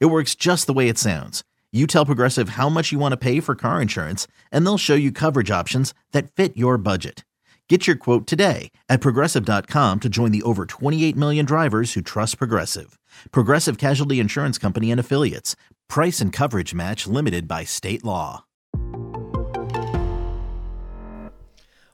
It 0.00 0.06
works 0.06 0.34
just 0.34 0.66
the 0.66 0.72
way 0.72 0.88
it 0.88 0.98
sounds. 0.98 1.42
You 1.72 1.86
tell 1.86 2.06
Progressive 2.06 2.50
how 2.50 2.68
much 2.68 2.92
you 2.92 2.98
want 2.98 3.12
to 3.12 3.16
pay 3.16 3.40
for 3.40 3.54
car 3.54 3.80
insurance, 3.82 4.26
and 4.52 4.64
they'll 4.64 4.78
show 4.78 4.94
you 4.94 5.10
coverage 5.10 5.50
options 5.50 5.94
that 6.12 6.30
fit 6.30 6.56
your 6.56 6.78
budget. 6.78 7.24
Get 7.68 7.86
your 7.86 7.96
quote 7.96 8.26
today 8.26 8.70
at 8.90 9.00
progressive.com 9.00 10.00
to 10.00 10.08
join 10.10 10.30
the 10.30 10.42
over 10.42 10.66
28 10.66 11.16
million 11.16 11.46
drivers 11.46 11.94
who 11.94 12.02
trust 12.02 12.36
Progressive. 12.36 12.98
Progressive 13.30 13.78
Casualty 13.78 14.20
Insurance 14.20 14.58
Company 14.58 14.90
and 14.90 15.00
Affiliates. 15.00 15.56
Price 15.88 16.20
and 16.20 16.30
coverage 16.34 16.74
match 16.74 17.06
limited 17.06 17.48
by 17.48 17.64
state 17.64 18.04
law. 18.04 18.44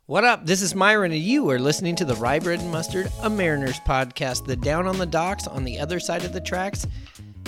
What 0.07 0.25
up? 0.25 0.47
This 0.47 0.63
is 0.63 0.75
Myron, 0.75 1.13
and 1.13 1.21
you 1.21 1.49
are 1.51 1.59
listening 1.59 1.95
to 1.97 2.05
the 2.05 2.17
Rye 2.17 2.39
Bread 2.41 2.61
and 2.61 2.73
Mustard, 2.73 3.13
a 3.23 3.31
Mariners 3.31 3.79
podcast, 3.81 4.47
the 4.47 4.57
down 4.57 4.89
on 4.89 4.99
the 4.99 5.07
docks 5.07 5.47
on 5.47 5.63
the 5.65 5.79
other 5.79 6.01
side 6.01 6.25
of 6.25 6.33
the 6.33 6.41
tracks 6.41 6.87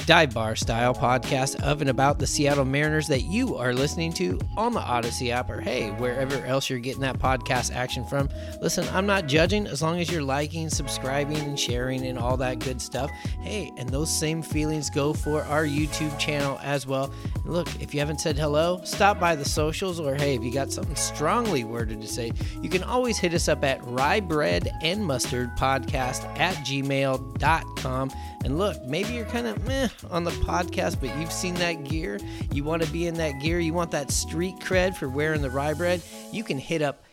dive 0.07 0.35
bar 0.35 0.57
style 0.57 0.95
podcast 0.95 1.61
of 1.63 1.81
and 1.81 1.91
about 1.91 2.19
the 2.19 2.27
Seattle 2.27 2.65
Mariners 2.65 3.07
that 3.09 3.23
you 3.23 3.57
are 3.57 3.73
listening 3.73 4.13
to 4.15 4.41
on 4.57 4.73
the 4.73 4.81
Audacy 4.81 5.31
app 5.31 5.51
or 5.51 5.61
hey, 5.61 5.91
wherever 5.91 6.45
else 6.47 6.71
you're 6.71 6.79
getting 6.79 7.03
that 7.03 7.19
podcast 7.19 7.75
action 7.75 8.05
from. 8.05 8.29
Listen, 8.61 8.89
I'm 8.93 9.07
not 9.07 9.27
judging 9.27 9.67
as 9.67 9.83
long 9.83 10.01
as 10.01 10.11
you're 10.11 10.23
liking, 10.23 10.71
subscribing, 10.71 11.37
and 11.39 11.59
sharing 11.59 12.07
and 12.07 12.19
all 12.19 12.37
that 12.39 12.59
good 12.61 12.81
stuff. 12.81 13.11
Hey, 13.43 13.73
and 13.77 13.89
those 13.89 14.11
same 14.11 14.43
feelings 14.43 14.91
go 14.91 15.13
for 15.13 15.43
our 15.45 15.65
YouTube 15.65 16.19
channel 16.19 16.59
as 16.63 16.87
well. 16.87 17.13
Look, 17.45 17.69
if 17.81 17.93
you 17.93 18.01
haven't 18.01 18.21
said 18.21 18.39
hello, 18.39 18.81
stop 18.85 19.21
by 19.21 19.37
the 19.37 19.45
socials 19.45 20.01
or 20.01 20.15
hey, 20.15 20.35
if 20.35 20.43
you 20.43 20.53
got 20.53 20.73
something 20.73 20.97
strongly 20.97 21.65
worded 21.65 22.01
to 22.01 22.09
say, 22.09 22.33
you 22.63 22.71
can 22.71 22.83
always 22.83 23.19
hit 23.19 23.35
us 23.35 23.49
up 23.49 23.65
at 23.65 23.85
rye 23.85 24.21
bread 24.21 24.71
and 24.83 25.05
mustard 25.05 25.57
podcast 25.57 26.25
at 26.39 26.55
gmail.com. 26.57 28.11
And 28.45 28.59
look, 28.59 28.83
maybe 28.85 29.13
you're 29.13 29.27
kind 29.27 29.47
of 29.47 29.63
meh 29.67 29.89
on 30.11 30.25
the 30.25 30.31
podcast, 30.31 31.01
but 31.01 31.17
you've 31.19 31.33
seen 31.33 31.55
that 31.55 31.85
gear. 31.85 32.19
You 32.53 32.65
want 32.65 32.83
to 32.83 32.91
be 32.91 33.07
in 33.07 33.15
that 33.15 33.41
gear. 33.41 33.61
You 33.61 33.73
want 33.73 33.91
that 33.93 34.11
street 34.11 34.57
cred 34.61 34.97
for 34.97 35.09
wearing 35.09 35.43
the 35.43 35.51
rye 35.51 35.75
bread. 35.75 36.03
You 36.33 36.45
can 36.45 36.59
hit 36.59 36.83
up 36.83 37.05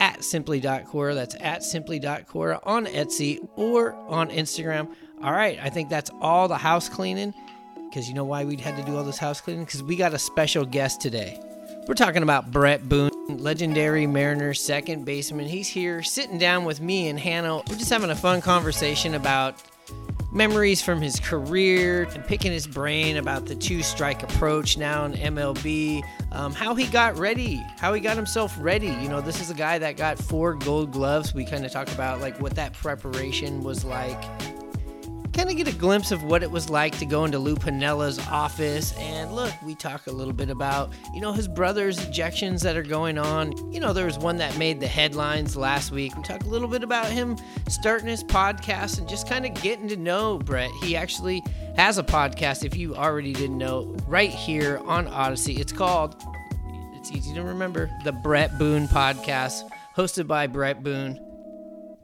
at 0.00 0.24
simply.core. 0.24 1.14
That's 1.14 1.36
at 1.40 1.62
simply.core 1.62 2.60
on 2.68 2.86
Etsy 2.86 3.46
or 3.56 3.94
on 3.94 4.30
Instagram. 4.30 4.94
All 5.22 5.32
right, 5.32 5.58
I 5.62 5.70
think 5.70 5.88
that's 5.88 6.10
all 6.20 6.48
the 6.48 6.56
house 6.56 6.88
cleaning. 6.88 7.32
Because 7.88 8.08
you 8.08 8.14
know 8.14 8.24
why 8.24 8.44
we 8.44 8.56
had 8.56 8.76
to 8.78 8.82
do 8.84 8.96
all 8.96 9.04
this 9.04 9.18
house 9.18 9.40
cleaning? 9.40 9.64
Because 9.64 9.82
we 9.82 9.96
got 9.96 10.14
a 10.14 10.18
special 10.18 10.64
guest 10.64 11.00
today. 11.00 11.38
We're 11.86 11.94
talking 11.94 12.22
about 12.22 12.50
Bret 12.50 12.88
Boone, 12.88 13.10
legendary 13.28 14.06
Mariners 14.06 14.60
second 14.60 15.04
baseman. 15.04 15.46
He's 15.46 15.68
here 15.68 16.02
sitting 16.02 16.38
down 16.38 16.64
with 16.64 16.80
me 16.80 17.08
and 17.08 17.18
Hannah. 17.18 17.56
We're 17.56 17.76
just 17.76 17.90
having 17.90 18.10
a 18.10 18.16
fun 18.16 18.40
conversation 18.40 19.14
about 19.14 19.62
memories 20.32 20.80
from 20.80 21.00
his 21.00 21.20
career 21.20 22.08
and 22.14 22.24
picking 22.24 22.50
his 22.50 22.66
brain 22.66 23.18
about 23.18 23.46
the 23.46 23.54
two 23.54 23.82
strike 23.82 24.22
approach 24.22 24.78
now 24.78 25.04
in 25.04 25.12
MLB, 25.12 26.02
um, 26.32 26.52
how 26.52 26.74
he 26.74 26.86
got 26.86 27.16
ready, 27.18 27.62
how 27.78 27.92
he 27.92 28.00
got 28.00 28.16
himself 28.16 28.56
ready. 28.58 28.88
You 28.88 29.08
know, 29.08 29.20
this 29.20 29.40
is 29.40 29.50
a 29.50 29.54
guy 29.54 29.78
that 29.78 29.96
got 29.96 30.18
four 30.18 30.54
gold 30.54 30.90
gloves. 30.90 31.34
We 31.34 31.44
kind 31.44 31.64
of 31.66 31.72
talk 31.72 31.92
about 31.92 32.20
like 32.20 32.40
what 32.40 32.54
that 32.56 32.72
preparation 32.72 33.62
was 33.62 33.84
like 33.84 34.61
kind 35.32 35.50
of 35.50 35.56
get 35.56 35.66
a 35.66 35.76
glimpse 35.76 36.12
of 36.12 36.22
what 36.24 36.42
it 36.42 36.50
was 36.50 36.68
like 36.68 36.98
to 36.98 37.06
go 37.06 37.24
into 37.24 37.38
Lou 37.38 37.56
Piniella's 37.56 38.18
office. 38.28 38.92
And 38.98 39.34
look, 39.34 39.52
we 39.62 39.74
talk 39.74 40.06
a 40.06 40.10
little 40.10 40.32
bit 40.32 40.50
about, 40.50 40.92
you 41.14 41.20
know, 41.20 41.32
his 41.32 41.48
brother's 41.48 41.98
ejections 42.00 42.62
that 42.62 42.76
are 42.76 42.82
going 42.82 43.18
on. 43.18 43.72
You 43.72 43.80
know, 43.80 43.92
there 43.92 44.04
was 44.04 44.18
one 44.18 44.36
that 44.38 44.56
made 44.58 44.80
the 44.80 44.86
headlines 44.86 45.56
last 45.56 45.90
week. 45.90 46.14
We 46.16 46.22
talk 46.22 46.44
a 46.44 46.48
little 46.48 46.68
bit 46.68 46.82
about 46.82 47.06
him 47.06 47.36
starting 47.68 48.08
his 48.08 48.22
podcast 48.22 48.98
and 48.98 49.08
just 49.08 49.26
kind 49.28 49.46
of 49.46 49.54
getting 49.62 49.88
to 49.88 49.96
know 49.96 50.38
Bret. 50.38 50.70
He 50.82 50.96
actually 50.96 51.42
has 51.76 51.96
a 51.96 52.02
podcast, 52.02 52.64
if 52.64 52.76
you 52.76 52.94
already 52.94 53.32
didn't 53.32 53.58
know, 53.58 53.96
right 54.06 54.30
here 54.30 54.80
on 54.84 55.06
Audacy. 55.06 55.58
It's 55.58 55.72
called, 55.72 56.14
it's 56.94 57.10
easy 57.10 57.32
to 57.34 57.42
remember, 57.42 57.90
the 58.04 58.12
Bret 58.12 58.58
Boone 58.58 58.86
Podcast, 58.86 59.62
hosted 59.96 60.26
by 60.26 60.46
Bret 60.46 60.82
Boone. 60.82 61.18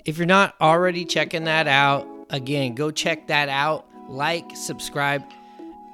If 0.06 0.16
you're 0.16 0.26
not 0.26 0.54
already 0.60 1.04
checking 1.04 1.44
that 1.44 1.68
out, 1.68 2.08
Again, 2.30 2.74
go 2.74 2.90
check 2.90 3.28
that 3.28 3.48
out. 3.48 3.86
Like, 4.08 4.56
subscribe. 4.56 5.24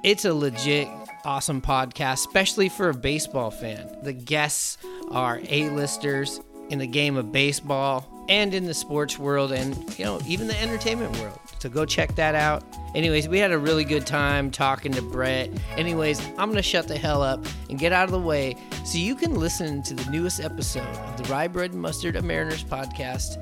It's 0.03 0.25
a 0.25 0.33
legit 0.33 0.87
awesome 1.23 1.61
podcast, 1.61 2.13
especially 2.13 2.69
for 2.69 2.89
a 2.89 2.93
baseball 2.93 3.51
fan. 3.51 3.97
The 4.03 4.13
guests 4.13 4.77
are 5.11 5.41
A-listers 5.49 6.41
in 6.69 6.79
the 6.79 6.87
game 6.87 7.17
of 7.17 7.31
baseball 7.31 8.07
and 8.27 8.53
in 8.53 8.65
the 8.65 8.73
sports 8.73 9.19
world 9.19 9.51
and 9.51 9.99
you 9.99 10.05
know 10.05 10.19
even 10.25 10.47
the 10.47 10.59
entertainment 10.59 11.15
world 11.19 11.39
so 11.59 11.69
go 11.69 11.85
check 11.85 12.15
that 12.15 12.33
out 12.33 12.63
anyways 12.95 13.27
we 13.27 13.37
had 13.37 13.51
a 13.51 13.57
really 13.57 13.83
good 13.83 14.07
time 14.07 14.49
talking 14.49 14.91
to 14.91 15.01
bret 15.01 15.47
anyways 15.77 16.19
i'm 16.39 16.49
gonna 16.49 16.61
shut 16.61 16.87
the 16.87 16.97
hell 16.97 17.21
up 17.21 17.45
and 17.69 17.77
get 17.77 17.91
out 17.93 18.05
of 18.05 18.11
the 18.11 18.19
way 18.19 18.55
so 18.83 18.97
you 18.97 19.13
can 19.13 19.35
listen 19.35 19.83
to 19.83 19.93
the 19.93 20.09
newest 20.09 20.39
episode 20.39 20.81
of 20.81 21.17
the 21.17 21.31
rye 21.31 21.47
bread 21.47 21.71
and 21.71 21.79
mustard 21.79 22.15
of 22.15 22.23
mariners 22.23 22.63
podcast 22.63 23.37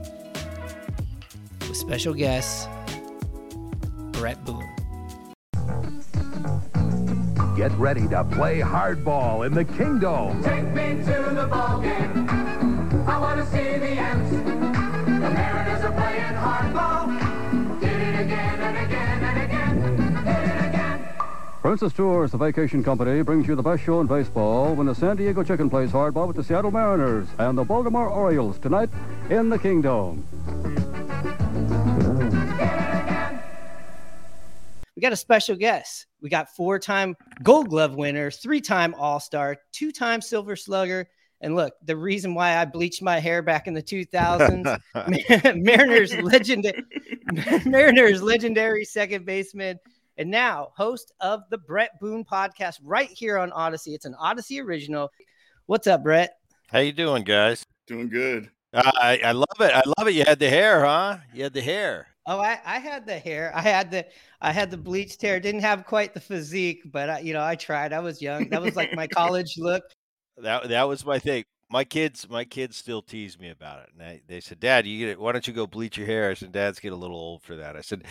with 1.62 1.78
special 1.78 2.14
guests 2.14 2.68
Bret 4.24 4.46
Boone. 4.46 4.64
Get 7.58 7.74
ready 7.74 8.08
to 8.08 8.24
play 8.32 8.62
hardball 8.62 9.46
in 9.46 9.54
the 9.54 9.66
Kingdome. 9.66 10.42
Take 10.42 10.64
me 10.68 11.04
to 11.04 11.36
the 11.36 11.46
ball 11.48 11.82
game. 11.82 12.30
I 13.06 13.18
want 13.20 13.42
to 13.42 13.46
see 13.48 13.78
the 13.80 13.90
Ants. 13.90 14.32
The 14.32 15.30
Mariners 15.30 15.84
are 15.84 15.92
playing 15.92 16.36
hardball. 16.36 17.82
Did 17.82 17.90
it 17.90 18.22
again 18.22 18.62
and 18.62 18.78
again 18.78 19.24
and 19.26 19.44
again. 19.44 20.24
Did 20.24 20.56
it 20.56 20.70
again. 20.70 21.10
Princess 21.62 21.92
Tours, 21.92 22.32
the 22.32 22.38
vacation 22.38 22.82
company, 22.82 23.22
brings 23.24 23.46
you 23.46 23.56
the 23.56 23.62
best 23.62 23.84
show 23.84 24.00
in 24.00 24.08
baseball 24.08 24.74
when 24.74 24.88
the 24.88 24.96
San 24.96 25.18
Diego 25.18 25.44
Chicken 25.44 25.70
plays 25.70 25.92
hardball 25.92 26.28
with 26.28 26.38
the 26.38 26.46
Seattle 26.46 26.72
Mariners 26.72 27.28
and 27.40 27.58
the 27.58 27.66
Baltimore 27.66 28.08
Orioles 28.08 28.58
tonight 28.58 28.90
in 29.30 29.50
the 29.50 29.60
Kingdome. 29.60 30.24
We 34.96 35.02
got 35.02 35.14
a 35.14 35.18
special 35.18 35.56
guest. 35.56 36.06
We 36.22 36.30
got 36.30 36.56
four 36.56 36.80
time 36.80 37.16
gold 37.42 37.70
glove 37.70 37.96
winner, 37.96 38.30
three 38.30 38.62
time 38.62 38.94
all 38.96 39.20
star, 39.20 39.58
two 39.72 39.92
time 39.92 40.22
silver 40.22 40.56
slugger. 40.56 41.08
And 41.42 41.56
look, 41.56 41.74
the 41.84 41.98
reason 41.98 42.36
why 42.36 42.58
I 42.58 42.66
bleached 42.66 43.02
my 43.02 43.20
hair 43.20 43.42
back 43.42 43.68
in 43.68 43.74
the 43.74 43.84
2000s, 43.84 44.80
Mariners 45.62 46.16
legendary, 46.16 46.84
Mariners 47.66 48.22
legendary 48.22 48.86
second 48.86 49.26
baseman, 49.26 49.78
and 50.18 50.32
now 50.32 50.70
host 50.78 51.12
of 51.20 51.42
the 51.50 51.58
Bret 51.58 52.00
Boone 52.00 52.24
podcast 52.24 52.80
right 52.82 53.10
here 53.10 53.38
on 53.38 53.52
Audacy. 53.52 53.94
It's 53.94 54.06
an 54.06 54.16
Audacy 54.22 54.64
original. 54.64 55.12
What's 55.66 55.88
up, 55.88 56.04
Bret? 56.04 56.38
How 56.72 56.80
you 56.80 56.94
doing, 56.94 57.24
guys? 57.24 57.66
Doing 57.88 58.10
good. 58.10 58.50
Uh, 58.74 58.92
I, 58.96 59.20
I 59.26 59.32
love 59.34 59.60
it. 59.60 59.72
I 59.74 59.82
love 59.98 60.08
it. 60.08 60.14
You 60.14 60.24
had 60.26 60.40
the 60.40 60.50
hair, 60.50 60.86
huh? 60.86 61.18
You 61.34 61.44
had 61.44 61.54
the 61.54 61.62
hair. 61.62 62.08
Oh, 62.26 62.40
I, 62.40 62.60
I 62.66 62.80
had 62.80 63.06
the 63.06 63.20
hair. 63.20 63.52
I 63.54 63.62
had 63.62 63.92
the 63.92 64.06
I 64.42 64.52
had 64.52 64.72
the 64.72 64.78
bleached 64.78 65.22
hair. 65.22 65.40
Didn't 65.40 65.62
have 65.62 65.86
quite 65.86 66.14
the 66.14 66.22
physique, 66.22 66.84
but 66.86 67.10
I, 67.10 67.20
you 67.20 67.34
know, 67.34 67.44
I 67.44 67.56
tried. 67.56 67.92
I 67.92 68.00
was 68.00 68.22
young. 68.22 68.50
That 68.50 68.62
was 68.62 68.76
like 68.76 68.94
my 68.94 69.08
college 69.14 69.58
look. 69.58 69.84
That 70.38 70.70
that 70.70 70.84
was 70.84 71.06
my 71.06 71.20
thing. 71.20 71.44
My 71.70 71.84
kids, 71.84 72.30
my 72.30 72.46
kids 72.46 72.78
still 72.78 73.02
tease 73.02 73.40
me 73.40 73.50
about 73.50 73.80
it. 73.80 73.90
And 73.92 74.02
they, 74.02 74.22
they 74.28 74.40
said, 74.40 74.60
"Dad, 74.60 74.86
you 74.86 75.00
get 75.00 75.10
it. 75.10 75.20
Why 75.20 75.32
don't 75.34 75.48
you 75.48 75.54
go 75.54 75.68
bleach 75.68 75.98
your 75.98 76.08
hair?" 76.08 76.30
I 76.30 76.34
said, 76.34 76.52
"Dad's 76.54 76.80
get 76.80 76.94
a 76.94 76.98
little 76.98 77.18
old 77.18 77.44
for 77.44 77.58
that." 77.58 77.76
I 77.76 77.82
said, 77.82 78.04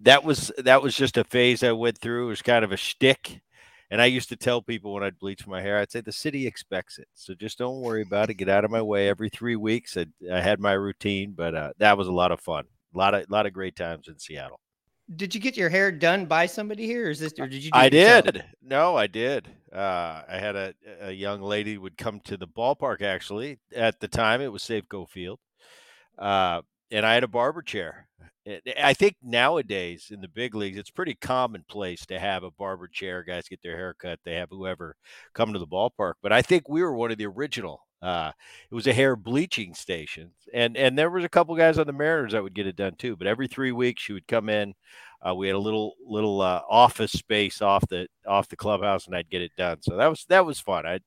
"That 0.00 0.24
was 0.24 0.50
that 0.58 0.82
was 0.82 0.94
just 0.96 1.18
a 1.18 1.24
phase 1.24 1.62
I 1.62 1.72
went 1.72 1.98
through. 1.98 2.26
It 2.26 2.30
was 2.30 2.42
kind 2.42 2.64
of 2.64 2.72
a 2.72 2.76
shtick." 2.78 3.42
And 3.90 4.00
I 4.00 4.06
used 4.06 4.30
to 4.30 4.36
tell 4.36 4.62
people 4.62 4.94
when 4.94 5.04
I'd 5.04 5.18
bleach 5.18 5.46
my 5.46 5.60
hair, 5.60 5.78
I'd 5.78 5.92
say 5.92 6.00
the 6.00 6.10
city 6.10 6.46
expects 6.46 6.98
it, 6.98 7.06
so 7.14 7.34
just 7.34 7.58
don't 7.58 7.80
worry 7.82 8.02
about 8.02 8.30
it. 8.30 8.34
Get 8.34 8.48
out 8.48 8.64
of 8.64 8.70
my 8.70 8.82
way. 8.82 9.08
Every 9.08 9.28
three 9.28 9.56
weeks, 9.56 9.96
I, 9.96 10.06
I 10.32 10.40
had 10.40 10.58
my 10.58 10.72
routine, 10.72 11.32
but 11.36 11.54
uh, 11.54 11.72
that 11.78 11.98
was 11.98 12.08
a 12.08 12.12
lot 12.12 12.32
of 12.32 12.40
fun. 12.40 12.64
A 12.94 12.98
lot 12.98 13.14
of 13.14 13.28
lot 13.30 13.46
of 13.46 13.52
great 13.52 13.76
times 13.76 14.08
in 14.08 14.18
Seattle. 14.18 14.60
Did 15.16 15.34
you 15.34 15.40
get 15.40 15.56
your 15.56 15.68
hair 15.68 15.92
done 15.92 16.24
by 16.24 16.46
somebody 16.46 16.86
here, 16.86 17.06
or 17.06 17.10
is 17.10 17.20
this, 17.20 17.34
or 17.38 17.46
did 17.46 17.62
you? 17.62 17.70
I 17.74 17.90
did. 17.90 18.44
No, 18.62 18.96
I 18.96 19.06
did. 19.06 19.48
Uh, 19.70 20.22
I 20.26 20.38
had 20.38 20.56
a, 20.56 20.74
a 21.02 21.12
young 21.12 21.42
lady 21.42 21.76
would 21.76 21.98
come 21.98 22.20
to 22.20 22.36
the 22.36 22.48
ballpark. 22.48 23.02
Actually, 23.02 23.58
at 23.74 24.00
the 24.00 24.08
time, 24.08 24.40
it 24.40 24.50
was 24.50 24.62
Safeco 24.62 25.08
Field, 25.08 25.40
uh, 26.18 26.62
and 26.90 27.04
I 27.04 27.14
had 27.14 27.24
a 27.24 27.28
barber 27.28 27.60
chair. 27.60 28.08
I 28.82 28.92
think 28.92 29.16
nowadays 29.22 30.08
in 30.10 30.20
the 30.20 30.28
big 30.28 30.54
leagues, 30.54 30.76
it's 30.76 30.90
pretty 30.90 31.14
commonplace 31.14 32.04
to 32.06 32.18
have 32.18 32.42
a 32.42 32.50
barber 32.50 32.88
chair. 32.88 33.22
Guys 33.22 33.48
get 33.48 33.62
their 33.62 33.76
hair 33.76 33.94
cut. 33.94 34.20
They 34.22 34.34
have 34.34 34.50
whoever 34.50 34.96
come 35.32 35.54
to 35.54 35.58
the 35.58 35.66
ballpark. 35.66 36.14
But 36.22 36.32
I 36.32 36.42
think 36.42 36.68
we 36.68 36.82
were 36.82 36.94
one 36.94 37.10
of 37.10 37.16
the 37.16 37.26
original. 37.26 37.86
Uh, 38.04 38.32
it 38.70 38.74
was 38.74 38.86
a 38.86 38.92
hair 38.92 39.16
bleaching 39.16 39.72
station, 39.72 40.30
and 40.52 40.76
and 40.76 40.98
there 40.98 41.08
was 41.08 41.24
a 41.24 41.28
couple 41.28 41.56
guys 41.56 41.78
on 41.78 41.86
the 41.86 41.92
Mariners 41.92 42.32
that 42.32 42.42
would 42.42 42.52
get 42.52 42.66
it 42.66 42.76
done 42.76 42.94
too. 42.96 43.16
But 43.16 43.26
every 43.26 43.48
three 43.48 43.72
weeks, 43.72 44.02
she 44.02 44.12
would 44.12 44.28
come 44.28 44.50
in. 44.50 44.74
Uh, 45.26 45.34
we 45.34 45.46
had 45.46 45.56
a 45.56 45.58
little 45.58 45.94
little 46.06 46.42
uh, 46.42 46.60
office 46.68 47.12
space 47.12 47.62
off 47.62 47.88
the 47.88 48.06
off 48.26 48.48
the 48.48 48.56
clubhouse, 48.56 49.06
and 49.06 49.16
I'd 49.16 49.30
get 49.30 49.40
it 49.40 49.52
done. 49.56 49.78
So 49.80 49.96
that 49.96 50.08
was 50.08 50.26
that 50.28 50.44
was 50.44 50.60
fun. 50.60 50.84
I 50.84 51.00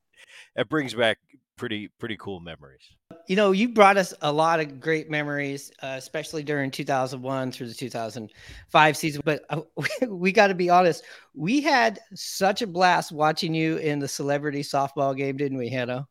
that 0.55 0.69
brings 0.69 0.95
back 0.95 1.19
pretty 1.55 1.89
pretty 1.99 2.17
cool 2.17 2.39
memories. 2.39 2.81
You 3.27 3.35
know, 3.35 3.51
you 3.51 3.69
brought 3.69 3.97
us 3.97 4.15
a 4.23 4.31
lot 4.31 4.59
of 4.59 4.79
great 4.79 5.07
memories, 5.07 5.71
uh, 5.83 5.95
especially 5.97 6.41
during 6.41 6.71
2001 6.71 7.51
through 7.51 7.67
the 7.67 7.75
2005 7.75 8.97
season. 8.97 9.21
But 9.23 9.43
uh, 9.51 9.61
we 10.07 10.31
got 10.31 10.47
to 10.47 10.55
be 10.55 10.71
honest, 10.71 11.03
we 11.35 11.61
had 11.61 11.99
such 12.15 12.63
a 12.63 12.67
blast 12.67 13.11
watching 13.11 13.53
you 13.53 13.77
in 13.77 13.99
the 13.99 14.07
celebrity 14.07 14.63
softball 14.63 15.15
game, 15.15 15.37
didn't 15.37 15.59
we, 15.59 15.69
Hannah? 15.69 16.07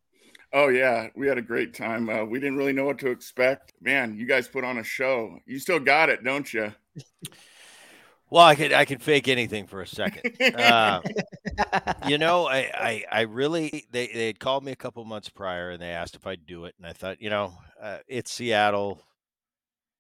Oh 0.57 0.69
yeah, 0.69 1.09
we 1.15 1.29
had 1.29 1.37
a 1.37 1.43
great 1.43 1.75
time. 1.75 2.09
Uh, 2.09 2.25
we 2.25 2.41
didn't 2.41 2.57
really 2.57 2.73
know 2.73 2.87
what 2.87 2.99
to 3.01 3.11
expect. 3.11 3.75
Man, 3.83 4.17
you 4.17 4.27
guys 4.27 4.49
put 4.49 4.65
on 4.65 4.79
a 4.79 4.83
show. 4.83 5.39
You 5.45 5.59
still 5.59 5.79
got 5.79 6.09
it, 6.09 6.25
don't 6.25 6.51
you? 6.51 6.73
Well, 8.31 8.45
I 8.45 8.55
could 8.55 8.73
I 8.73 8.87
could 8.87 9.03
fake 9.03 9.29
anything 9.29 9.67
for 9.67 9.83
a 9.83 9.87
second. 9.87 10.35
Uh, 10.41 11.03
you 12.09 12.17
know, 12.17 12.47
I, 12.49 12.71
I 12.75 13.05
I 13.13 13.21
really 13.21 13.85
they 13.93 14.07
they 14.09 14.27
had 14.29 14.41
called 14.41 14.65
me 14.65 14.73
a 14.73 14.77
couple 14.77 15.05
months 15.05 15.29
prior 15.29 15.73
and 15.73 15.83
they 15.83 15.91
asked 15.91 16.17
if 16.17 16.27
I'd 16.27 16.47
do 16.47 16.65
it, 16.65 16.75
and 16.79 16.87
I 16.87 16.95
thought, 16.95 17.21
you 17.21 17.29
know, 17.29 17.53
uh, 17.81 17.99
it's 18.09 18.33
Seattle. 18.33 19.03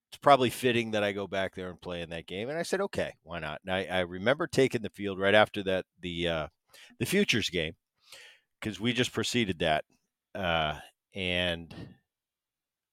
It's 0.08 0.16
probably 0.16 0.48
fitting 0.48 0.92
that 0.92 1.04
I 1.04 1.12
go 1.12 1.26
back 1.26 1.54
there 1.54 1.68
and 1.68 1.78
play 1.78 2.00
in 2.00 2.08
that 2.10 2.26
game, 2.26 2.48
and 2.48 2.58
I 2.58 2.62
said, 2.62 2.80
okay, 2.80 3.12
why 3.24 3.40
not? 3.40 3.60
And 3.64 3.74
I, 3.74 3.84
I 3.84 4.00
remember 4.00 4.46
taking 4.46 4.80
the 4.80 4.88
field 4.88 5.20
right 5.20 5.34
after 5.34 5.62
that 5.64 5.84
the 6.00 6.28
uh, 6.28 6.46
the 6.98 7.04
futures 7.04 7.50
game 7.50 7.74
because 8.58 8.80
we 8.80 8.92
just 8.92 9.12
preceded 9.12 9.58
that, 9.58 9.84
uh, 10.36 10.78
and 11.14 11.74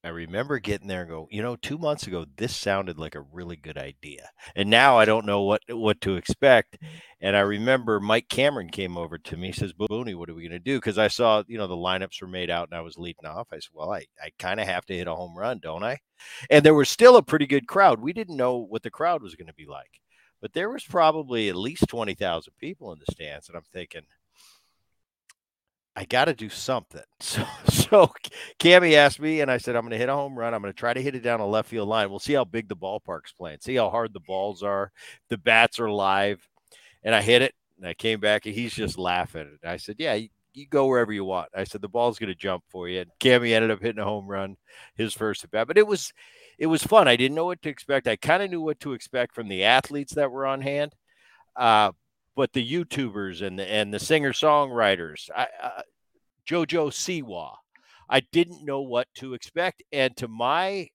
I 0.06 0.10
remember 0.10 0.60
getting 0.60 0.90
there 0.90 1.02
and 1.02 1.10
go, 1.10 1.30
you 1.32 1.42
know, 1.42 1.56
two 1.56 1.78
months 1.78 2.08
ago, 2.08 2.26
this 2.36 2.54
sounded 2.54 2.98
like 2.98 3.16
a 3.16 3.22
really 3.22 3.56
good 3.56 3.78
idea. 3.78 4.30
And 4.54 4.70
now 4.70 4.98
I 4.98 5.06
don't 5.06 5.26
know 5.26 5.44
what 5.44 5.62
what 5.70 6.02
to 6.02 6.16
expect. 6.16 6.78
And 7.22 7.38
I 7.38 7.40
remember 7.40 8.02
Mike 8.02 8.28
Cameron 8.28 8.68
came 8.70 8.98
over 8.98 9.18
to 9.18 9.38
me, 9.38 9.54
says, 9.54 9.72
Booney, 9.72 10.14
what 10.14 10.30
are 10.30 10.34
we 10.34 10.42
going 10.42 10.52
to 10.52 10.60
do? 10.60 10.78
Because 10.78 10.98
I 10.98 11.08
saw, 11.08 11.44
you 11.48 11.58
know, 11.58 11.68
the 11.68 11.76
lineups 11.76 12.22
were 12.22 12.28
made 12.28 12.50
out 12.50 12.68
and 12.70 12.78
I 12.78 12.82
was 12.82 12.98
leading 12.98 13.26
off. 13.26 13.48
I 13.54 13.58
said, 13.58 13.72
well, 13.74 13.94
I, 13.94 14.06
I 14.22 14.32
kind 14.38 14.60
of 14.60 14.68
have 14.68 14.86
to 14.88 14.96
hit 14.96 15.08
a 15.08 15.16
home 15.16 15.38
run, 15.38 15.60
don't 15.60 15.86
I? 15.86 16.00
And 16.50 16.66
there 16.66 16.74
was 16.74 16.90
still 16.90 17.16
a 17.16 17.24
pretty 17.24 17.48
good 17.48 17.68
crowd. 17.68 18.02
We 18.02 18.12
didn't 18.12 18.36
know 18.36 18.58
what 18.58 18.84
the 18.84 18.92
crowd 18.92 19.24
was 19.24 19.36
going 19.36 19.48
to 19.48 19.54
be 19.54 19.68
like, 19.68 20.02
but 20.42 20.52
there 20.52 20.70
was 20.70 20.84
probably 20.84 21.48
at 21.48 21.56
least 21.56 21.88
20,000 21.88 22.52
people 22.60 22.92
in 22.92 23.00
the 23.00 23.12
stands. 23.12 23.48
And 23.48 23.56
I'm 23.56 23.64
thinking, 23.72 24.04
I 25.96 26.06
got 26.06 26.26
to 26.26 26.34
do 26.34 26.50
something. 26.50 27.02
So, 27.24 27.46
so 27.70 28.12
Cammy 28.60 28.94
asked 28.94 29.20
me, 29.20 29.42
and 29.42 29.50
I 29.50 29.58
said, 29.58 29.76
I'm 29.76 29.84
going 29.84 29.92
to 29.92 29.98
hit 29.98 30.10
a 30.10 30.14
home 30.14 30.38
run. 30.38 30.54
I'm 30.54 30.62
going 30.62 30.74
to 30.74 30.78
try 30.80 30.94
to 30.94 31.02
hit 31.02 31.16
it 31.16 31.22
down 31.22 31.40
a 31.40 31.48
left 31.48 31.70
field 31.70 31.88
line. 31.88 32.10
We'll 32.10 32.20
see 32.20 32.34
how 32.34 32.44
big 32.44 32.68
the 32.68 32.76
ballpark's 32.76 33.32
playing, 33.32 33.60
see 33.62 33.76
how 33.76 33.90
hard 33.90 34.14
the 34.14 34.20
balls 34.20 34.62
are, 34.62 34.92
the 35.30 35.38
bats 35.38 35.80
are 35.80 35.90
live. 35.90 36.48
And 37.02 37.16
I 37.16 37.22
hit 37.22 37.42
it, 37.42 37.54
and 37.78 37.88
I 37.88 37.94
came 37.94 38.20
back, 38.20 38.46
and 38.46 38.54
he's 38.54 38.74
just 38.74 38.98
laughing. 38.98 39.58
And 39.62 39.72
I 39.72 39.78
said, 39.78 39.96
Yeah, 40.00 40.16
you, 40.16 40.30
you 40.54 40.68
go 40.68 40.88
wherever 40.88 41.14
you 41.14 41.24
want. 41.24 41.50
I 41.56 41.64
said, 41.64 41.82
The 41.82 41.90
ball's 41.90 42.20
going 42.20 42.28
to 42.32 42.36
jump 42.36 42.64
for 42.70 42.90
you. 42.90 43.02
And 43.02 43.12
Cammy 43.20 43.54
ended 43.54 43.72
up 43.72 43.82
hitting 43.82 44.02
a 44.02 44.06
home 44.06 44.28
run, 44.28 44.58
his 44.96 45.14
first 45.14 45.44
at 45.44 45.52
bat. 45.52 45.68
But 45.68 45.78
it 45.78 45.88
was, 45.88 46.12
it 46.60 46.68
was 46.68 46.84
fun. 46.84 47.08
I 47.08 47.16
didn't 47.16 47.36
know 47.36 47.46
what 47.46 47.62
to 47.62 47.70
expect. 47.70 48.08
I 48.08 48.16
kind 48.16 48.44
of 48.44 48.50
knew 48.50 48.62
what 48.62 48.80
to 48.82 48.94
expect 48.94 49.34
from 49.34 49.48
the 49.48 49.64
athletes 49.64 50.16
that 50.16 50.32
were 50.32 50.46
on 50.46 50.62
hand. 50.62 50.94
Uh, 51.56 51.92
but 52.36 52.54
the 52.54 52.68
YouTubers 52.68 53.42
and 53.42 53.58
the 53.58 53.70
and 53.70 53.94
the 53.94 54.00
singer 54.00 54.34
songwriters, 54.34 55.30
uh, 55.36 55.46
JoJo 56.48 56.90
Siwa, 56.92 57.56
I 58.10 58.22
didn't 58.32 58.66
know 58.66 58.82
what 58.82 59.08
to 59.16 59.34
expect, 59.34 59.84
and 59.92 60.16
to 60.18 60.28
my, 60.28 60.90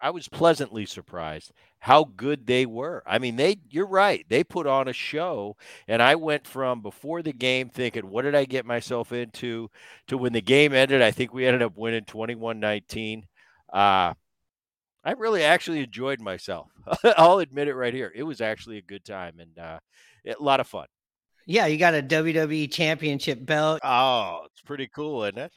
I 0.00 0.10
was 0.10 0.28
pleasantly 0.28 0.86
surprised 0.86 1.52
how 1.78 2.04
good 2.16 2.46
they 2.46 2.64
were. 2.64 3.02
I 3.06 3.18
mean, 3.18 3.36
they, 3.36 3.56
you're 3.70 3.86
right, 3.86 4.24
they 4.28 4.44
put 4.44 4.66
on 4.66 4.88
a 4.88 4.92
show, 4.92 5.56
and 5.88 6.00
I 6.00 6.14
went 6.14 6.46
from 6.46 6.80
before 6.80 7.22
the 7.22 7.32
game 7.32 7.68
thinking, 7.68 8.08
what 8.08 8.22
did 8.22 8.34
I 8.34 8.44
get 8.44 8.64
myself 8.64 9.12
into, 9.12 9.68
to 10.08 10.16
when 10.16 10.32
the 10.32 10.40
game 10.40 10.72
ended, 10.72 11.02
I 11.02 11.10
think 11.10 11.32
we 11.32 11.46
ended 11.46 11.62
up 11.62 11.76
winning 11.76 12.04
21-19. 12.04 13.24
Uh, 13.72 14.14
I 15.04 15.12
really 15.12 15.42
actually 15.42 15.80
enjoyed 15.80 16.20
myself. 16.20 16.68
I'll 17.16 17.38
admit 17.38 17.68
it 17.68 17.74
right 17.74 17.94
here. 17.94 18.12
It 18.14 18.22
was 18.22 18.40
actually 18.40 18.78
a 18.78 18.82
good 18.82 19.04
time 19.04 19.40
and 19.40 19.58
uh, 19.58 19.78
a 20.26 20.42
lot 20.42 20.60
of 20.60 20.66
fun. 20.66 20.86
Yeah, 21.44 21.66
you 21.66 21.76
got 21.76 21.94
a 21.94 22.02
WWE 22.02 22.70
championship 22.70 23.44
belt. 23.44 23.80
Oh, 23.82 24.42
it's 24.46 24.60
pretty 24.60 24.86
cool, 24.86 25.24
isn't 25.24 25.38
it? 25.38 25.52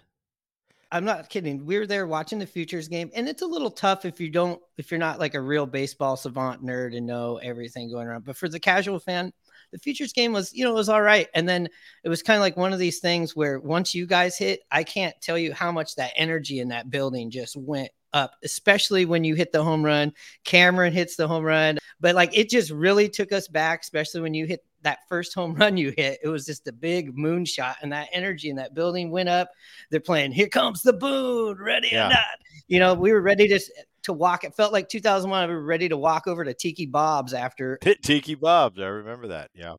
I'm 0.92 1.06
not 1.06 1.30
kidding. 1.30 1.65
We 1.65 1.77
were 1.77 1.86
there 1.86 2.07
watching 2.07 2.39
the 2.39 2.47
futures 2.47 2.88
game, 2.88 3.12
and 3.13 3.27
it's 3.27 3.42
a 3.42 3.47
little 3.47 3.69
tough 3.69 4.06
if 4.06 4.19
you 4.19 4.30
don't, 4.30 4.62
if 4.77 4.89
you're 4.89 5.00
not 5.00 5.19
like 5.19 5.33
a 5.33 5.42
real 5.42 5.65
baseball 5.65 6.15
savant 6.15 6.63
nerd 6.63 6.95
and 6.95 7.06
know 7.06 7.38
everything 7.38 7.91
going 7.91 8.07
around. 8.07 8.25
But 8.25 8.38
for 8.38 8.50
the 8.50 8.59
casual 8.59 9.00
fan, 9.00 9.31
the 9.71 9.80
futures 9.80 10.13
game 10.13 10.31
was, 10.31 10.53
you 10.53 10.63
know, 10.63 10.71
it 10.71 10.75
was 10.75 10.89
all 10.89 11.01
right. 11.01 11.27
And 11.33 11.50
then 11.50 11.68
it 12.03 12.09
was 12.09 12.24
kind 12.24 12.38
of 12.38 12.41
like 12.41 12.56
one 12.56 12.71
of 12.71 12.80
these 12.80 13.00
things 13.00 13.36
where 13.36 13.59
once 13.59 13.94
you 13.94 14.06
guys 14.06 14.38
hit, 14.38 14.62
I 14.71 14.83
can't 14.83 15.15
tell 15.21 15.38
you 15.38 15.53
how 15.53 15.71
much 15.71 15.95
that 15.95 16.13
energy 16.15 16.59
in 16.59 16.69
that 16.69 16.89
building 16.89 17.30
just 17.30 17.56
went 17.57 17.91
up, 18.15 18.35
especially 18.44 19.06
when 19.06 19.23
you 19.23 19.35
hit 19.35 19.51
the 19.51 19.63
home 19.63 19.83
run. 19.85 20.12
Cameron 20.45 20.94
hits 20.94 21.15
the 21.15 21.27
home 21.27 21.44
run, 21.44 21.77
but 22.00 22.15
like 22.15 22.35
it 22.35 22.50
just 22.50 22.71
really 22.71 23.09
took 23.09 23.31
us 23.31 23.47
back, 23.47 23.81
especially 23.83 24.21
when 24.21 24.33
you 24.33 24.45
hit 24.47 24.63
that 24.81 25.00
first 25.09 25.35
home 25.35 25.53
run 25.59 25.77
you 25.77 25.94
hit. 25.95 26.19
It 26.23 26.29
was 26.29 26.45
just 26.45 26.67
a 26.67 26.71
big 26.71 27.15
moonshot, 27.15 27.75
and 27.81 27.91
that 27.91 28.07
energy 28.12 28.50
in 28.50 28.56
that 28.56 28.73
building 28.73 29.12
went 29.12 29.29
up. 29.29 29.50
They're 29.91 30.00
playing, 30.00 30.31
Here 30.31 30.47
Comes 30.47 30.81
the 30.81 30.94
Boone, 30.94 31.57
ready 31.59 31.89
Yeah. 31.91 32.07
or 32.07 32.09
not. 32.09 32.25
You 32.67 32.79
know, 32.79 32.94
we 32.95 33.12
were 33.12 33.21
ready 33.21 33.47
to 33.50 33.59
to 34.03 34.13
walk. 34.13 34.44
It 34.44 34.56
felt 34.56 34.71
like 34.71 34.88
2001. 34.88 35.50
We 35.50 35.56
were 35.56 35.62
ready 35.63 35.89
to 35.89 35.97
walk 35.97 36.27
over 36.27 36.44
to 36.44 36.53
Tiki 36.53 36.85
Bob's 36.85 37.33
after. 37.33 37.77
Tiki 38.03 38.35
Bob's. 38.35 38.79
I 38.79 38.85
remember 38.85 39.27
that. 39.27 39.50
Yeah. 39.53 39.75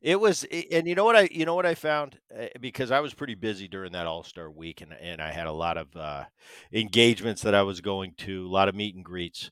It 0.00 0.20
was, 0.20 0.44
and 0.70 0.86
you 0.86 0.94
know 0.94 1.04
what 1.04 1.16
I, 1.16 1.28
you 1.32 1.44
know 1.44 1.56
what 1.56 1.66
I 1.66 1.74
found 1.74 2.18
Uh, 2.36 2.46
because 2.60 2.90
I 2.92 3.00
was 3.00 3.14
pretty 3.14 3.34
busy 3.34 3.66
during 3.66 3.92
that 3.92 4.06
All 4.06 4.22
Star 4.22 4.48
week, 4.50 4.80
and 4.80 4.92
and 4.92 5.20
I 5.20 5.32
had 5.32 5.48
a 5.48 5.52
lot 5.52 5.76
of 5.76 5.94
uh, 5.96 6.24
engagements 6.72 7.42
that 7.42 7.54
I 7.54 7.62
was 7.62 7.80
going 7.80 8.14
to, 8.18 8.46
a 8.46 8.48
lot 8.48 8.68
of 8.68 8.76
meet 8.76 8.94
and 8.94 9.04
greets, 9.04 9.50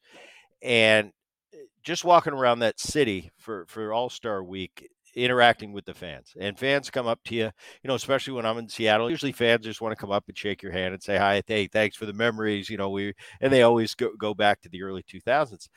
and 0.63 1.13
uh, 1.55 1.59
just 1.85 2.05
walking 2.05 2.35
around 2.35 2.61
that 2.61 2.81
city 2.81 3.31
for 3.39 3.67
for 3.69 3.93
All 3.93 4.11
Star 4.11 4.45
week, 4.45 4.89
interacting 5.17 5.73
with 5.73 5.87
the 5.87 5.95
fans, 5.95 6.35
and 6.41 6.59
fans 6.59 6.91
come 6.91 7.07
up 7.09 7.21
to 7.25 7.35
you, 7.35 7.45
you 7.83 7.89
know, 7.89 7.95
especially 7.97 8.35
when 8.35 8.47
I'm 8.47 8.59
in 8.59 8.69
Seattle. 8.69 9.11
Usually, 9.11 9.33
fans 9.33 9.65
just 9.67 9.81
want 9.81 9.93
to 9.93 10.01
come 10.01 10.13
up 10.13 10.25
and 10.29 10.39
shake 10.39 10.63
your 10.63 10.73
hand 10.73 10.95
and 10.95 11.03
say 11.03 11.17
hi, 11.19 11.43
hey, 11.47 11.69
thanks 11.69 11.97
for 11.97 12.07
the 12.07 12.13
memories, 12.15 12.71
you 12.71 12.77
know, 12.79 12.91
we, 12.91 13.15
and 13.41 13.53
they 13.53 13.63
always 13.63 13.95
go 13.95 14.11
go 14.19 14.35
back 14.35 14.63
to 14.63 14.69
the 14.69 14.83
early 14.83 15.03
2000s 15.03 15.69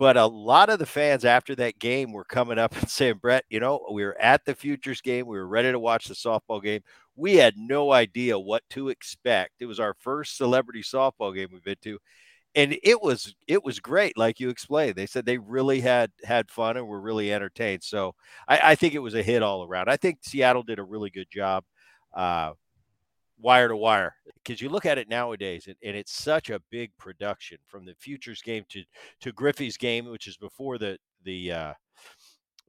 but 0.00 0.16
a 0.16 0.26
lot 0.26 0.70
of 0.70 0.78
the 0.78 0.86
fans 0.86 1.26
after 1.26 1.54
that 1.56 1.78
game 1.78 2.12
were 2.12 2.24
coming 2.24 2.58
up 2.58 2.74
and 2.80 2.88
saying, 2.88 3.18
Bret, 3.18 3.44
you 3.50 3.60
know, 3.60 3.86
we 3.92 4.02
were 4.02 4.18
at 4.18 4.46
the 4.46 4.54
Futures 4.54 5.02
game. 5.02 5.26
We 5.26 5.36
were 5.36 5.46
ready 5.46 5.70
to 5.70 5.78
watch 5.78 6.06
the 6.08 6.14
softball 6.14 6.62
game. 6.62 6.80
We 7.16 7.36
had 7.36 7.54
no 7.58 7.92
idea 7.92 8.38
what 8.38 8.62
to 8.70 8.88
expect. 8.88 9.52
It 9.60 9.66
was 9.66 9.78
our 9.78 9.94
first 10.00 10.38
celebrity 10.38 10.82
softball 10.82 11.34
game 11.36 11.50
we've 11.52 11.62
been 11.62 11.76
to. 11.82 11.98
And 12.54 12.78
it 12.84 13.02
was 13.02 13.34
it 13.48 13.64
was 13.64 13.80
great, 13.80 14.18
like 14.18 14.40
you 14.40 14.50
explained. 14.50 14.96
They 14.96 15.06
said 15.06 15.26
they 15.26 15.38
really 15.38 15.80
had 15.80 16.12
had 16.24 16.50
fun 16.50 16.76
and 16.76 16.86
were 16.88 17.00
really 17.00 17.32
entertained. 17.32 17.82
So 17.84 18.14
I, 18.48 18.60
I 18.72 18.76
think 18.76 18.94
it 18.94 19.00
was 19.00 19.16
a 19.16 19.24
hit 19.24 19.42
all 19.42 19.64
around. 19.64 19.90
I 19.90 19.96
think 19.96 20.20
Seattle 20.22 20.62
did 20.64 20.78
a 20.78 20.84
really 20.84 21.10
good 21.10 21.28
job. 21.32 21.64
Uh, 22.14 22.52
wire 23.40 23.68
to 23.68 23.76
wire 23.76 24.14
because 24.42 24.60
you 24.60 24.68
look 24.68 24.86
at 24.86 24.98
it 24.98 25.08
nowadays 25.08 25.66
and, 25.66 25.76
and 25.82 25.96
it's 25.96 26.12
such 26.12 26.50
a 26.50 26.60
big 26.70 26.90
production 26.98 27.58
from 27.66 27.84
the 27.84 27.94
futures 27.98 28.42
game 28.42 28.64
to 28.68 28.82
to 29.20 29.32
griffey's 29.32 29.76
game 29.76 30.06
which 30.06 30.26
is 30.26 30.36
before 30.36 30.78
the 30.78 30.98
the 31.24 31.52
uh 31.52 31.72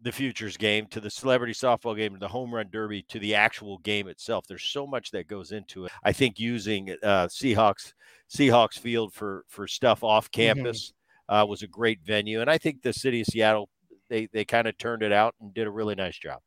the 0.03 0.11
futures 0.11 0.57
game 0.57 0.87
to 0.87 0.99
the 0.99 1.09
celebrity 1.09 1.53
softball 1.53 1.95
game 1.95 2.13
to 2.13 2.19
the 2.19 2.27
home 2.27 2.53
run 2.53 2.67
derby 2.71 3.03
to 3.03 3.19
the 3.19 3.35
actual 3.35 3.77
game 3.79 4.07
itself. 4.07 4.45
There's 4.47 4.63
so 4.63 4.87
much 4.87 5.11
that 5.11 5.27
goes 5.27 5.51
into 5.51 5.85
it. 5.85 5.91
I 6.03 6.11
think 6.11 6.39
using 6.39 6.89
uh 7.03 7.27
seahawks 7.27 7.93
seahawks 8.33 8.79
field 8.79 9.13
for 9.13 9.45
for 9.47 9.67
stuff 9.67 10.03
off 10.03 10.31
campus 10.31 10.93
uh, 11.29 11.45
was 11.47 11.63
a 11.63 11.67
great 11.67 11.99
venue 12.03 12.41
and 12.41 12.49
i 12.49 12.57
think 12.57 12.81
the 12.81 12.93
city 12.93 13.21
of 13.21 13.27
seattle 13.27 13.69
they 14.09 14.27
they 14.33 14.45
kind 14.45 14.67
of 14.67 14.77
turned 14.77 15.03
it 15.03 15.11
out 15.11 15.35
and 15.41 15.53
did 15.53 15.67
a 15.67 15.71
really 15.71 15.95
nice 15.95 16.17
job 16.17 16.39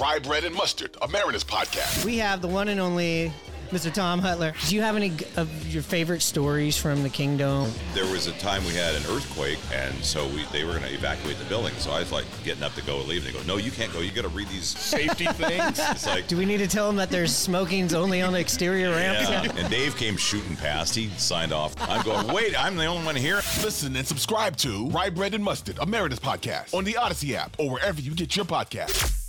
Rye 0.00 0.18
Bread 0.18 0.44
and 0.44 0.54
Mustard, 0.54 0.96
a 1.02 1.08
Mariners 1.08 1.44
podcast. 1.44 2.04
We 2.04 2.16
have 2.18 2.40
the 2.40 2.48
one 2.48 2.68
and 2.68 2.80
only 2.80 3.32
Mr. 3.70 3.92
Tom 3.92 4.20
Hutyler. 4.20 4.52
Do 4.68 4.74
you 4.74 4.80
have 4.82 4.96
any 4.96 5.10
g- 5.10 5.26
of 5.36 5.68
your 5.72 5.82
favorite 5.82 6.22
stories 6.22 6.76
from 6.76 7.02
the 7.02 7.08
Kingdome? 7.10 7.70
There 7.94 8.10
was 8.10 8.26
a 8.26 8.32
time 8.32 8.64
we 8.64 8.72
had 8.74 8.94
an 8.94 9.02
earthquake, 9.10 9.58
and 9.72 9.94
so 10.02 10.26
we 10.28 10.44
they 10.52 10.64
were 10.64 10.70
going 10.72 10.84
to 10.84 10.92
evacuate 10.94 11.38
the 11.38 11.44
building. 11.44 11.72
So 11.74 11.90
I 11.92 12.00
was 12.00 12.10
like 12.10 12.24
getting 12.44 12.62
up 12.62 12.74
to 12.76 12.82
go 12.82 12.98
leave, 13.02 13.24
and 13.26 13.32
they 13.34 13.38
go, 13.38 13.44
"No, 13.46 13.58
you 13.58 13.70
can't 13.70 13.92
go. 13.92 14.00
You 14.00 14.10
got 14.10 14.22
to 14.22 14.28
read 14.28 14.48
these 14.48 14.64
safety 14.66 15.26
things." 15.34 15.78
It's 15.78 16.06
like, 16.06 16.26
Do 16.28 16.36
we 16.38 16.46
need 16.46 16.58
to 16.58 16.66
tell 16.66 16.86
them 16.86 16.96
that 16.96 17.10
there's 17.10 17.36
smoking's 17.36 17.92
only 17.94 18.22
on 18.22 18.32
the 18.32 18.40
exterior 18.40 18.90
ramps? 18.90 19.28
yeah. 19.30 19.52
And 19.60 19.68
Dave 19.70 19.96
came 19.96 20.16
shooting 20.16 20.56
past. 20.56 20.94
He 20.94 21.10
signed 21.18 21.52
off. 21.52 21.74
I'm 21.88 22.02
going, 22.04 22.26
wait, 22.34 22.58
I'm 22.58 22.74
the 22.76 22.86
only 22.86 23.04
one 23.04 23.16
here. 23.16 23.36
Listen 23.62 23.94
and 23.94 24.06
subscribe 24.06 24.56
to 24.58 24.88
Rye 24.88 25.10
Bread 25.10 25.34
and 25.34 25.44
Mustard, 25.44 25.78
a 25.80 25.84
Mariners 25.86 26.18
Podcast, 26.20 26.72
on 26.74 26.84
the 26.84 26.94
Audacy 26.94 27.34
app 27.34 27.54
or 27.58 27.68
wherever 27.70 28.00
you 28.00 28.14
get 28.14 28.34
your 28.34 28.46
podcasts. 28.46 29.19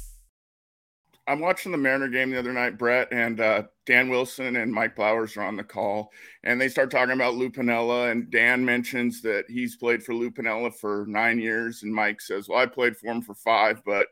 I'm 1.28 1.40
watching 1.40 1.72
the 1.72 1.78
Mariner 1.78 2.08
game 2.08 2.32
the 2.32 2.40
other 2.40 2.54
night, 2.54 2.78
Bret, 2.78 3.08
and 3.12 3.40
uh, 3.40 3.64
Dan 3.86 4.10
Wilson 4.10 4.56
and 4.56 4.72
Mike 4.72 4.96
Blowers 4.96 5.38
are 5.38 5.44
on 5.44 5.56
the 5.56 5.64
call, 5.64 6.12
and 6.44 6.60
they 6.60 6.68
start 6.68 6.90
talking 6.90 7.14
about 7.14 7.36
Lou 7.36 7.50
Piniella, 7.50 8.12
and 8.12 8.30
Dan 8.32 8.66
mentions 8.66 9.22
that 9.22 9.46
he's 9.48 9.76
played 9.76 10.04
for 10.04 10.16
Lou 10.16 10.32
Piniella 10.32 10.74
for 10.74 11.06
nine 11.08 11.40
years, 11.40 11.84
and 11.84 11.94
Mike 11.94 12.22
says, 12.22 12.50
"Well, 12.50 12.60
I 12.60 12.66
played 12.66 12.98
for 12.98 13.08
him 13.08 13.22
for 13.22 13.36
five, 13.36 13.82
but 13.86 14.08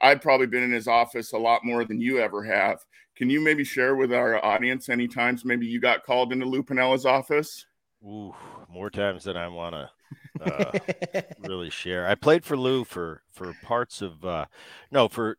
I've 0.00 0.20
probably 0.20 0.46
been 0.46 0.62
in 0.62 0.72
his 0.72 0.88
office 0.88 1.32
a 1.32 1.38
lot 1.38 1.64
more 1.64 1.84
than 1.84 2.00
you 2.00 2.18
ever 2.18 2.44
have." 2.44 2.78
Can 3.16 3.30
you 3.30 3.40
maybe 3.40 3.62
share 3.62 3.94
with 3.94 4.12
our 4.12 4.44
audience 4.44 4.88
any 4.88 5.06
times 5.06 5.44
maybe 5.44 5.66
you 5.66 5.80
got 5.80 6.04
called 6.04 6.32
into 6.32 6.46
Lou 6.46 6.62
Piniella's 6.62 7.06
office? 7.06 7.66
Ooh, 8.04 8.34
more 8.68 8.90
times 8.90 9.24
than 9.24 9.36
I 9.36 9.48
want 9.48 9.74
to 9.74 9.90
uh, 10.40 11.22
really 11.40 11.70
share. 11.70 12.06
I 12.06 12.14
played 12.14 12.44
for 12.44 12.56
Lou 12.56 12.84
for 12.84 13.22
for 13.30 13.54
parts 13.62 14.02
of 14.02 14.24
uh, 14.24 14.46
no 14.90 15.08
for 15.08 15.38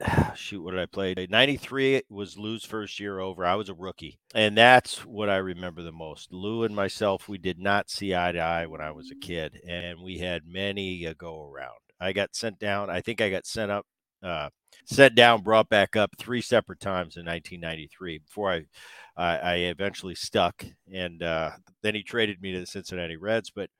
shoot 0.34 0.62
what 0.62 0.72
did 0.72 0.80
I 0.80 0.86
play? 0.86 1.14
93 1.28 2.02
was 2.08 2.38
Lou's 2.38 2.64
first 2.64 3.00
year 3.00 3.18
over. 3.18 3.44
I 3.44 3.54
was 3.54 3.68
a 3.68 3.74
rookie. 3.74 4.18
And 4.34 4.56
that's 4.56 5.04
what 5.04 5.28
I 5.28 5.36
remember 5.36 5.82
the 5.82 5.92
most. 5.92 6.32
Lou 6.32 6.62
and 6.62 6.74
myself, 6.74 7.28
we 7.28 7.38
did 7.38 7.58
not 7.58 7.90
see 7.90 8.14
eye 8.14 8.32
to 8.32 8.38
eye 8.38 8.66
when 8.66 8.80
I 8.80 8.92
was 8.92 9.10
a 9.10 9.14
mm. 9.14 9.20
kid 9.20 9.60
and 9.66 10.02
we 10.02 10.18
had 10.18 10.46
many 10.46 11.04
a 11.04 11.14
go 11.14 11.42
around. 11.42 11.78
I 12.00 12.12
got 12.12 12.34
sent 12.34 12.58
down. 12.58 12.88
I 12.88 13.00
think 13.00 13.20
I 13.20 13.30
got 13.30 13.46
sent 13.46 13.70
up 13.70 13.86
uh, 14.22 14.48
sent 14.84 15.14
down, 15.14 15.42
brought 15.42 15.68
back 15.68 15.96
up 15.96 16.10
three 16.18 16.40
separate 16.40 16.80
times 16.80 17.16
in 17.16 17.24
1993 17.26 18.18
before 18.18 18.50
I, 18.52 18.64
I, 19.16 19.36
I 19.38 19.54
eventually 19.56 20.14
stuck. 20.14 20.64
And 20.92 21.22
uh, 21.22 21.50
then 21.82 21.94
he 21.94 22.02
traded 22.02 22.40
me 22.42 22.52
to 22.52 22.60
the 22.60 22.66
Cincinnati 22.66 23.16
Reds. 23.16 23.50
But 23.50 23.70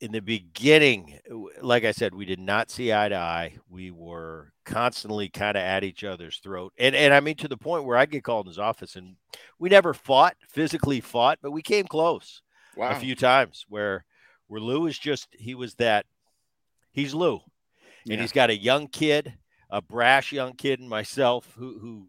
in 0.00 0.12
the 0.12 0.20
beginning, 0.20 1.18
like 1.62 1.84
I 1.84 1.92
said, 1.92 2.14
we 2.14 2.24
did 2.26 2.38
not 2.38 2.70
see 2.70 2.92
eye 2.92 3.08
to 3.08 3.16
eye. 3.16 3.54
We 3.68 3.90
were 3.90 4.52
constantly 4.64 5.28
kind 5.28 5.56
of 5.56 5.62
at 5.62 5.84
each 5.84 6.04
other's 6.04 6.38
throat. 6.38 6.72
And, 6.78 6.94
and 6.94 7.14
I 7.14 7.20
mean, 7.20 7.36
to 7.36 7.48
the 7.48 7.56
point 7.56 7.84
where 7.84 7.96
I 7.96 8.06
get 8.06 8.24
called 8.24 8.46
in 8.46 8.50
his 8.50 8.58
office 8.58 8.96
and 8.96 9.16
we 9.58 9.68
never 9.68 9.94
fought, 9.94 10.36
physically 10.48 11.00
fought, 11.00 11.38
but 11.42 11.50
we 11.52 11.62
came 11.62 11.86
close 11.86 12.42
Wow. 12.76 12.90
a 12.90 12.94
few 13.00 13.16
times 13.16 13.64
where, 13.68 14.04
where 14.46 14.60
Lou 14.60 14.86
is 14.86 14.98
just, 14.98 15.28
he 15.32 15.54
was 15.54 15.74
that, 15.76 16.06
he's 16.92 17.14
Lou. 17.14 17.40
And 18.04 18.14
Yeah. 18.14 18.20
he's 18.20 18.32
got 18.32 18.50
a 18.50 18.56
young 18.56 18.86
kid 18.88 19.34
a 19.70 19.82
brash 19.82 20.32
young 20.32 20.54
kid 20.54 20.80
and 20.80 20.88
myself 20.88 21.52
who 21.56 21.78
who 21.78 22.08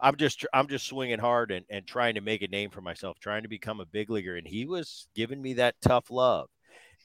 I'm 0.00 0.16
just 0.16 0.46
I'm 0.52 0.68
just 0.68 0.86
swinging 0.86 1.18
hard 1.18 1.50
and, 1.50 1.64
and 1.70 1.86
trying 1.86 2.14
to 2.14 2.20
make 2.20 2.42
a 2.42 2.48
name 2.48 2.70
for 2.70 2.80
myself, 2.80 3.18
trying 3.18 3.42
to 3.42 3.48
become 3.48 3.80
a 3.80 3.86
big 3.86 4.10
leaguer. 4.10 4.36
And 4.36 4.46
he 4.46 4.64
was 4.64 5.08
giving 5.14 5.42
me 5.42 5.54
that 5.54 5.74
tough 5.80 6.10
love. 6.10 6.48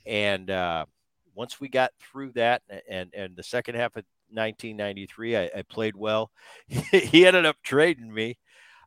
And 0.05 0.49
uh, 0.49 0.85
once 1.33 1.59
we 1.59 1.69
got 1.69 1.91
through 1.99 2.33
that, 2.33 2.61
and 2.89 3.09
and 3.15 3.35
the 3.35 3.43
second 3.43 3.75
half 3.75 3.95
of 3.95 4.05
1993, 4.29 5.37
I, 5.37 5.43
I 5.55 5.61
played 5.63 5.95
well. 5.95 6.31
he 6.67 7.25
ended 7.25 7.45
up 7.45 7.57
trading 7.63 8.13
me. 8.13 8.37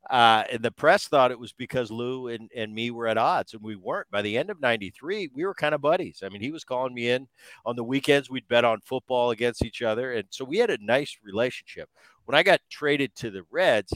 Uh, 0.09 0.45
and 0.53 0.63
the 0.63 0.71
press 0.71 1.09
thought 1.09 1.33
it 1.33 1.39
was 1.39 1.53
because 1.53 1.91
Lou 1.91 2.29
and, 2.29 2.51
and 2.55 2.73
me 2.73 2.91
were 2.91 3.09
at 3.09 3.19
odds, 3.19 3.55
and 3.55 3.63
we 3.63 3.75
weren't. 3.75 4.11
By 4.11 4.23
the 4.23 4.39
end 4.39 4.51
of 4.51 4.61
'93, 4.61 5.31
we 5.35 5.45
were 5.45 5.55
kind 5.55 5.75
of 5.75 5.81
buddies. 5.81 6.23
I 6.23 6.29
mean, 6.29 6.41
he 6.41 6.53
was 6.53 6.65
calling 6.65 6.95
me 6.95 7.11
in 7.11 7.27
on 7.65 7.75
the 7.75 7.85
weekends. 7.85 8.31
We'd 8.31 8.49
bet 8.49 8.65
on 8.65 8.81
football 8.83 9.31
against 9.31 9.65
each 9.65 9.83
other, 9.83 10.13
and 10.13 10.27
so 10.31 10.45
we 10.45 10.59
had 10.59 10.71
a 10.71 10.79
nice 10.81 11.17
relationship. 11.25 11.89
When 12.25 12.37
I 12.37 12.45
got 12.45 12.61
traded 12.71 13.17
to 13.17 13.31
the 13.31 13.43
Reds, 13.51 13.93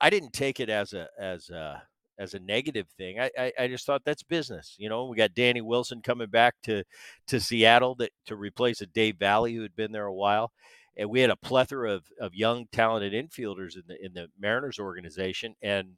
I 0.00 0.10
didn't 0.10 0.32
take 0.32 0.58
it 0.60 0.70
as 0.70 0.94
a 0.94 1.08
as 1.18 1.50
a 1.50 1.82
as 2.18 2.34
a 2.34 2.38
negative 2.38 2.86
thing. 2.96 3.20
I, 3.20 3.30
I, 3.38 3.52
I 3.58 3.68
just 3.68 3.86
thought 3.86 4.02
that's 4.04 4.22
business. 4.22 4.76
You 4.78 4.88
know, 4.88 5.06
we 5.06 5.16
got 5.16 5.34
Danny 5.34 5.60
Wilson 5.60 6.00
coming 6.00 6.28
back 6.28 6.54
to 6.64 6.84
to 7.26 7.40
Seattle 7.40 7.94
that 7.96 8.12
to 8.26 8.36
replace 8.36 8.80
a 8.80 8.86
Dave 8.86 9.16
Valle 9.18 9.46
who 9.46 9.62
had 9.62 9.76
been 9.76 9.92
there 9.92 10.06
a 10.06 10.14
while 10.14 10.52
and 10.96 11.10
we 11.10 11.20
had 11.20 11.30
a 11.30 11.36
plethora 11.36 11.92
of, 11.92 12.04
of 12.20 12.34
young 12.34 12.66
talented 12.72 13.12
infielders 13.12 13.74
in 13.76 13.82
the 13.86 14.04
in 14.04 14.14
the 14.14 14.28
Mariners 14.38 14.78
organization 14.78 15.54
and 15.62 15.96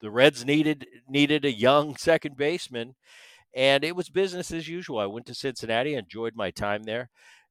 the 0.00 0.10
Reds 0.10 0.44
needed 0.44 0.86
needed 1.08 1.44
a 1.44 1.52
young 1.52 1.96
second 1.98 2.36
baseman 2.36 2.94
and 3.54 3.84
it 3.84 3.94
was 3.94 4.08
business 4.08 4.50
as 4.50 4.68
usual. 4.68 4.98
I 4.98 5.06
went 5.06 5.26
to 5.26 5.34
Cincinnati, 5.34 5.94
enjoyed 5.94 6.34
my 6.34 6.50
time 6.50 6.82
there. 6.82 7.08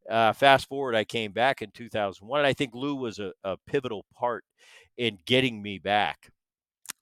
Uh, 0.09 0.33
fast 0.33 0.67
forward, 0.67 0.95
I 0.95 1.05
came 1.05 1.31
back 1.31 1.61
in 1.61 1.71
2001, 1.71 2.39
and 2.39 2.47
I 2.47 2.53
think 2.53 2.75
Lou 2.75 2.95
was 2.95 3.19
a, 3.19 3.31
a 3.43 3.55
pivotal 3.67 4.05
part 4.13 4.43
in 4.97 5.19
getting 5.25 5.61
me 5.61 5.79
back. 5.79 6.29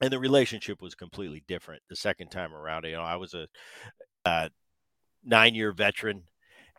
And 0.00 0.12
the 0.12 0.20
relationship 0.20 0.80
was 0.80 0.94
completely 0.94 1.42
different 1.48 1.82
the 1.88 1.96
second 1.96 2.30
time 2.30 2.54
around. 2.54 2.84
You 2.84 2.92
know, 2.92 3.02
I 3.02 3.16
was 3.16 3.34
a, 3.34 3.48
a 4.24 4.50
nine-year 5.24 5.72
veteran 5.72 6.22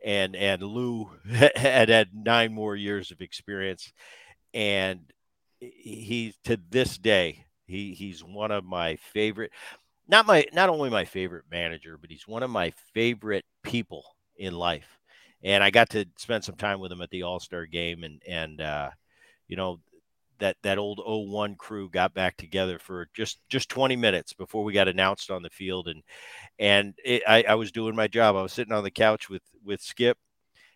and 0.04 0.36
and 0.36 0.62
Lou 0.62 1.12
had 1.56 1.90
had 1.90 2.10
nine 2.14 2.54
more 2.54 2.76
years 2.76 3.12
of 3.12 3.22
experience, 3.22 3.94
and 4.54 5.02
he 5.60 6.34
to 6.44 6.60
this 6.70 6.98
day 6.98 7.46
he 7.66 7.94
he's 7.94 8.24
one 8.24 8.52
of 8.52 8.64
my 8.64 8.96
favorite, 8.98 9.52
not 10.08 10.26
my 10.26 10.46
not 10.54 10.70
only 10.70 10.90
my 10.90 11.06
favorite 11.06 11.46
manager, 11.50 11.98
but 12.00 12.10
he's 12.10 12.28
one 12.28 12.44
of 12.44 12.50
my 12.50 12.72
favorite 12.94 13.46
people 13.64 14.04
in 14.38 14.54
life. 14.54 15.00
And 15.44 15.64
I 15.64 15.72
got 15.72 15.90
to 15.92 16.06
spend 16.18 16.44
some 16.44 16.56
time 16.56 16.80
with 16.80 16.92
him 16.92 17.02
at 17.02 17.10
the 17.10 17.24
All 17.24 17.40
Star 17.40 17.66
game, 17.66 18.04
and 18.04 18.22
and 18.28 18.62
uh, 18.62 18.92
you 19.48 19.56
know 19.56 19.80
that 20.40 20.58
that 20.64 20.78
old 20.78 21.02
01 21.06 21.56
crew 21.56 21.90
got 21.90 22.14
back 22.14 22.38
together 22.38 22.80
for 22.80 23.08
just 23.14 23.40
just 23.50 23.70
20 23.70 23.96
minutes 23.96 24.34
before 24.34 24.64
we 24.64 24.74
got 24.74 24.88
announced 24.88 25.32
on 25.32 25.44
the 25.44 25.50
field 25.50 25.88
and 25.88 26.04
and 26.60 26.94
it, 27.04 27.24
I, 27.28 27.44
I 27.50 27.56
was 27.56 27.72
doing 27.72 27.96
my 27.96 28.08
job. 28.08 28.36
I 28.36 28.42
was 28.42 28.54
sitting 28.54 28.74
on 28.74 28.84
the 28.84 28.92
couch 28.92 29.30
with 29.30 29.44
with 29.64 29.82
skip 29.82 30.18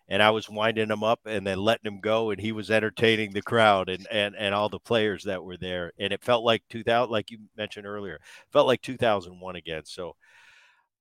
and 0.08 0.22
i 0.22 0.30
was 0.30 0.48
winding 0.48 0.90
him 0.90 1.04
up 1.04 1.20
and 1.26 1.46
then 1.46 1.58
letting 1.58 1.90
him 1.92 2.00
go 2.00 2.30
and 2.30 2.40
he 2.40 2.52
was 2.52 2.70
entertaining 2.70 3.32
the 3.32 3.42
crowd 3.42 3.88
and 3.88 4.06
and 4.10 4.34
and 4.36 4.54
all 4.54 4.68
the 4.68 4.78
players 4.78 5.24
that 5.24 5.42
were 5.44 5.56
there. 5.56 5.92
And 5.98 6.12
it 6.12 6.24
felt 6.24 6.44
like 6.44 6.62
2000 6.70 7.10
like 7.10 7.30
you 7.30 7.38
mentioned 7.56 7.86
earlier 7.86 8.18
felt 8.50 8.66
like 8.66 8.82
2001 8.82 9.56
again. 9.56 9.82
So 9.84 10.16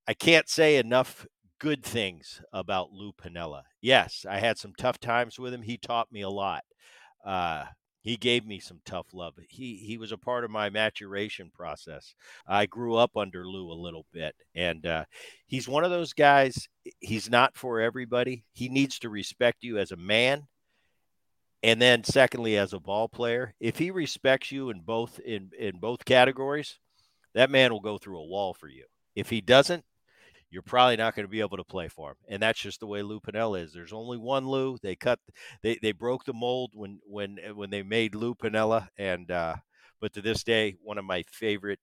i 0.08 0.14
can't 0.14 0.50
say 0.50 0.78
enough 0.78 1.26
good 1.60 1.84
things 1.84 2.42
about 2.54 2.92
lou 2.92 3.14
piniella. 3.14 3.64
Yes 3.82 4.26
i 4.30 4.40
had 4.40 4.58
some 4.58 4.74
tough 4.78 5.00
times 5.00 5.40
with 5.40 5.54
him. 5.54 5.62
He 5.62 5.78
taught 5.78 6.12
me 6.12 6.22
a 6.22 6.30
lot. 6.30 6.64
Uh 7.26 7.66
he 8.02 8.16
gave 8.16 8.46
me 8.46 8.60
some 8.60 8.80
tough 8.86 9.08
love. 9.14 9.34
He 9.50 9.76
he 9.78 9.98
was 9.98 10.12
a 10.12 10.18
part 10.18 10.44
of 10.44 10.52
my 10.52 10.70
maturation 10.70 11.52
process. 11.54 12.14
I 12.48 12.66
grew 12.66 12.96
up 12.96 13.18
under 13.18 13.46
Lou 13.46 13.72
a 13.72 13.74
little 13.74 14.06
bit, 14.14 14.36
and 14.56 14.86
uh, 14.86 15.06
he's 15.46 15.68
one 15.68 15.84
of 15.84 15.92
those 15.92 16.14
guys. 16.14 16.70
He's 17.00 17.30
not 17.30 17.58
for 17.58 17.82
everybody. 17.82 18.46
He 18.54 18.70
needs 18.70 19.00
to 19.00 19.10
respect 19.10 19.64
you 19.64 19.78
as 19.78 19.92
a 19.92 19.98
man, 19.98 20.48
and 21.64 21.82
then 21.82 22.04
secondly, 22.04 22.58
as 22.58 22.74
a 22.74 22.80
ball 22.80 23.10
player. 23.10 23.54
If 23.60 23.78
he 23.78 23.92
respects 23.92 24.52
you 24.52 24.70
in 24.70 24.82
both 24.82 25.20
in 25.20 25.52
in 25.58 25.80
both 25.80 26.06
categories, 26.06 26.80
that 27.34 27.52
man 27.52 27.72
will 27.72 27.82
go 27.82 27.98
through 27.98 28.20
a 28.20 28.28
wall 28.28 28.54
for 28.54 28.70
you. 28.70 28.86
If 29.16 29.30
he 29.30 29.42
doesn't, 29.42 29.84
you're 30.50 30.62
probably 30.62 30.96
not 30.96 31.16
going 31.16 31.26
to 31.26 31.32
be 31.32 31.42
able 31.42 31.58
to 31.58 31.64
play 31.64 31.88
for 31.88 32.12
him. 32.12 32.18
And 32.30 32.42
that's 32.42 32.60
just 32.60 32.80
the 32.80 32.88
way 32.88 33.02
Lou 33.02 33.20
Piniella 33.20 33.64
is. 33.64 33.74
There's 33.74 33.94
only 33.94 34.18
one 34.18 34.48
Lou. 34.48 34.78
They 34.82 34.96
cut, 34.96 35.20
they, 35.62 35.78
they 35.82 35.92
broke 35.92 36.26
the 36.26 36.34
mold 36.34 36.72
when, 36.74 37.00
when, 37.04 37.38
when 37.54 37.70
they 37.70 37.84
made 37.84 38.16
Lou 38.16 38.34
Piniella. 38.36 38.88
And, 38.98 39.30
uh, 39.30 39.56
but 40.00 40.14
to 40.14 40.22
this 40.22 40.44
day, 40.44 40.76
one 40.82 40.98
of 40.98 41.06
my 41.06 41.24
favorite 41.32 41.80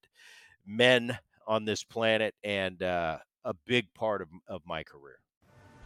men 0.67 1.19
on 1.47 1.65
this 1.65 1.85
planet 1.85 2.35
and, 2.43 2.83
uh, 2.83 3.19
a 3.45 3.55
big 3.67 3.93
part 3.95 4.23
of, 4.23 4.29
of 4.49 4.63
my 4.65 4.83
career. 4.83 5.19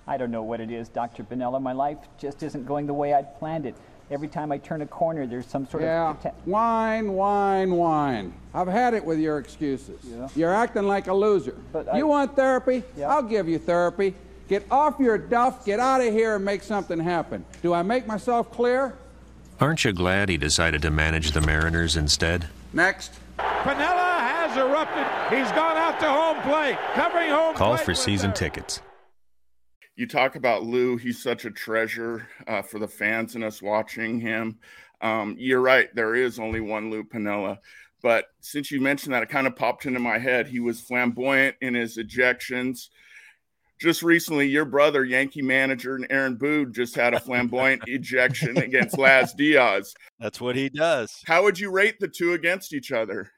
I 0.07 0.17
don't 0.17 0.31
know 0.31 0.43
what 0.43 0.61
it 0.61 0.71
is, 0.71 0.89
Dr. 0.89 1.25
Benella. 1.25 1.61
My 1.61 1.73
life 1.73 1.99
just 2.17 2.43
isn't 2.43 2.65
going 2.65 2.87
the 2.87 2.95
way 2.95 3.13
I'd 3.13 3.39
planned 3.39 3.67
it. 3.67 3.77
Every 4.11 4.29
time 4.29 4.51
I 4.53 4.59
turn 4.59 4.81
a 4.81 4.87
corner, 4.87 5.27
there's 5.27 5.47
some 5.47 5.67
sort 5.69 5.83
yeah. 5.83 6.11
of. 6.11 6.17
Whine, 6.47 7.13
whine, 7.13 7.73
whine. 7.73 8.33
I've 8.55 8.69
had 8.69 8.95
it 8.95 9.05
with 9.05 9.19
your 9.19 9.39
excuses. 9.39 10.01
Yeah. 10.03 10.29
You're 10.35 10.55
acting 10.55 10.85
like 10.85 11.09
a 11.09 11.15
loser. 11.15 11.55
But 11.73 11.93
I- 11.93 11.99
you 11.99 12.07
want 12.07 12.35
therapy? 12.35 12.83
Yeah. 12.97 13.11
I'll 13.11 13.23
give 13.23 13.49
you 13.49 13.59
therapy. 13.59 14.15
Get 14.49 14.65
off 14.71 14.99
your 14.99 15.19
duff, 15.19 15.67
get 15.67 15.79
out 15.79 16.01
of 16.01 16.11
here, 16.13 16.37
and 16.37 16.45
make 16.45 16.63
something 16.63 16.99
happen. 16.99 17.45
Do 17.63 17.75
I 17.75 17.83
make 17.83 18.07
myself 18.07 18.51
clear? 18.51 18.95
Aren't 19.61 19.85
you 19.85 19.93
glad 19.93 20.31
he 20.31 20.39
decided 20.39 20.81
to 20.83 20.91
manage 20.91 21.33
the 21.33 21.43
Mariners 21.43 21.97
instead? 21.97 22.47
Next. 22.73 23.13
Piniella 23.39 24.21
has 24.21 24.57
erupted. 24.57 25.05
He's 25.39 25.51
gone 25.53 25.77
out 25.77 26.01
to 26.01 26.09
home 26.09 26.41
plate, 26.43 26.79
covering 26.95 27.31
home 27.31 27.55
Call 27.57 27.75
plate 27.75 27.85
for 27.85 27.95
season 27.95 28.31
the- 28.31 28.37
tickets. 28.37 28.81
You 29.99 30.07
talk 30.07 30.37
about 30.37 30.63
Lou. 30.63 30.97
He's 30.97 31.21
such 31.21 31.45
a 31.45 31.51
treasure 31.51 32.29
uh, 32.47 32.63
for 32.63 32.79
the 32.79 32.87
fans 32.87 33.35
and 33.35 33.43
us 33.43 33.61
watching 33.61 34.21
him. 34.21 34.61
Um, 35.01 35.35
you're 35.37 35.61
right. 35.61 35.93
There 35.93 36.15
is 36.15 36.39
only 36.39 36.61
one 36.61 36.89
Lou 36.89 37.03
Piniella. 37.03 37.59
But 38.01 38.27
since 38.41 38.71
you 38.71 38.81
mentioned 38.81 39.13
that, 39.13 39.25
it 39.25 39.29
kind 39.29 39.49
of 39.49 39.57
popped 39.57 39.87
into 39.87 39.99
my 39.99 40.19
head. 40.19 40.47
He 40.47 40.61
was 40.61 40.81
flamboyant 40.81 41.57
in 41.61 41.75
his 41.75 41.99
ejections. 41.99 42.91
Just 43.81 44.05
recently, 44.05 44.47
your 44.47 44.67
brother, 44.67 45.05
Yankee 45.05 45.43
manager 45.43 45.99
Aaron 46.11 46.37
Boone, 46.37 46.73
just 46.73 46.95
had 46.95 47.13
a 47.13 47.19
flamboyant 47.19 47.83
ejection 47.89 48.57
against 48.57 48.97
Laz 48.97 49.35
Diaz. 49.35 49.95
That's 50.21 50.41
what 50.41 50.55
he 50.55 50.69
does. 50.69 51.25
How 51.27 51.43
would 51.43 51.59
you 51.59 51.73
rate 51.73 51.99
the 51.99 52.07
two 52.07 52.35
against 52.35 52.73
each 52.73 52.93
other? 52.93 53.33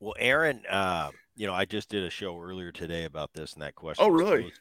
Well, 0.00 0.16
Aaron, 0.18 0.64
uh, 0.68 1.10
you 1.36 1.46
know, 1.46 1.54
I 1.54 1.66
just 1.66 1.88
did 1.88 2.02
a 2.02 2.10
show 2.10 2.40
earlier 2.40 2.72
today 2.72 3.04
about 3.04 3.30
this, 3.32 3.52
and 3.52 3.62
that 3.62 3.76
question. 3.76 4.04
Oh, 4.04 4.08
really? 4.08 4.42
posed- 4.42 4.60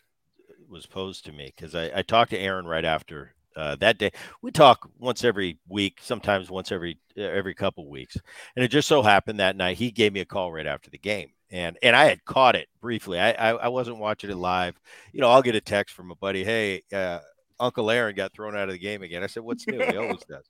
Was 0.71 0.85
posed 0.85 1.25
to 1.25 1.33
me 1.33 1.51
because 1.53 1.75
I, 1.75 1.91
I 1.93 2.01
talked 2.01 2.31
to 2.31 2.37
Aaron 2.37 2.65
right 2.65 2.85
after 2.85 3.35
uh, 3.57 3.75
that 3.81 3.97
day. 3.97 4.11
We 4.41 4.51
talk 4.51 4.89
once 4.97 5.25
every 5.25 5.59
week, 5.67 5.99
sometimes 6.01 6.49
once 6.49 6.71
every 6.71 6.97
every 7.17 7.53
couple 7.53 7.89
weeks, 7.89 8.17
and 8.55 8.63
it 8.63 8.69
just 8.69 8.87
so 8.87 9.01
happened 9.01 9.41
that 9.41 9.57
night 9.57 9.77
he 9.77 9.91
gave 9.91 10.13
me 10.13 10.21
a 10.21 10.25
call 10.25 10.49
right 10.49 10.65
after 10.65 10.89
the 10.89 10.97
game, 10.97 11.31
and 11.49 11.77
and 11.83 11.93
I 11.93 12.05
had 12.05 12.23
caught 12.23 12.55
it 12.55 12.69
briefly. 12.79 13.19
I 13.19 13.31
I, 13.31 13.49
I 13.49 13.67
wasn't 13.67 13.97
watching 13.97 14.29
it 14.29 14.37
live. 14.37 14.79
You 15.11 15.19
know, 15.19 15.29
I'll 15.29 15.41
get 15.41 15.55
a 15.55 15.61
text 15.61 15.93
from 15.93 16.09
a 16.09 16.15
buddy, 16.15 16.43
hey. 16.45 16.83
Uh, 16.93 17.19
Uncle 17.59 17.91
Aaron 17.91 18.15
got 18.15 18.33
thrown 18.33 18.55
out 18.55 18.69
of 18.69 18.73
the 18.73 18.79
game 18.79 19.03
again. 19.03 19.23
I 19.23 19.27
said, 19.27 19.43
"What's 19.43 19.67
new?" 19.67 19.85
He 19.85 19.97
always 19.97 20.23
does. 20.23 20.45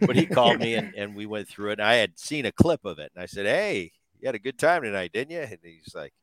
but 0.00 0.16
he 0.16 0.26
called 0.26 0.60
me 0.60 0.74
and, 0.74 0.92
and 0.96 1.14
we 1.14 1.26
went 1.26 1.46
through 1.46 1.70
it. 1.70 1.78
And 1.78 1.86
I 1.86 1.94
had 1.96 2.18
seen 2.18 2.46
a 2.46 2.52
clip 2.52 2.84
of 2.84 2.98
it, 2.98 3.12
and 3.14 3.22
I 3.22 3.26
said, 3.26 3.46
"Hey, 3.46 3.92
you 4.18 4.26
had 4.26 4.34
a 4.34 4.40
good 4.40 4.58
time 4.58 4.82
tonight, 4.82 5.12
didn't 5.12 5.30
you?" 5.30 5.40
And 5.40 5.58
he's 5.62 5.94
like, 5.94 6.14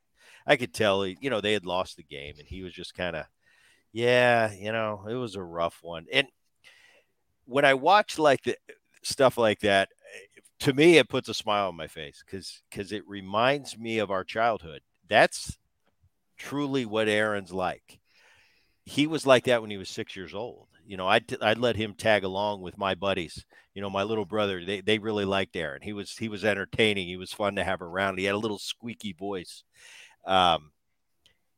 I 0.46 0.56
could 0.56 0.74
tell, 0.74 1.06
you 1.06 1.30
know, 1.30 1.42
they 1.42 1.54
had 1.54 1.66
lost 1.66 1.98
the 1.98 2.04
game, 2.04 2.36
and 2.40 2.48
he 2.48 2.64
was 2.64 2.74
just 2.74 2.94
kind 2.94 3.16
of, 3.16 3.26
yeah, 3.92 4.52
you 4.54 4.72
know, 4.72 5.06
it 5.10 5.16
was 5.16 5.36
a 5.36 5.44
rough 5.44 5.80
one. 5.82 6.06
And 6.12 6.28
when 7.46 7.66
I 7.66 7.74
watch 7.74 8.20
like 8.20 8.44
the 8.44 8.58
stuff 9.04 9.38
like 9.38 9.60
that, 9.62 9.90
to 10.62 10.74
me, 10.74 10.98
it 10.98 11.10
puts 11.10 11.30
a 11.30 11.34
smile 11.34 11.70
on 11.70 11.76
my 11.76 11.88
face 11.88 12.24
because 12.26 12.62
because 12.70 12.92
it 12.92 13.08
reminds 13.08 13.78
me 13.78 14.00
of 14.00 14.12
our 14.12 14.24
childhood. 14.24 14.82
That's 15.08 15.58
truly 16.38 16.86
what 16.86 17.08
Aaron's 17.08 17.52
like. 17.54 18.00
He 18.86 19.08
was 19.08 19.26
like 19.26 19.46
that 19.46 19.62
when 19.62 19.72
he 19.72 19.78
was 19.78 19.90
six 19.90 20.16
years 20.16 20.34
old. 20.34 20.68
You 20.86 20.98
know, 20.98 21.08
I'd, 21.08 21.42
I'd 21.44 21.60
let 21.60 21.76
him 21.76 21.94
tag 21.94 22.24
along 22.24 22.62
with 22.62 22.78
my 22.78 22.96
buddies. 22.96 23.46
You 23.76 23.82
know, 23.84 23.90
my 23.92 24.02
little 24.02 24.26
brother, 24.26 24.66
they, 24.66 24.82
they 24.82 24.98
really 24.98 25.26
liked 25.26 25.56
Aaron. 25.56 25.84
He 25.84 25.94
was 25.94 26.18
he 26.18 26.28
was 26.28 26.44
entertaining. 26.44 27.08
He 27.08 27.18
was 27.18 27.32
fun 27.32 27.56
to 27.56 27.64
have 27.64 27.82
around. 27.82 28.18
He 28.18 28.26
had 28.26 28.36
a 28.36 28.40
little 28.40 28.58
squeaky 28.58 29.14
voice. 29.14 29.64
Um, 30.26 30.72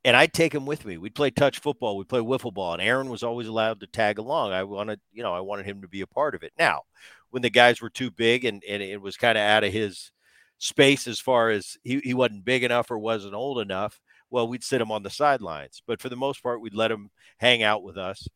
and 0.03 0.17
I'd 0.17 0.33
take 0.33 0.53
him 0.53 0.65
with 0.65 0.85
me. 0.85 0.97
We'd 0.97 1.15
play 1.15 1.29
touch 1.29 1.59
football, 1.59 1.97
we'd 1.97 2.09
play 2.09 2.21
wiffle 2.21 2.53
ball, 2.53 2.73
and 2.73 2.81
Aaron 2.81 3.09
was 3.09 3.23
always 3.23 3.47
allowed 3.47 3.79
to 3.81 3.87
tag 3.87 4.17
along. 4.17 4.51
I 4.51 4.63
wanted, 4.63 4.99
you 5.11 5.21
know, 5.21 5.33
I 5.33 5.41
wanted 5.41 5.65
him 5.65 5.81
to 5.81 5.87
be 5.87 6.01
a 6.01 6.07
part 6.07 6.33
of 6.33 6.43
it. 6.43 6.53
Now, 6.57 6.81
when 7.29 7.41
the 7.41 7.49
guys 7.49 7.81
were 7.81 7.89
too 7.89 8.11
big 8.11 8.45
and, 8.45 8.63
and 8.67 8.81
it 8.81 9.01
was 9.01 9.15
kind 9.17 9.37
of 9.37 9.43
out 9.43 9.63
of 9.63 9.71
his 9.71 10.11
space 10.57 11.07
as 11.07 11.19
far 11.19 11.49
as 11.49 11.77
he, 11.83 11.99
he 12.03 12.13
wasn't 12.13 12.45
big 12.45 12.63
enough 12.63 12.91
or 12.91 12.97
wasn't 12.97 13.33
old 13.33 13.59
enough, 13.59 13.99
well, 14.29 14.47
we'd 14.47 14.63
sit 14.63 14.81
him 14.81 14.91
on 14.91 15.03
the 15.03 15.09
sidelines. 15.09 15.83
But 15.85 16.01
for 16.01 16.09
the 16.09 16.15
most 16.15 16.41
part, 16.41 16.61
we'd 16.61 16.73
let 16.73 16.91
him 16.91 17.09
hang 17.37 17.63
out 17.63 17.83
with 17.83 17.97
us. 17.97 18.27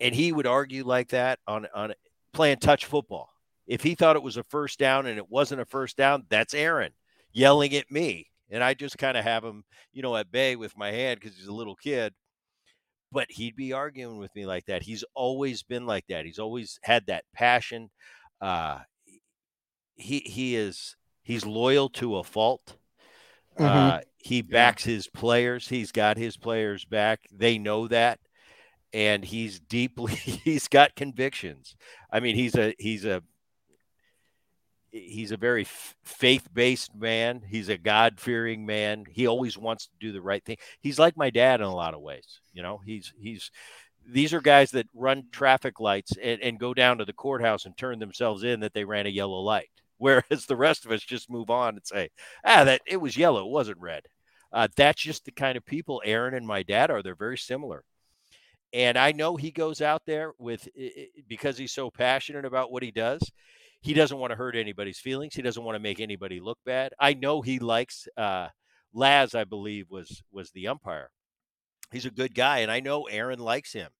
And 0.00 0.14
he 0.14 0.32
would 0.32 0.46
argue 0.46 0.84
like 0.84 1.10
that 1.10 1.38
on 1.46 1.66
on 1.74 1.92
playing 2.32 2.58
touch 2.58 2.86
football. 2.86 3.28
If 3.66 3.82
he 3.82 3.94
thought 3.94 4.16
it 4.16 4.22
was 4.22 4.36
a 4.36 4.42
first 4.44 4.78
down 4.78 5.06
and 5.06 5.18
it 5.18 5.30
wasn't 5.30 5.60
a 5.60 5.66
first 5.66 5.96
down, 5.96 6.24
that's 6.30 6.54
Aaron 6.54 6.92
yelling 7.32 7.74
at 7.74 7.90
me. 7.90 8.29
And 8.50 8.62
I 8.64 8.74
just 8.74 8.98
kind 8.98 9.16
of 9.16 9.24
have 9.24 9.44
him, 9.44 9.64
you 9.92 10.02
know, 10.02 10.16
at 10.16 10.32
bay 10.32 10.56
with 10.56 10.76
my 10.76 10.90
hand 10.92 11.20
because 11.20 11.36
he's 11.36 11.46
a 11.46 11.52
little 11.52 11.76
kid. 11.76 12.14
But 13.12 13.26
he'd 13.30 13.56
be 13.56 13.72
arguing 13.72 14.18
with 14.18 14.34
me 14.36 14.46
like 14.46 14.66
that. 14.66 14.82
He's 14.82 15.04
always 15.14 15.62
been 15.62 15.86
like 15.86 16.06
that. 16.08 16.24
He's 16.24 16.38
always 16.38 16.78
had 16.82 17.06
that 17.06 17.24
passion. 17.34 17.90
Uh, 18.40 18.80
he 19.96 20.20
he 20.20 20.56
is 20.56 20.96
he's 21.22 21.44
loyal 21.46 21.88
to 21.90 22.16
a 22.16 22.24
fault. 22.24 22.76
Mhm. 23.58 23.66
Uh, 23.66 24.00
he 24.18 24.42
backs 24.42 24.84
his 24.84 25.08
players. 25.08 25.68
He's 25.68 25.92
got 25.92 26.16
his 26.16 26.36
players 26.36 26.84
back. 26.84 27.20
They 27.32 27.58
know 27.58 27.88
that, 27.88 28.20
and 28.92 29.24
he's 29.24 29.60
deeply. 29.60 30.14
He's 30.44 30.68
got 30.68 30.96
convictions. 30.96 31.76
I 32.12 32.20
mean, 32.20 32.36
he's 32.36 32.56
a 32.56 32.74
he's 32.78 33.04
a 33.04 33.22
he's 34.90 35.32
a 35.32 35.36
very 35.36 35.64
faith-based 36.04 36.94
man. 36.94 37.42
He's 37.48 37.68
a 37.68 37.78
God-fearing 37.78 38.66
man. 38.66 39.04
He 39.08 39.26
always 39.26 39.56
wants 39.56 39.86
to 39.86 39.92
do 40.00 40.12
the 40.12 40.22
right 40.22 40.44
thing. 40.44 40.56
He's 40.80 40.98
like 40.98 41.16
my 41.16 41.30
dad 41.30 41.60
in 41.60 41.66
a 41.66 41.74
lot 41.74 41.94
of 41.94 42.00
ways. 42.00 42.40
You 42.52 42.62
know, 42.62 42.80
he's 42.84 43.12
he's 43.18 43.50
these 44.06 44.34
are 44.34 44.40
guys 44.40 44.70
that 44.72 44.88
run 44.94 45.24
traffic 45.30 45.80
lights 45.80 46.12
and, 46.20 46.40
and 46.40 46.58
go 46.58 46.74
down 46.74 46.98
to 46.98 47.04
the 47.04 47.12
courthouse 47.12 47.64
and 47.66 47.76
turn 47.76 47.98
themselves 47.98 48.42
in 48.42 48.60
that 48.60 48.74
they 48.74 48.84
ran 48.84 49.06
a 49.06 49.10
yellow 49.10 49.40
light. 49.40 49.70
Whereas 49.98 50.46
the 50.46 50.56
rest 50.56 50.86
of 50.86 50.92
us 50.92 51.02
just 51.02 51.30
move 51.30 51.50
on 51.50 51.74
and 51.74 51.86
say, 51.86 52.08
ah, 52.42 52.64
that 52.64 52.80
it 52.86 52.96
was 52.96 53.18
yellow, 53.18 53.46
it 53.46 53.50
wasn't 53.50 53.80
red. 53.80 54.04
Uh, 54.50 54.66
that's 54.74 55.02
just 55.02 55.26
the 55.26 55.30
kind 55.30 55.56
of 55.56 55.64
people 55.64 56.02
Aaron 56.04 56.34
and 56.34 56.46
my 56.46 56.62
dad 56.62 56.90
are. 56.90 57.02
They're 57.02 57.14
very 57.14 57.38
similar. 57.38 57.84
And 58.72 58.96
I 58.96 59.12
know 59.12 59.36
he 59.36 59.50
goes 59.50 59.82
out 59.82 60.02
there 60.06 60.32
with 60.38 60.68
because 61.28 61.58
he's 61.58 61.72
so 61.72 61.90
passionate 61.90 62.44
about 62.44 62.70
what 62.70 62.82
he 62.82 62.90
does. 62.90 63.20
He 63.80 63.94
doesn't 63.94 64.18
want 64.18 64.30
to 64.30 64.36
hurt 64.36 64.56
anybody's 64.56 64.98
feelings. 64.98 65.34
He 65.34 65.42
doesn't 65.42 65.62
want 65.64 65.76
to 65.76 65.80
make 65.80 66.00
anybody 66.00 66.40
look 66.40 66.58
bad. 66.66 66.92
I 66.98 67.14
know 67.14 67.40
he 67.40 67.58
likes 67.58 68.06
uh, 68.16 68.48
Laz. 68.92 69.34
I 69.34 69.44
believe 69.44 69.86
was 69.90 70.22
was 70.30 70.50
the 70.50 70.68
umpire. 70.68 71.10
He's 71.90 72.06
a 72.06 72.10
good 72.10 72.34
guy, 72.34 72.58
and 72.58 72.70
I 72.70 72.80
know 72.80 73.04
Aaron 73.04 73.38
likes 73.38 73.72
him. 73.72 73.90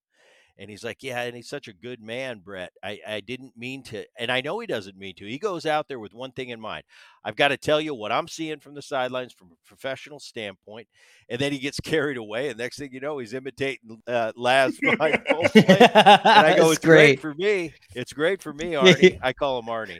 And 0.59 0.69
he's 0.69 0.85
like, 0.85 1.03
yeah, 1.03 1.23
and 1.23 1.35
he's 1.35 1.49
such 1.49 1.69
a 1.69 1.73
good 1.73 2.01
man, 2.03 2.41
Bret. 2.41 2.73
I, 2.83 3.01
I 3.07 3.21
didn't 3.21 3.57
mean 3.57 3.83
to, 3.85 4.05
and 4.19 4.31
I 4.31 4.41
know 4.41 4.59
he 4.59 4.67
doesn't 4.67 4.97
mean 4.99 5.15
to. 5.17 5.27
He 5.27 5.39
goes 5.39 5.65
out 5.67 5.89
there 5.89 5.99
with 5.99 6.13
one 6.13 6.33
thing 6.33 6.51
in 6.51 6.61
mind. 6.61 6.85
I've 7.25 7.37
got 7.37 7.49
to 7.49 7.57
tell 7.57 7.81
you 7.81 7.95
what 7.95 8.13
I'm 8.13 8.29
seeing 8.29 8.61
from 8.61 8.75
the 8.75 8.83
sidelines 8.83 9.33
from 9.33 9.49
a 9.49 9.67
professional 9.67 10.21
standpoint. 10.21 10.89
And 11.29 11.41
then 11.41 11.53
he 11.53 11.59
gets 11.59 11.81
carried 11.85 12.17
away, 12.17 12.49
and 12.49 12.59
next 12.59 12.79
thing 12.79 12.93
you 12.93 13.01
know, 13.01 13.19
he's 13.19 13.35
imitating 13.35 14.03
uh, 14.07 14.33
Laz 14.37 14.79
behind. 14.81 15.23
And 15.55 16.47
I 16.47 16.57
go, 16.57 16.71
it's 16.71 16.81
great. 16.81 17.21
great. 17.21 17.21
for 17.21 17.35
me. 17.35 17.73
It's 17.95 18.13
great 18.13 18.43
for 18.43 18.53
me, 18.53 18.73
Arnie. 18.73 19.19
I 19.23 19.33
call 19.33 19.59
him 19.59 19.67
Arnie. 19.67 19.99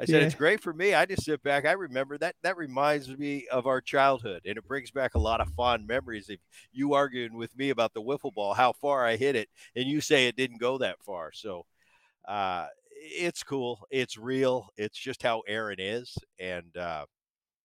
I 0.00 0.04
said, 0.04 0.20
Yeah. 0.20 0.26
it's 0.26 0.34
great 0.34 0.62
for 0.62 0.72
me. 0.72 0.94
I 0.94 1.06
just 1.06 1.24
sit 1.24 1.42
back. 1.42 1.66
I 1.66 1.72
remember 1.72 2.18
that. 2.18 2.36
That 2.42 2.56
reminds 2.56 3.08
me 3.16 3.46
of 3.50 3.66
our 3.66 3.80
childhood, 3.80 4.42
and 4.46 4.56
it 4.56 4.66
brings 4.66 4.90
back 4.90 5.14
a 5.14 5.18
lot 5.18 5.40
of 5.40 5.48
fond 5.54 5.86
memories 5.86 6.28
of 6.30 6.36
you 6.72 6.94
arguing 6.94 7.34
with 7.34 7.56
me 7.56 7.70
about 7.70 7.94
the 7.94 8.02
wiffle 8.02 8.32
ball, 8.32 8.54
how 8.54 8.72
far 8.72 9.04
I 9.04 9.16
hit 9.16 9.34
it, 9.36 9.48
and 9.74 9.86
you 9.86 10.00
say 10.00 10.26
it 10.28 10.36
didn't 10.36 10.60
go 10.60 10.78
that 10.78 11.02
far. 11.02 11.32
So 11.32 11.66
uh, 12.26 12.66
it's 12.90 13.42
cool. 13.42 13.86
It's 13.90 14.16
real. 14.16 14.68
It's 14.76 14.98
just 14.98 15.22
how 15.22 15.42
Aaron 15.48 15.78
is, 15.80 16.16
and 16.38 16.76
uh, 16.76 17.06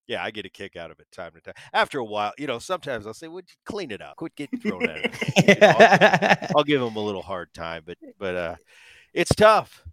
yeah, 0.08 0.24
I 0.24 0.32
get 0.32 0.46
a 0.46 0.50
kick 0.50 0.76
out 0.76 0.92
of 0.92 1.00
it 1.00 1.08
time 1.12 1.32
to 1.34 1.42
time. 1.42 1.54
After 1.74 2.00
a 2.00 2.06
while, 2.06 2.34
you 2.38 2.48
know, 2.48 2.60
sometimes 2.60 3.08
I'll 3.08 3.14
say, 3.14 3.28
"Would 3.28 3.46
you 3.50 3.56
clean 3.66 3.92
it 3.92 4.02
up? 4.02 4.16
Quit 4.18 4.36
getting 4.36 4.60
thrown 4.60 4.90
at 4.90 4.98
it." 5.06 5.14
You 5.48 5.56
know, 5.62 5.76
I'll, 5.80 6.48
I'll 6.58 6.64
give 6.64 6.82
him 6.82 6.96
a 6.96 7.00
little 7.04 7.22
hard 7.22 7.54
time, 7.54 7.84
but 7.86 7.98
but 8.18 8.36
uh, 8.36 8.56
it's 9.14 9.34
tough. 9.36 9.84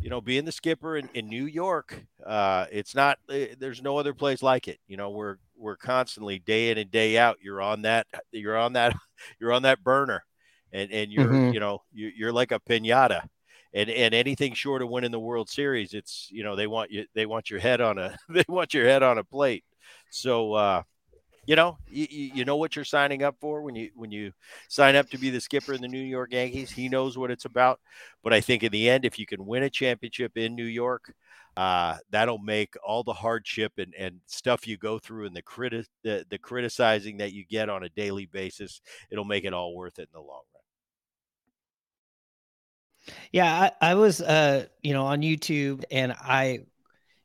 You 0.00 0.10
know, 0.10 0.20
being 0.20 0.44
the 0.46 0.52
skipper 0.52 0.96
in, 0.96 1.08
in 1.14 1.28
New 1.28 1.44
York, 1.46 2.04
uh, 2.26 2.66
it's 2.72 2.94
not. 2.94 3.18
eh, 3.30 3.54
There's 3.58 3.82
no 3.82 3.98
other 3.98 4.14
place 4.14 4.42
like 4.42 4.66
it. 4.68 4.78
You 4.86 4.96
know, 4.96 5.10
we're 5.10 5.36
we're 5.56 5.76
constantly 5.76 6.38
day 6.38 6.70
in 6.70 6.78
and 6.78 6.90
day 6.90 7.18
out. 7.18 7.36
You're 7.42 7.60
on 7.60 7.82
that. 7.82 8.06
You're 8.32 8.56
on 8.56 8.72
that. 8.74 8.94
You're 9.40 9.52
on 9.52 9.62
that 9.62 9.82
burner, 9.84 10.24
and 10.72 10.90
and 10.90 11.12
you're 11.12 11.40
Mhm. 11.40 11.46
you 11.46 11.60
know 11.60 11.80
you, 11.92 12.10
you're 12.16 12.32
like 12.32 12.52
a 12.52 12.60
pinata. 12.60 13.22
And, 13.74 13.88
and 13.90 14.14
anything 14.14 14.54
short 14.54 14.82
of 14.82 14.88
winning 14.88 15.10
the 15.12 15.20
World 15.20 15.48
Series, 15.50 15.92
it's 15.94 16.28
you 16.30 16.42
know 16.42 16.56
they 16.56 16.66
want 16.66 16.90
you 16.90 17.04
they 17.14 17.26
want 17.26 17.50
your 17.50 17.60
head 17.60 17.80
on 17.80 17.98
a 17.98 18.16
they 18.30 18.44
want 18.48 18.72
your 18.74 18.86
head 18.86 19.02
on 19.02 19.18
a 19.18 19.24
plate. 19.24 19.64
So 20.10 20.54
uh, 20.54 20.82
you 21.46 21.56
know 21.56 21.78
you, 21.88 22.06
you 22.10 22.44
know 22.44 22.56
what 22.56 22.76
you're 22.76 22.84
signing 22.84 23.22
up 23.22 23.36
for 23.40 23.62
when 23.62 23.74
you 23.74 23.90
when 23.94 24.10
you 24.10 24.32
sign 24.68 24.96
up 24.96 25.08
to 25.10 25.18
be 25.18 25.30
the 25.30 25.40
skipper 25.40 25.72
in 25.72 25.80
the 25.80 25.88
New 25.88 25.98
York 25.98 26.32
Yankees. 26.32 26.70
He 26.70 26.88
knows 26.88 27.16
what 27.16 27.30
it's 27.30 27.44
about. 27.44 27.80
But 28.22 28.32
I 28.32 28.40
think 28.40 28.62
in 28.62 28.72
the 28.72 28.88
end, 28.88 29.04
if 29.04 29.18
you 29.18 29.26
can 29.26 29.46
win 29.46 29.62
a 29.62 29.70
championship 29.70 30.36
in 30.36 30.54
New 30.54 30.64
York, 30.64 31.14
uh, 31.56 31.96
that'll 32.10 32.38
make 32.38 32.74
all 32.84 33.02
the 33.02 33.12
hardship 33.12 33.72
and, 33.78 33.94
and 33.98 34.20
stuff 34.26 34.66
you 34.66 34.76
go 34.76 34.98
through 34.98 35.26
and 35.26 35.34
the 35.34 35.42
criti- 35.42 35.86
the, 36.02 36.24
the 36.30 36.38
criticizing 36.38 37.18
that 37.18 37.32
you 37.32 37.44
get 37.44 37.68
on 37.68 37.82
a 37.82 37.88
daily 37.90 38.26
basis, 38.26 38.80
it'll 39.10 39.24
make 39.24 39.44
it 39.44 39.52
all 39.52 39.74
worth 39.74 39.98
it 39.98 40.02
in 40.02 40.14
the 40.14 40.20
long 40.20 40.42
run. 40.54 40.60
Yeah, 43.32 43.70
I, 43.80 43.90
I 43.90 43.94
was 43.94 44.20
uh, 44.20 44.66
you 44.82 44.92
know, 44.92 45.06
on 45.06 45.22
YouTube 45.22 45.84
and 45.90 46.12
I 46.12 46.60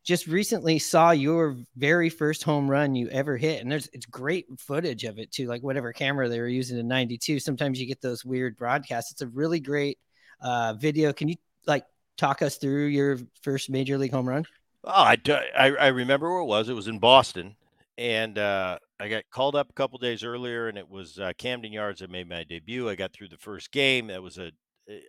just 0.05 0.27
recently 0.27 0.77
saw 0.77 1.11
your 1.11 1.57
very 1.75 2.09
first 2.09 2.43
home 2.43 2.69
run 2.69 2.95
you 2.95 3.09
ever 3.09 3.35
hit. 3.35 3.61
And 3.61 3.71
there's 3.71 3.89
it's 3.91 4.05
great 4.05 4.45
footage 4.59 5.03
of 5.03 5.17
it 5.17 5.31
too, 5.31 5.47
like 5.47 5.63
whatever 5.63 5.91
camera 5.91 6.29
they 6.29 6.39
were 6.39 6.47
using 6.47 6.77
in 6.77 6.87
92. 6.87 7.39
Sometimes 7.39 7.81
you 7.81 7.87
get 7.87 8.01
those 8.01 8.23
weird 8.23 8.55
broadcasts. 8.55 9.11
It's 9.11 9.23
a 9.23 9.27
really 9.27 9.59
great 9.59 9.97
uh 10.41 10.75
video. 10.79 11.11
Can 11.11 11.27
you 11.27 11.35
like 11.65 11.85
talk 12.17 12.41
us 12.43 12.57
through 12.57 12.85
your 12.85 13.17
first 13.41 13.69
major 13.69 13.97
league 13.97 14.11
home 14.11 14.29
run? 14.29 14.45
Oh, 14.83 14.91
I, 14.91 15.15
do- 15.15 15.33
I, 15.33 15.71
I 15.71 15.87
remember 15.87 16.31
where 16.31 16.41
it 16.41 16.45
was. 16.45 16.69
It 16.69 16.73
was 16.75 16.87
in 16.87 16.99
Boston. 16.99 17.55
And 17.97 18.37
uh, 18.37 18.77
I 18.99 19.07
got 19.07 19.23
called 19.31 19.55
up 19.55 19.69
a 19.69 19.73
couple 19.73 19.97
days 19.97 20.23
earlier, 20.23 20.67
and 20.67 20.77
it 20.77 20.89
was 20.89 21.17
uh, 21.17 21.31
Camden 21.37 21.71
Yards 21.71 22.01
that 22.01 22.11
made 22.11 22.29
my 22.29 22.43
debut. 22.43 22.89
I 22.89 22.95
got 22.95 23.13
through 23.13 23.29
the 23.29 23.37
first 23.37 23.71
game. 23.71 24.07
That 24.07 24.21
was 24.21 24.37
a, 24.37 24.51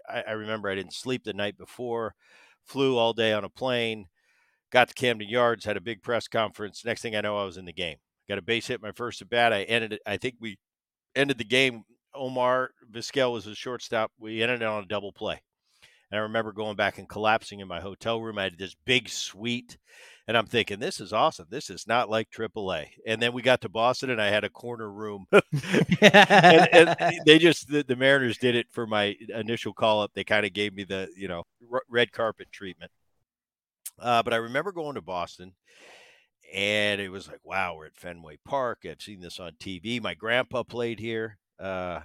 I, 0.08 0.22
I 0.28 0.30
remember 0.32 0.70
I 0.70 0.76
didn't 0.76 0.94
sleep 0.94 1.24
the 1.24 1.32
night 1.34 1.58
before, 1.58 2.14
flew 2.64 2.96
all 2.96 3.12
day 3.12 3.32
on 3.32 3.42
a 3.42 3.48
plane, 3.48 4.06
got 4.70 4.88
to 4.88 4.94
Camden 4.94 5.28
Yards, 5.28 5.64
had 5.64 5.76
a 5.76 5.80
big 5.80 6.02
press 6.02 6.28
conference. 6.28 6.84
Next 6.84 7.02
thing 7.02 7.16
I 7.16 7.20
know, 7.20 7.38
I 7.38 7.44
was 7.44 7.56
in 7.56 7.64
the 7.64 7.72
game. 7.72 7.96
Got 8.28 8.38
a 8.38 8.42
base 8.42 8.66
hit 8.66 8.82
my 8.82 8.92
first 8.92 9.22
at 9.22 9.30
bat. 9.30 9.52
I 9.52 9.62
ended 9.64 9.94
it. 9.94 10.02
I 10.06 10.16
think 10.16 10.36
we 10.40 10.58
ended 11.14 11.38
the 11.38 11.44
game. 11.44 11.84
Omar 12.14 12.70
Vizquel 12.90 13.32
was 13.32 13.46
a 13.46 13.54
shortstop. 13.54 14.10
We 14.18 14.42
ended 14.42 14.62
it 14.62 14.66
on 14.66 14.84
a 14.84 14.86
double 14.86 15.12
play. 15.12 15.40
And 16.10 16.18
I 16.18 16.22
remember 16.22 16.52
going 16.52 16.76
back 16.76 16.98
and 16.98 17.08
collapsing 17.08 17.60
in 17.60 17.68
my 17.68 17.80
hotel 17.80 18.20
room. 18.20 18.38
I 18.38 18.44
had 18.44 18.58
this 18.58 18.76
big 18.84 19.08
suite, 19.08 19.76
and 20.28 20.36
I'm 20.36 20.46
thinking, 20.46 20.78
this 20.78 21.00
is 21.00 21.12
awesome. 21.12 21.46
This 21.50 21.68
is 21.68 21.86
not 21.86 22.08
like 22.08 22.30
AAA. 22.30 22.86
And 23.06 23.20
then 23.20 23.32
we 23.32 23.42
got 23.42 23.60
to 23.62 23.68
Boston, 23.68 24.10
and 24.10 24.22
I 24.22 24.28
had 24.28 24.44
a 24.44 24.48
corner 24.48 24.90
room. 24.90 25.26
and, 25.32 26.68
and 26.72 26.96
they 27.26 27.38
just 27.38 27.68
the, 27.68 27.82
the 27.82 27.96
Mariners 27.96 28.38
did 28.38 28.54
it 28.54 28.66
for 28.70 28.86
my 28.86 29.16
initial 29.34 29.72
call 29.72 30.00
up. 30.00 30.12
They 30.14 30.24
kind 30.24 30.46
of 30.46 30.52
gave 30.52 30.74
me 30.74 30.84
the 30.84 31.08
you 31.16 31.26
know 31.26 31.42
r- 31.72 31.82
red 31.88 32.12
carpet 32.12 32.48
treatment. 32.52 32.92
Uh, 33.98 34.22
but 34.22 34.32
I 34.32 34.36
remember 34.36 34.72
going 34.72 34.94
to 34.94 35.02
Boston, 35.02 35.52
and 36.52 37.00
it 37.00 37.10
was 37.10 37.28
like, 37.28 37.40
wow, 37.44 37.74
we're 37.76 37.86
at 37.86 37.96
Fenway 37.96 38.38
Park. 38.44 38.80
I've 38.84 39.00
seen 39.00 39.20
this 39.20 39.40
on 39.40 39.52
TV. 39.60 40.00
My 40.02 40.14
grandpa 40.14 40.62
played 40.62 41.00
here. 41.00 41.38
Uh, 41.58 42.00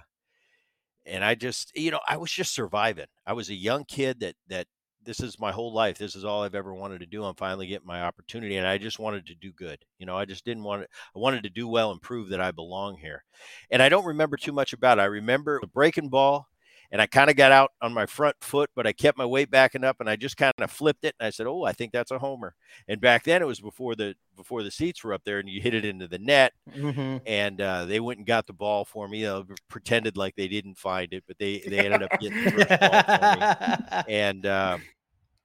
and 1.04 1.24
I 1.24 1.34
just, 1.34 1.76
you 1.76 1.90
know, 1.90 2.00
I 2.08 2.16
was 2.16 2.30
just 2.30 2.54
surviving. 2.54 3.06
I 3.26 3.32
was 3.32 3.48
a 3.50 3.54
young 3.54 3.84
kid 3.84 4.20
that 4.20 4.36
that 4.48 4.66
this 5.04 5.20
is 5.20 5.38
my 5.38 5.50
whole 5.50 5.72
life. 5.74 5.98
This 5.98 6.14
is 6.14 6.24
all 6.24 6.42
I've 6.42 6.54
ever 6.54 6.74
wanted 6.74 7.00
to 7.00 7.06
do. 7.06 7.24
I'm 7.24 7.34
finally 7.34 7.66
getting 7.66 7.86
my 7.86 8.02
opportunity, 8.02 8.56
and 8.56 8.66
I 8.66 8.78
just 8.78 8.98
wanted 8.98 9.26
to 9.26 9.34
do 9.34 9.52
good. 9.52 9.78
You 9.98 10.06
know, 10.06 10.16
I 10.16 10.24
just 10.24 10.44
didn't 10.44 10.62
want 10.62 10.82
to. 10.82 10.88
I 11.14 11.18
wanted 11.18 11.42
to 11.42 11.50
do 11.50 11.66
well 11.68 11.90
and 11.90 12.00
prove 12.00 12.28
that 12.28 12.40
I 12.40 12.50
belong 12.50 12.98
here. 12.98 13.24
And 13.70 13.82
I 13.82 13.88
don't 13.88 14.04
remember 14.06 14.36
too 14.36 14.52
much 14.52 14.72
about 14.72 14.98
it. 14.98 15.02
I 15.02 15.06
remember 15.06 15.58
the 15.60 15.66
breaking 15.66 16.08
ball, 16.08 16.48
and 16.92 17.02
I 17.02 17.06
kind 17.06 17.30
of 17.30 17.36
got 17.36 17.52
out 17.52 17.72
on 17.82 17.92
my 17.94 18.06
front 18.06 18.36
foot, 18.42 18.70
but 18.76 18.86
I 18.86 18.92
kept 18.92 19.18
my 19.18 19.26
weight 19.26 19.50
backing 19.50 19.84
up, 19.84 19.98
and 20.00 20.10
I 20.10 20.16
just 20.16 20.36
kind 20.36 20.54
of 20.58 20.70
flipped 20.70 21.04
it, 21.04 21.16
and 21.20 21.26
I 21.26 21.30
said, 21.30 21.48
"Oh, 21.48 21.64
I 21.64 21.72
think 21.72 21.92
that's 21.92 22.12
a 22.12 22.20
homer." 22.20 22.54
And 22.88 23.00
back 23.00 23.24
then, 23.24 23.42
it 23.42 23.46
was 23.46 23.60
before 23.60 23.96
the 23.96 24.14
before 24.36 24.62
the 24.62 24.70
seats 24.70 25.04
were 25.04 25.14
up 25.14 25.24
there, 25.24 25.40
and 25.40 25.48
you 25.48 25.60
hit 25.62 25.74
it 25.74 25.84
into 25.86 26.08
the 26.08 26.18
net, 26.20 26.52
Mm-hmm. 26.76 27.18
and 27.26 27.60
uh, 27.60 27.84
they 27.86 28.00
went 28.00 28.18
and 28.18 28.26
got 28.26 28.46
the 28.46 28.52
ball 28.54 28.84
for 28.84 29.08
me. 29.08 29.24
They 29.24 29.42
pretended 29.68 30.16
like 30.16 30.36
they 30.36 30.48
didn't 30.48 30.78
find 30.78 31.12
it, 31.14 31.24
but 31.28 31.38
they 31.38 31.60
they 31.68 31.84
ended 31.86 32.02
up 32.02 32.12
getting 32.18 32.38
the 32.40 32.44
first 32.46 32.78
ball 32.78 33.04
for 33.16 33.28
me. 33.28 33.46
And 34.06 34.46
um, 34.46 34.88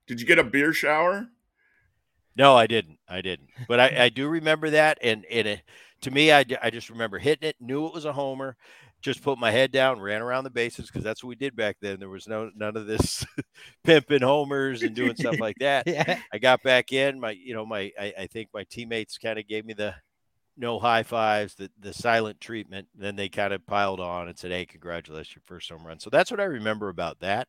Did 0.08 0.20
you 0.20 0.26
get 0.26 0.40
a 0.40 0.44
beer 0.44 0.74
shower? 0.74 1.30
no, 2.36 2.56
I 2.56 2.68
didn't. 2.68 3.00
I 3.08 3.22
didn't. 3.22 3.50
But 3.68 3.80
I, 3.80 4.06
I 4.06 4.10
do 4.10 4.28
remember 4.28 4.70
that, 4.72 4.98
and 5.02 5.26
and 5.26 5.48
it, 5.48 5.62
to 6.02 6.12
me, 6.12 6.32
I, 6.32 6.46
I 6.62 6.70
just 6.70 6.90
remember 6.90 7.18
hitting 7.18 7.50
it, 7.50 7.56
knew 7.60 7.88
it 7.88 7.94
was 7.94 8.06
a 8.06 8.14
homer, 8.14 8.56
just 9.08 9.24
put 9.24 9.40
my 9.40 9.52
head 9.52 9.72
down, 9.72 10.02
ran 10.02 10.22
around 10.22 10.44
the 10.44 10.50
bases 10.50 10.88
because 10.88 11.04
that's 11.04 11.24
what 11.24 11.30
we 11.30 11.36
did 11.36 11.56
back 11.56 11.78
then. 11.82 12.00
There 12.00 12.10
was 12.10 12.28
no 12.28 12.52
none 12.56 12.76
of 12.76 12.88
this 12.88 13.26
pimping 13.84 14.22
homers 14.22 14.84
and 14.84 14.94
doing 14.94 15.16
stuff 15.16 15.40
like 15.40 15.58
that. 15.62 15.88
Yeah. 15.88 16.20
I 16.32 16.38
got 16.38 16.62
back 16.62 16.92
in. 16.92 17.20
My 17.20 17.32
you 17.32 17.54
know 17.54 17.66
my 17.66 17.92
I, 18.00 18.14
I 18.20 18.28
think 18.28 18.50
my 18.54 18.66
teammates 18.70 19.18
kind 19.18 19.40
of 19.40 19.48
gave 19.48 19.66
me 19.66 19.74
the 19.74 19.96
no 20.58 20.78
high 20.80 21.04
fives, 21.04 21.56
the 21.56 21.72
the 21.80 21.94
silent 21.94 22.42
treatment. 22.42 22.88
Then 22.94 23.16
they 23.16 23.30
kind 23.30 23.54
of 23.54 23.66
piled 23.66 24.02
on 24.02 24.28
and 24.28 24.38
said, 24.38 24.52
"Hey, 24.52 24.66
congratulations, 24.66 25.36
your 25.36 25.44
first 25.46 25.70
home 25.70 25.88
run." 25.88 26.00
So 26.00 26.10
that's 26.10 26.30
what 26.30 26.42
I 26.42 26.46
remember 26.46 26.90
about 26.90 27.20
that. 27.22 27.48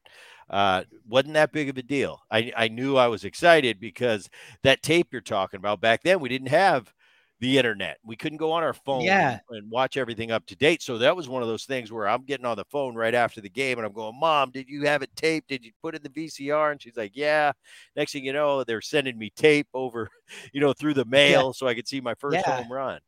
Uh, 0.49 0.85
wasn't 1.09 1.35
that 1.35 1.53
big 1.53 1.69
of 1.69 1.77
a 1.77 1.83
deal. 1.83 2.21
I 2.31 2.53
I 2.57 2.69
knew 2.69 2.97
I 2.97 3.09
was 3.09 3.25
excited 3.25 3.81
because 3.81 4.31
that 4.63 4.83
tape 4.83 5.09
you're 5.11 5.21
talking 5.23 5.59
about 5.59 5.81
back 5.81 6.03
then 6.05 6.21
we 6.21 6.29
didn't 6.29 6.49
have 6.49 6.93
the 7.41 7.57
internet. 7.59 7.99
We 8.05 8.17
couldn't 8.17 8.39
go 8.39 8.53
on 8.53 8.63
our 8.63 8.75
phone 8.75 9.07
Yeah. 9.07 9.39
and, 9.51 9.59
and 9.59 9.71
watch 9.71 9.97
everything 9.97 10.31
up 10.31 10.45
to 10.47 10.57
date. 10.57 10.83
So 10.83 10.99
that 10.99 11.17
was 11.17 11.29
one 11.29 11.43
of 11.43 11.49
those 11.49 11.65
things 11.65 11.93
where 11.93 12.09
I'm 12.09 12.25
getting 12.25 12.47
on 12.47 12.57
the 12.57 12.65
phone 12.65 12.95
right 12.97 13.15
after 13.15 13.41
the 13.41 13.49
game 13.49 13.79
and 13.79 13.87
I'm 13.87 13.93
going, 13.93 14.19
Mom, 14.19 14.51
did 14.51 14.69
you 14.69 14.85
have 14.87 15.03
it 15.03 15.15
taped? 15.17 15.49
Did 15.49 15.65
you 15.65 15.73
put 15.83 15.95
it 15.95 16.05
in 16.05 16.13
the 16.13 16.27
VCR? 16.27 16.73
And 16.73 16.83
she's 16.83 16.97
like, 16.97 17.13
Yeah. 17.15 17.53
Next 17.97 18.13
thing 18.13 18.25
you 18.25 18.33
know, 18.33 18.65
they're 18.65 18.81
sending 18.81 19.19
me 19.19 19.31
tape 19.37 19.69
over, 19.75 20.09
you 20.53 20.61
know, 20.61 20.73
through 20.73 20.95
the 20.95 21.05
mail 21.05 21.53
so 21.53 21.67
I 21.67 21.75
could 21.75 21.89
see 21.89 22.01
my 22.01 22.15
first 22.15 22.45
Yeah. 22.47 22.57
home 22.57 22.71
run. 22.73 23.01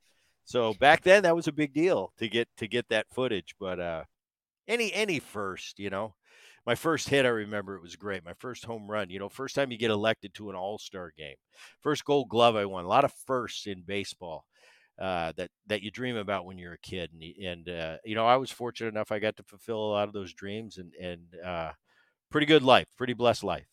So 0.44 0.74
back 0.74 1.02
then 1.02 1.22
that 1.24 1.36
was 1.36 1.48
a 1.48 1.52
big 1.52 1.72
deal 1.72 2.12
to 2.18 2.28
get 2.28 2.48
to 2.58 2.68
get 2.68 2.88
that 2.88 3.06
footage. 3.12 3.54
But 3.58 3.80
uh 3.80 4.04
any 4.68 4.92
any 4.92 5.18
first, 5.20 5.78
you 5.78 5.90
know. 5.90 6.14
My 6.70 6.76
first 6.76 7.08
hit, 7.08 7.26
I 7.26 7.30
remember 7.30 7.74
it 7.74 7.82
was 7.82 7.96
great. 7.96 8.24
My 8.24 8.34
first 8.34 8.64
home 8.64 8.88
run, 8.88 9.10
you 9.10 9.18
know, 9.18 9.28
first 9.28 9.56
time 9.56 9.72
you 9.72 9.76
get 9.76 9.90
elected 9.90 10.34
to 10.34 10.50
an 10.50 10.54
All 10.54 10.78
Star 10.78 11.12
game, 11.18 11.34
first 11.80 12.04
Gold 12.04 12.28
Glove 12.28 12.54
I 12.54 12.64
won. 12.64 12.84
A 12.84 12.88
lot 12.88 13.04
of 13.04 13.12
firsts 13.26 13.66
in 13.66 13.82
baseball 13.82 14.44
uh, 14.96 15.32
that 15.36 15.50
that 15.66 15.82
you 15.82 15.90
dream 15.90 16.14
about 16.14 16.44
when 16.44 16.58
you're 16.58 16.74
a 16.74 16.78
kid, 16.78 17.10
and 17.12 17.24
and 17.44 17.68
uh, 17.68 17.96
you 18.04 18.14
know, 18.14 18.24
I 18.24 18.36
was 18.36 18.52
fortunate 18.52 18.90
enough 18.90 19.10
I 19.10 19.18
got 19.18 19.36
to 19.38 19.42
fulfill 19.42 19.78
a 19.78 19.94
lot 19.94 20.06
of 20.06 20.14
those 20.14 20.32
dreams, 20.32 20.78
and 20.78 20.94
and 20.94 21.22
uh, 21.44 21.72
pretty 22.30 22.46
good 22.46 22.62
life, 22.62 22.86
pretty 22.96 23.14
blessed 23.14 23.42
life. 23.42 23.66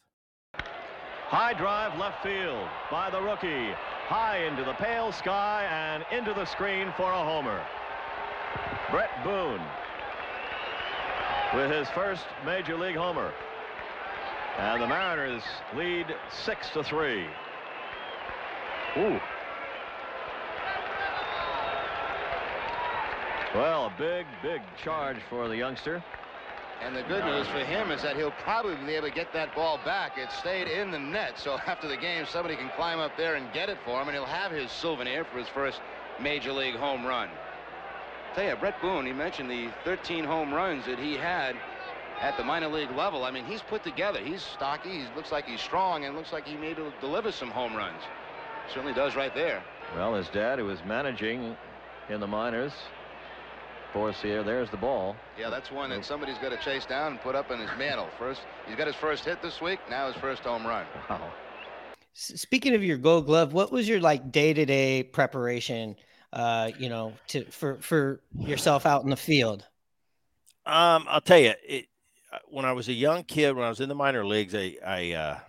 High 0.56 1.54
drive 1.54 2.00
left 2.00 2.24
field 2.24 2.68
by 2.90 3.12
the 3.12 3.22
rookie. 3.22 3.76
High 4.08 4.40
into 4.40 4.64
the 4.64 4.74
pale 4.74 5.12
sky 5.12 5.68
and 5.70 6.04
into 6.12 6.34
the 6.34 6.46
screen 6.46 6.92
for 6.98 7.12
a 7.12 7.24
homer. 7.24 7.64
Bret 8.90 9.24
Boone 9.24 9.62
with 11.54 11.72
his 11.72 11.88
first 11.90 12.26
major 12.46 12.78
league 12.78 12.96
homer. 12.96 13.32
And 14.58 14.82
the 14.82 14.88
Mariners 14.88 15.44
lead 15.76 16.08
six 16.30 16.70
to 16.72 16.84
three. 16.84 17.26
Ooh. 18.98 19.20
Well, 23.56 23.86
a 23.86 23.94
big, 23.98 24.26
big 24.42 24.62
charge 24.84 25.18
for 25.30 25.48
the 25.48 25.56
youngster. 25.56 26.04
And 26.82 26.96
the 26.96 27.04
good 27.04 27.26
news 27.26 27.48
for 27.48 27.60
him 27.60 27.92
is 27.92 28.04
that 28.04 28.16
he'll 28.16 28.32
probably 28.32 28.76
be 28.86 28.94
able 28.94 29.08
to 29.08 29.14
get 29.14 29.34
that 29.34 29.56
ball 29.56 29.80
back. 29.84 30.18
It 30.18 30.32
stayed 30.32 30.68
in 30.68 30.92
the 30.92 31.00
net, 31.00 31.40
so 31.40 31.58
after 31.68 31.88
the 31.88 31.98
game, 31.98 32.26
somebody 32.28 32.56
can 32.56 32.70
climb 32.76 33.00
up 33.00 33.16
there 33.18 33.36
and 33.36 33.52
get 33.54 33.70
it 33.70 33.78
for 33.86 34.02
him, 34.02 34.08
and 34.08 34.16
he'll 34.16 34.26
have 34.26 34.52
his 34.52 34.72
souvenir 34.72 35.26
for 35.26 35.40
his 35.40 35.48
first 35.48 35.82
major 36.20 36.52
league 36.52 36.76
home 36.76 37.06
run. 37.06 37.30
Tell 38.38 38.46
you, 38.46 38.56
Bret 38.56 38.80
Boone, 38.82 39.04
he 39.08 39.14
mentioned 39.14 39.50
the 39.50 39.70
13 39.84 40.24
home 40.24 40.54
runs 40.54 40.86
that 40.86 41.00
he 41.00 41.16
had 41.16 41.56
at 42.22 42.38
the 42.38 42.44
minor 42.44 42.68
league 42.68 42.92
level. 42.92 43.24
I 43.24 43.32
mean, 43.32 43.46
he's 43.46 43.64
put 43.64 43.84
together. 43.84 44.20
He's 44.20 44.44
stocky. 44.44 44.92
He 44.92 45.06
looks 45.16 45.32
like 45.32 45.48
he's 45.48 45.60
strong, 45.60 46.06
and 46.06 46.16
looks 46.16 46.32
like 46.32 46.46
he 46.46 46.56
may 46.56 46.76
be 46.76 46.82
able 46.84 46.92
to 46.92 47.00
deliver 47.00 47.32
some 47.32 47.50
home 47.50 47.76
runs. 47.76 48.00
Certainly 48.72 48.94
does 48.94 49.16
right 49.16 49.34
there. 49.34 49.64
Well, 49.96 50.14
his 50.14 50.28
dad, 50.30 50.60
who 50.60 50.66
was 50.66 50.78
managing 50.86 51.58
in 52.10 52.20
the 52.20 52.28
minors, 52.28 52.74
force 53.92 54.22
here. 54.22 54.44
There's 54.44 54.70
the 54.70 54.78
ball. 54.78 55.16
Yeah, 55.36 55.50
that's 55.50 55.72
one 55.72 55.90
that 55.90 56.06
somebody's 56.06 56.38
got 56.38 56.50
to 56.50 56.58
chase 56.58 56.86
down 56.86 57.14
and 57.14 57.22
put 57.22 57.34
up 57.34 57.50
in 57.50 57.58
his 57.58 57.72
mantle. 57.76 58.08
First, 58.20 58.42
he's 58.68 58.76
got 58.76 58.86
his 58.86 58.96
first 58.98 59.26
hit 59.26 59.42
this 59.42 59.62
week. 59.62 59.80
Now 59.90 60.12
his 60.12 60.22
first 60.22 60.44
home 60.44 60.64
run. 60.64 60.86
Wow. 61.10 61.34
Speaking 62.14 62.76
of 62.76 62.84
your 62.84 62.98
Gold 62.98 63.26
Glove, 63.26 63.54
what 63.54 63.72
was 63.72 63.90
your 63.90 64.00
like 64.00 64.32
day 64.32 64.54
to 64.54 64.64
day 64.64 65.02
preparation? 65.02 65.96
Uh, 66.34 66.72
you 66.78 66.90
know, 66.90 67.14
to 67.30 67.46
for 67.46 67.78
for 67.82 68.20
yourself 68.38 68.86
out 68.86 69.04
in 69.04 69.10
the 69.10 69.16
field. 69.16 69.66
Um, 70.66 71.06
I'll 71.08 71.22
tell 71.22 71.40
you, 71.40 71.54
it, 71.66 71.86
uh, 72.34 72.40
when 72.50 72.66
I 72.66 72.74
was 72.74 72.90
a 72.90 72.94
young 72.94 73.24
kid, 73.24 73.56
when 73.56 73.64
I 73.64 73.70
was 73.70 73.80
in 73.80 73.88
the 73.88 73.96
minor 73.96 74.26
leagues, 74.26 74.54
I, 74.54 74.76
I, 74.86 75.12
uh, 75.14 75.40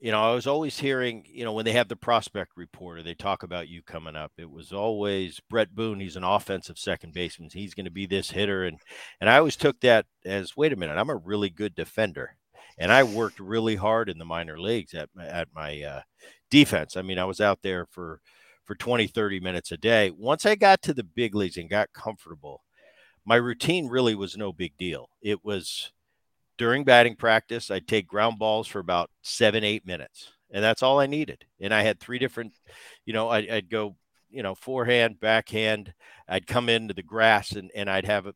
you 0.00 0.10
know, 0.10 0.22
I 0.22 0.34
was 0.34 0.46
always 0.46 0.78
hearing, 0.78 1.26
you 1.28 1.44
know, 1.44 1.52
when 1.52 1.66
they 1.66 1.72
have 1.72 1.88
the 1.88 1.96
prospect 1.96 2.52
reporter, 2.56 3.02
they 3.02 3.14
talk 3.14 3.42
about 3.42 3.68
you 3.68 3.82
coming 3.82 4.16
up. 4.16 4.32
It 4.38 4.50
was 4.50 4.72
always 4.72 5.38
Bret 5.50 5.74
Boone. 5.74 6.00
He's 6.00 6.16
an 6.16 6.24
offensive 6.24 6.78
second 6.78 7.12
baseman. 7.12 7.50
He's 7.52 7.74
going 7.74 7.84
to 7.84 7.90
be 7.90 8.06
this 8.06 8.30
hitter, 8.30 8.64
and 8.64 8.78
and 9.20 9.28
I 9.28 9.36
always 9.36 9.56
took 9.56 9.78
that 9.80 10.06
as, 10.24 10.56
wait 10.56 10.72
a 10.72 10.76
minute, 10.76 10.96
I'm 10.96 11.10
a 11.10 11.16
really 11.16 11.50
good 11.50 11.74
defender, 11.74 12.36
and 12.78 12.90
I 12.90 13.02
worked 13.02 13.38
really 13.38 13.76
hard 13.76 14.08
in 14.08 14.16
the 14.18 14.24
minor 14.24 14.58
leagues 14.58 14.94
at 14.94 15.10
my, 15.14 15.26
at 15.26 15.48
my 15.54 15.82
uh, 15.82 16.00
defense. 16.50 16.96
I 16.96 17.02
mean, 17.02 17.18
I 17.18 17.26
was 17.26 17.42
out 17.42 17.60
there 17.62 17.84
for 17.90 18.22
for 18.64 18.74
20, 18.74 19.06
30 19.06 19.40
minutes 19.40 19.72
a 19.72 19.76
day. 19.76 20.10
Once 20.10 20.46
I 20.46 20.54
got 20.54 20.82
to 20.82 20.94
the 20.94 21.04
big 21.04 21.34
leagues 21.34 21.56
and 21.56 21.68
got 21.68 21.92
comfortable, 21.92 22.62
my 23.24 23.36
routine 23.36 23.88
really 23.88 24.14
was 24.14 24.36
no 24.36 24.52
big 24.52 24.76
deal. 24.76 25.08
It 25.20 25.44
was 25.44 25.92
during 26.58 26.84
batting 26.84 27.16
practice, 27.16 27.70
I'd 27.70 27.88
take 27.88 28.06
ground 28.06 28.38
balls 28.38 28.68
for 28.68 28.78
about 28.78 29.10
seven, 29.22 29.64
eight 29.64 29.86
minutes, 29.86 30.32
and 30.50 30.62
that's 30.62 30.82
all 30.82 31.00
I 31.00 31.06
needed. 31.06 31.44
And 31.60 31.72
I 31.72 31.82
had 31.82 31.98
three 31.98 32.18
different, 32.18 32.52
you 33.04 33.12
know, 33.12 33.28
I'd, 33.30 33.50
I'd 33.50 33.70
go, 33.70 33.96
you 34.30 34.42
know, 34.42 34.54
forehand, 34.54 35.20
backhand. 35.20 35.92
I'd 36.28 36.46
come 36.46 36.68
into 36.68 36.94
the 36.94 37.02
grass 37.02 37.52
and, 37.52 37.70
and 37.74 37.90
I'd 37.90 38.06
have 38.06 38.26
a, 38.26 38.34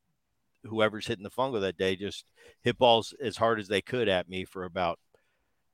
whoever's 0.64 1.06
hitting 1.06 1.22
the 1.22 1.30
fungo 1.30 1.60
that 1.60 1.78
day 1.78 1.96
just 1.96 2.24
hit 2.62 2.78
balls 2.78 3.14
as 3.20 3.36
hard 3.36 3.60
as 3.60 3.68
they 3.68 3.80
could 3.80 4.08
at 4.08 4.28
me 4.28 4.44
for 4.44 4.64
about 4.64 4.98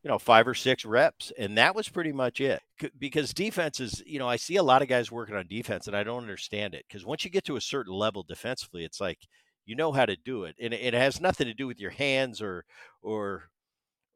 you 0.02 0.10
know 0.10 0.18
five 0.18 0.48
or 0.48 0.54
six 0.54 0.84
reps 0.84 1.32
and 1.38 1.56
that 1.56 1.74
was 1.74 1.88
pretty 1.88 2.12
much 2.12 2.40
it 2.40 2.60
because 2.98 3.32
defense 3.32 3.80
is 3.80 4.02
you 4.06 4.18
know 4.18 4.28
i 4.28 4.36
see 4.36 4.56
a 4.56 4.62
lot 4.62 4.82
of 4.82 4.88
guys 4.88 5.12
working 5.12 5.36
on 5.36 5.46
defense 5.46 5.86
and 5.86 5.96
i 5.96 6.02
don't 6.02 6.22
understand 6.22 6.74
it 6.74 6.84
because 6.88 7.04
once 7.04 7.24
you 7.24 7.30
get 7.30 7.44
to 7.44 7.56
a 7.56 7.60
certain 7.60 7.92
level 7.92 8.22
defensively 8.22 8.84
it's 8.84 9.00
like 9.00 9.18
you 9.64 9.76
know 9.76 9.92
how 9.92 10.04
to 10.04 10.16
do 10.16 10.44
it 10.44 10.56
and 10.60 10.74
it 10.74 10.94
has 10.94 11.20
nothing 11.20 11.46
to 11.46 11.54
do 11.54 11.66
with 11.66 11.80
your 11.80 11.90
hands 11.90 12.42
or 12.42 12.64
or, 13.02 13.44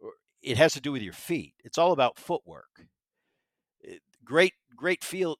or 0.01 0.13
it 0.43 0.57
has 0.57 0.73
to 0.73 0.81
do 0.81 0.93
with 0.93 1.03
your 1.03 1.13
feet 1.13 1.55
it's 1.65 1.79
all 1.79 1.93
about 1.93 2.19
footwork. 2.19 2.87
Great 4.25 4.55
great 4.77 5.05
field 5.05 5.39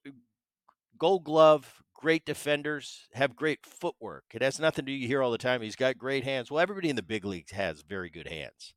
gold 0.99 1.25
glove 1.25 1.83
great 1.95 2.25
defenders 2.25 3.09
have 3.15 3.35
great 3.35 3.59
footwork 3.67 4.25
it 4.33 4.43
has 4.43 4.61
nothing 4.61 4.85
to 4.85 4.93
do 4.93 4.97
you 4.97 5.09
hear 5.09 5.23
all 5.23 5.33
the 5.33 5.39
time 5.39 5.61
he's 5.61 5.77
got 5.77 5.99
great 5.99 6.23
hands 6.25 6.51
well 6.51 6.61
everybody 6.61 6.89
in 6.89 6.97
the 6.97 7.03
big 7.03 7.25
leagues 7.25 7.51
has 7.51 7.83
very 7.83 8.09
good 8.09 8.29
hands 8.29 8.75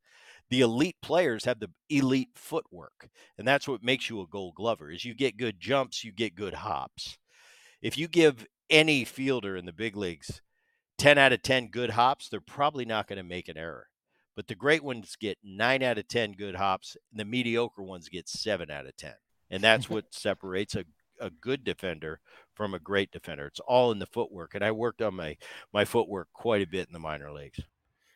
the 0.49 0.62
elite 0.62 0.97
players 1.01 1.45
have 1.45 1.59
the 1.59 1.69
elite 1.89 2.29
footwork, 2.35 3.09
and 3.38 3.47
that's 3.47 3.67
what 3.67 3.83
makes 3.83 4.09
you 4.09 4.21
a 4.21 4.27
Gold 4.27 4.55
Glover. 4.55 4.89
Is 4.91 5.05
you 5.05 5.13
get 5.13 5.38
good 5.38 5.59
jumps, 5.59 6.03
you 6.03 6.12
get 6.12 6.35
good 6.35 6.55
hops. 6.55 7.17
If 7.81 7.97
you 7.97 8.07
give 8.07 8.45
any 8.69 9.05
fielder 9.05 9.55
in 9.55 9.65
the 9.65 9.73
big 9.73 9.95
leagues 9.95 10.41
10 10.97 11.17
out 11.17 11.31
of 11.31 11.41
10 11.41 11.67
good 11.67 11.91
hops, 11.91 12.29
they're 12.29 12.41
probably 12.41 12.85
not 12.85 13.07
going 13.07 13.17
to 13.17 13.23
make 13.23 13.47
an 13.47 13.57
error. 13.57 13.88
But 14.35 14.47
the 14.47 14.55
great 14.55 14.83
ones 14.83 15.15
get 15.19 15.38
9 15.43 15.81
out 15.81 15.97
of 15.97 16.07
10 16.07 16.33
good 16.33 16.55
hops, 16.55 16.97
and 17.12 17.19
the 17.19 17.25
mediocre 17.25 17.83
ones 17.83 18.09
get 18.09 18.27
7 18.27 18.69
out 18.69 18.85
of 18.85 18.95
10. 18.97 19.13
And 19.49 19.63
that's 19.63 19.89
what 19.89 20.05
separates 20.13 20.75
a, 20.75 20.85
a 21.19 21.29
good 21.29 21.63
defender 21.63 22.19
from 22.53 22.73
a 22.73 22.79
great 22.79 23.12
defender. 23.12 23.47
It's 23.47 23.62
all 23.62 23.91
in 23.91 23.99
the 23.99 24.05
footwork. 24.05 24.55
And 24.55 24.63
I 24.63 24.71
worked 24.71 25.01
on 25.01 25.15
my 25.15 25.38
my 25.73 25.85
footwork 25.85 26.27
quite 26.33 26.62
a 26.62 26.67
bit 26.67 26.88
in 26.88 26.93
the 26.93 26.99
minor 26.99 27.31
leagues. 27.31 27.62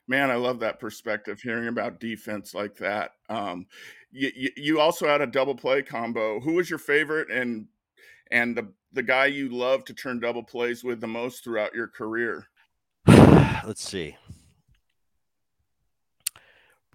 Man, 0.07 0.29
I 0.29 0.35
love 0.35 0.59
that 0.59 0.79
perspective. 0.79 1.41
Hearing 1.41 1.67
about 1.67 1.99
defense 1.99 2.53
like 2.53 2.75
that. 2.77 3.11
Um, 3.29 3.65
you, 4.11 4.49
you 4.57 4.79
also 4.79 5.07
had 5.07 5.21
a 5.21 5.27
double 5.27 5.55
play 5.55 5.81
combo. 5.81 6.39
Who 6.39 6.53
was 6.53 6.69
your 6.69 6.79
favorite 6.79 7.31
and 7.31 7.67
and 8.31 8.55
the 8.55 8.67
the 8.91 9.03
guy 9.03 9.25
you 9.25 9.49
love 9.49 9.85
to 9.85 9.93
turn 9.93 10.19
double 10.19 10.43
plays 10.43 10.83
with 10.83 11.01
the 11.01 11.07
most 11.07 11.43
throughout 11.43 11.73
your 11.73 11.87
career? 11.87 12.47
Let's 13.07 13.83
see. 13.83 14.17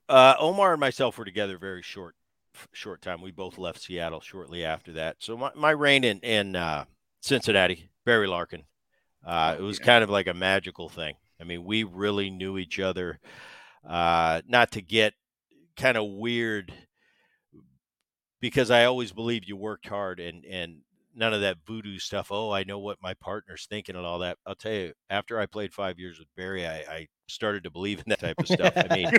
Uh, 0.08 0.34
Omar 0.38 0.72
and 0.72 0.80
myself 0.80 1.18
were 1.18 1.24
together 1.24 1.58
very 1.58 1.82
short 1.82 2.14
short 2.72 3.02
time. 3.02 3.22
We 3.22 3.30
both 3.30 3.58
left 3.58 3.82
Seattle 3.82 4.20
shortly 4.20 4.64
after 4.64 4.92
that. 4.92 5.16
So 5.20 5.36
my, 5.36 5.50
my 5.54 5.70
reign 5.70 6.04
in, 6.04 6.18
in 6.20 6.56
uh, 6.56 6.84
Cincinnati, 7.20 7.88
Barry 8.04 8.26
Larkin, 8.26 8.64
uh, 9.24 9.56
it 9.58 9.62
was 9.62 9.78
kind 9.78 10.02
of 10.02 10.10
like 10.10 10.26
a 10.26 10.34
magical 10.34 10.88
thing. 10.88 11.14
I 11.40 11.44
mean, 11.44 11.64
we 11.64 11.84
really 11.84 12.30
knew 12.30 12.58
each 12.58 12.80
other. 12.80 13.20
Uh, 13.88 14.42
not 14.46 14.72
to 14.72 14.82
get 14.82 15.14
kind 15.76 15.96
of 15.96 16.04
weird, 16.08 16.72
because 18.40 18.70
I 18.70 18.84
always 18.84 19.12
believed 19.12 19.48
you 19.48 19.56
worked 19.56 19.88
hard 19.88 20.20
and 20.20 20.44
and 20.44 20.80
none 21.14 21.34
of 21.34 21.40
that 21.40 21.58
voodoo 21.66 21.98
stuff. 21.98 22.28
Oh, 22.30 22.52
I 22.52 22.64
know 22.64 22.78
what 22.78 22.98
my 23.02 23.14
partner's 23.14 23.66
thinking 23.68 23.96
and 23.96 24.06
all 24.06 24.20
that. 24.20 24.38
I'll 24.46 24.54
tell 24.54 24.72
you, 24.72 24.92
after 25.10 25.38
I 25.38 25.46
played 25.46 25.74
five 25.74 25.98
years 25.98 26.18
with 26.18 26.28
Barry, 26.36 26.66
I, 26.66 26.76
I 26.76 27.06
started 27.26 27.64
to 27.64 27.70
believe 27.70 27.98
in 27.98 28.04
that 28.08 28.20
type 28.20 28.38
of 28.38 28.46
stuff. 28.46 28.72
I 28.76 28.94
mean, 28.94 29.10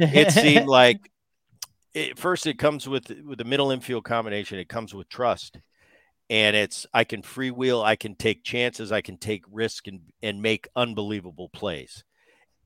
it 0.00 0.32
seemed 0.32 0.66
like 0.68 1.10
it, 1.92 2.18
first 2.18 2.46
it 2.46 2.58
comes 2.58 2.88
with 2.88 3.10
with 3.24 3.38
the 3.38 3.44
middle 3.44 3.70
infield 3.70 4.04
combination. 4.04 4.58
It 4.58 4.68
comes 4.68 4.94
with 4.94 5.08
trust, 5.08 5.58
and 6.30 6.56
it's 6.56 6.86
I 6.92 7.04
can 7.04 7.22
freewheel, 7.22 7.84
I 7.84 7.96
can 7.96 8.14
take 8.14 8.44
chances, 8.44 8.92
I 8.92 9.00
can 9.00 9.18
take 9.18 9.44
risk, 9.50 9.86
and 9.86 10.00
and 10.22 10.42
make 10.42 10.68
unbelievable 10.76 11.48
plays. 11.48 12.04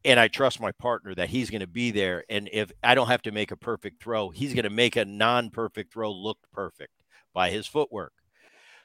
And 0.04 0.20
I 0.20 0.28
trust 0.28 0.60
my 0.60 0.72
partner 0.72 1.14
that 1.16 1.28
he's 1.30 1.50
going 1.50 1.60
to 1.60 1.66
be 1.66 1.90
there. 1.90 2.24
And 2.28 2.48
if 2.52 2.70
I 2.84 2.94
don't 2.94 3.08
have 3.08 3.22
to 3.22 3.32
make 3.32 3.50
a 3.50 3.56
perfect 3.56 4.02
throw, 4.02 4.30
he's 4.30 4.54
going 4.54 4.62
to 4.62 4.70
make 4.70 4.94
a 4.96 5.04
non-perfect 5.04 5.92
throw 5.92 6.12
look 6.12 6.38
perfect 6.52 6.92
by 7.34 7.50
his 7.50 7.66
footwork. 7.66 8.12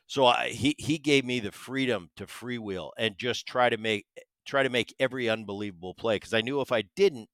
So 0.08 0.26
I, 0.26 0.50
he 0.50 0.76
he 0.78 0.98
gave 0.98 1.26
me 1.26 1.40
the 1.40 1.52
freedom 1.52 2.10
to 2.18 2.26
freewheel 2.26 2.92
and 2.98 3.18
just 3.18 3.48
try 3.48 3.70
to 3.70 3.78
make 3.78 4.06
try 4.46 4.64
to 4.64 4.70
make 4.70 4.94
every 5.00 5.30
unbelievable 5.30 5.94
play 5.94 6.16
because 6.16 6.34
I 6.34 6.42
knew 6.42 6.62
if 6.62 6.72
I 6.72 6.84
didn't 6.96 7.30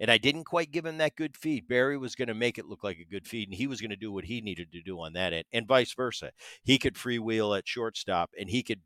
and 0.00 0.10
I 0.10 0.18
didn't 0.18 0.44
quite 0.44 0.72
give 0.72 0.86
him 0.86 0.98
that 0.98 1.16
good 1.16 1.36
feed, 1.36 1.68
Barry 1.68 1.96
was 1.96 2.14
going 2.14 2.28
to 2.28 2.34
make 2.34 2.58
it 2.58 2.66
look 2.66 2.82
like 2.82 2.98
a 2.98 3.10
good 3.10 3.26
feed 3.26 3.48
and 3.48 3.56
he 3.56 3.66
was 3.66 3.80
going 3.80 3.90
to 3.90 3.96
do 3.96 4.12
what 4.12 4.24
he 4.24 4.40
needed 4.40 4.72
to 4.72 4.82
do 4.82 5.00
on 5.00 5.12
that 5.14 5.32
end 5.32 5.44
and 5.52 5.66
vice 5.66 5.92
versa. 5.94 6.32
He 6.62 6.78
could 6.78 6.94
freewheel 6.94 7.56
at 7.56 7.68
shortstop 7.68 8.30
and 8.38 8.48
he 8.48 8.62
could 8.62 8.80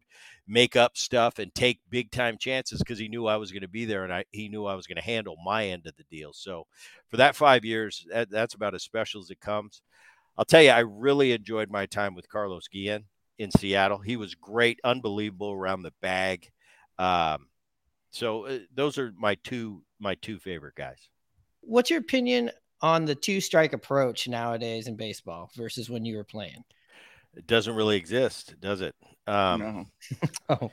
make 0.47 0.77
up 0.77 0.97
stuff 0.97 1.39
and 1.39 1.55
take 1.55 1.81
big 1.91 2.11
time 2.11 2.39
chances 2.39 2.79
because 2.79 2.99
he 2.99 3.09
knew 3.09 3.27
I 3.27 3.37
was 3.37 3.53
going 3.53 3.63
to 3.63 3.69
be 3.69 3.85
there 3.85 4.05
and 4.05 4.13
I 4.13 4.25
he 4.31 4.49
knew 4.49 4.67
I 4.67 4.75
was 4.75 4.87
going 4.87 4.97
to 4.97 5.03
handle 5.03 5.37
my 5.45 5.67
end 5.67 5.87
of 5.87 5.97
the 5.97 6.05
deal. 6.11 6.33
So 6.33 6.67
for 7.09 7.17
that 7.17 7.37
5 7.37 7.65
years, 7.65 8.07
that, 8.11 8.31
that's 8.31 8.55
about 8.55 8.75
as 8.75 8.83
special 8.83 9.21
as 9.21 9.31
it 9.31 9.41
comes. 9.41 9.83
I'll 10.39 10.45
tell 10.45 10.63
you, 10.63 10.71
I 10.71 10.81
really 10.81 11.33
enjoyed 11.33 11.71
my 11.71 11.87
time 11.87 12.15
with 12.15 12.29
Carlos 12.29 12.69
Guillen 12.69 13.05
in 13.39 13.51
Seattle. 13.51 13.99
He 13.99 14.17
was 14.17 14.35
great, 14.35 14.81
unbelievable 14.85 15.51
around 15.51 15.83
the 15.83 15.93
bag. 16.03 16.51
Um, 16.99 17.49
so 18.11 18.47
uh, 18.47 18.59
those 18.75 18.99
are 18.99 19.13
my 19.19 19.37
two 19.37 19.83
my 19.99 20.15
two 20.17 20.39
favorite 20.39 20.75
guys. 20.75 21.09
What's 21.61 21.91
your 21.91 22.01
opinion 22.01 22.51
on 22.83 23.05
the 23.05 23.15
two 23.15 23.41
strike 23.41 23.73
approach 23.73 24.29
nowadays 24.29 24.87
in 24.87 24.97
baseball 24.97 25.51
versus 25.57 25.91
when 25.91 26.05
you 26.05 26.17
were 26.17 26.25
playing? 26.25 26.65
It 27.35 27.47
doesn't 27.47 27.75
really 27.75 27.97
exist, 27.97 28.55
does 28.61 28.81
it? 28.81 28.95
Um, 29.27 29.61
no. 29.61 30.29
oh. 30.61 30.71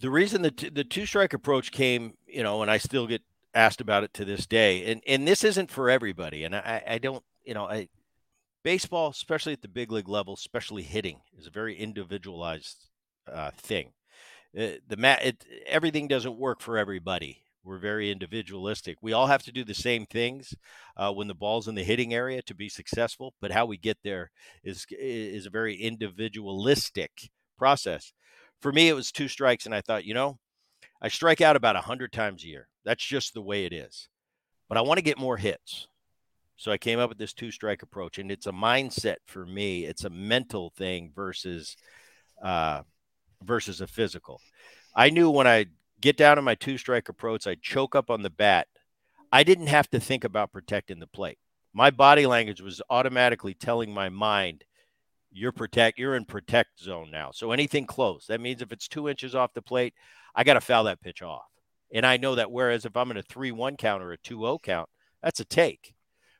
The 0.00 0.10
reason 0.10 0.42
the 0.42 0.50
t- 0.50 0.68
the 0.68 0.84
two 0.84 1.06
strike 1.06 1.32
approach 1.32 1.70
came, 1.72 2.14
you 2.26 2.42
know, 2.42 2.62
and 2.62 2.70
I 2.70 2.78
still 2.78 3.06
get 3.06 3.22
asked 3.54 3.80
about 3.80 4.04
it 4.04 4.14
to 4.14 4.24
this 4.24 4.46
day, 4.46 4.90
and 4.90 5.02
and 5.06 5.26
this 5.26 5.44
isn't 5.44 5.70
for 5.70 5.90
everybody, 5.90 6.44
and 6.44 6.54
I 6.54 6.82
I 6.86 6.98
don't 6.98 7.22
you 7.44 7.54
know 7.54 7.66
I 7.66 7.88
baseball, 8.62 9.10
especially 9.10 9.52
at 9.52 9.62
the 9.62 9.68
big 9.68 9.92
league 9.92 10.08
level, 10.08 10.34
especially 10.34 10.82
hitting, 10.82 11.20
is 11.38 11.46
a 11.46 11.50
very 11.50 11.76
individualized 11.76 12.88
uh, 13.30 13.50
thing. 13.56 13.92
Uh, 14.58 14.72
the 14.86 14.96
mat, 14.96 15.24
it, 15.24 15.44
everything 15.66 16.08
doesn't 16.08 16.36
work 16.36 16.60
for 16.60 16.78
everybody. 16.78 17.42
We're 17.64 17.78
very 17.78 18.10
individualistic. 18.10 18.98
We 19.00 19.12
all 19.12 19.28
have 19.28 19.44
to 19.44 19.52
do 19.52 19.64
the 19.64 19.74
same 19.74 20.04
things 20.04 20.54
uh, 20.96 21.12
when 21.12 21.28
the 21.28 21.34
ball's 21.34 21.68
in 21.68 21.76
the 21.76 21.84
hitting 21.84 22.12
area 22.12 22.42
to 22.42 22.54
be 22.54 22.68
successful, 22.68 23.34
but 23.40 23.52
how 23.52 23.66
we 23.66 23.76
get 23.76 23.98
there 24.02 24.30
is 24.64 24.84
is 24.90 25.46
a 25.46 25.50
very 25.50 25.76
individualistic 25.76 27.30
process. 27.56 28.12
For 28.60 28.72
me, 28.72 28.88
it 28.88 28.94
was 28.94 29.12
two 29.12 29.28
strikes, 29.28 29.64
and 29.64 29.74
I 29.74 29.80
thought, 29.80 30.04
you 30.04 30.14
know, 30.14 30.38
I 31.00 31.08
strike 31.08 31.40
out 31.40 31.56
about 31.56 31.76
hundred 31.76 32.12
times 32.12 32.42
a 32.42 32.48
year. 32.48 32.68
That's 32.84 33.04
just 33.04 33.32
the 33.32 33.42
way 33.42 33.64
it 33.64 33.72
is. 33.72 34.08
But 34.68 34.78
I 34.78 34.80
want 34.80 34.98
to 34.98 35.04
get 35.04 35.18
more 35.18 35.36
hits. 35.36 35.86
So 36.56 36.70
I 36.72 36.78
came 36.78 36.98
up 36.98 37.08
with 37.08 37.18
this 37.18 37.32
two 37.32 37.50
strike 37.50 37.82
approach, 37.82 38.18
and 38.18 38.30
it's 38.30 38.46
a 38.46 38.52
mindset 38.52 39.16
for 39.26 39.46
me. 39.46 39.84
It's 39.84 40.04
a 40.04 40.10
mental 40.10 40.72
thing 40.76 41.12
versus 41.14 41.76
uh, 42.42 42.82
versus 43.42 43.80
a 43.80 43.86
physical. 43.86 44.40
I 44.94 45.10
knew 45.10 45.30
when 45.30 45.46
I 45.46 45.66
get 46.02 46.16
down 46.16 46.36
to 46.36 46.42
my 46.42 46.54
two 46.54 46.76
strike 46.76 47.08
approach, 47.08 47.46
I 47.46 47.54
choke 47.54 47.94
up 47.94 48.10
on 48.10 48.22
the 48.22 48.30
bat. 48.30 48.68
I 49.32 49.44
didn't 49.44 49.68
have 49.68 49.88
to 49.90 50.00
think 50.00 50.24
about 50.24 50.52
protecting 50.52 50.98
the 50.98 51.06
plate. 51.06 51.38
My 51.72 51.90
body 51.90 52.26
language 52.26 52.60
was 52.60 52.82
automatically 52.90 53.54
telling 53.54 53.94
my 53.94 54.10
mind, 54.10 54.64
"You're 55.30 55.52
protect. 55.52 55.98
You're 55.98 56.16
in 56.16 56.26
protect 56.26 56.80
zone 56.80 57.10
now. 57.10 57.30
So 57.30 57.52
anything 57.52 57.86
close, 57.86 58.26
that 58.26 58.42
means 58.42 58.60
if 58.60 58.72
it's 58.72 58.88
two 58.88 59.08
inches 59.08 59.34
off 59.34 59.54
the 59.54 59.62
plate, 59.62 59.94
I 60.34 60.44
got 60.44 60.54
to 60.54 60.60
foul 60.60 60.84
that 60.84 61.00
pitch 61.00 61.22
off. 61.22 61.46
And 61.94 62.04
I 62.04 62.16
know 62.18 62.34
that. 62.34 62.50
Whereas 62.50 62.84
if 62.84 62.96
I'm 62.96 63.10
in 63.10 63.16
a 63.16 63.22
three-one 63.22 63.76
count 63.76 64.02
or 64.02 64.12
a 64.12 64.18
2-0 64.18 64.62
count, 64.62 64.88
that's 65.22 65.40
a 65.40 65.44
take. 65.44 65.94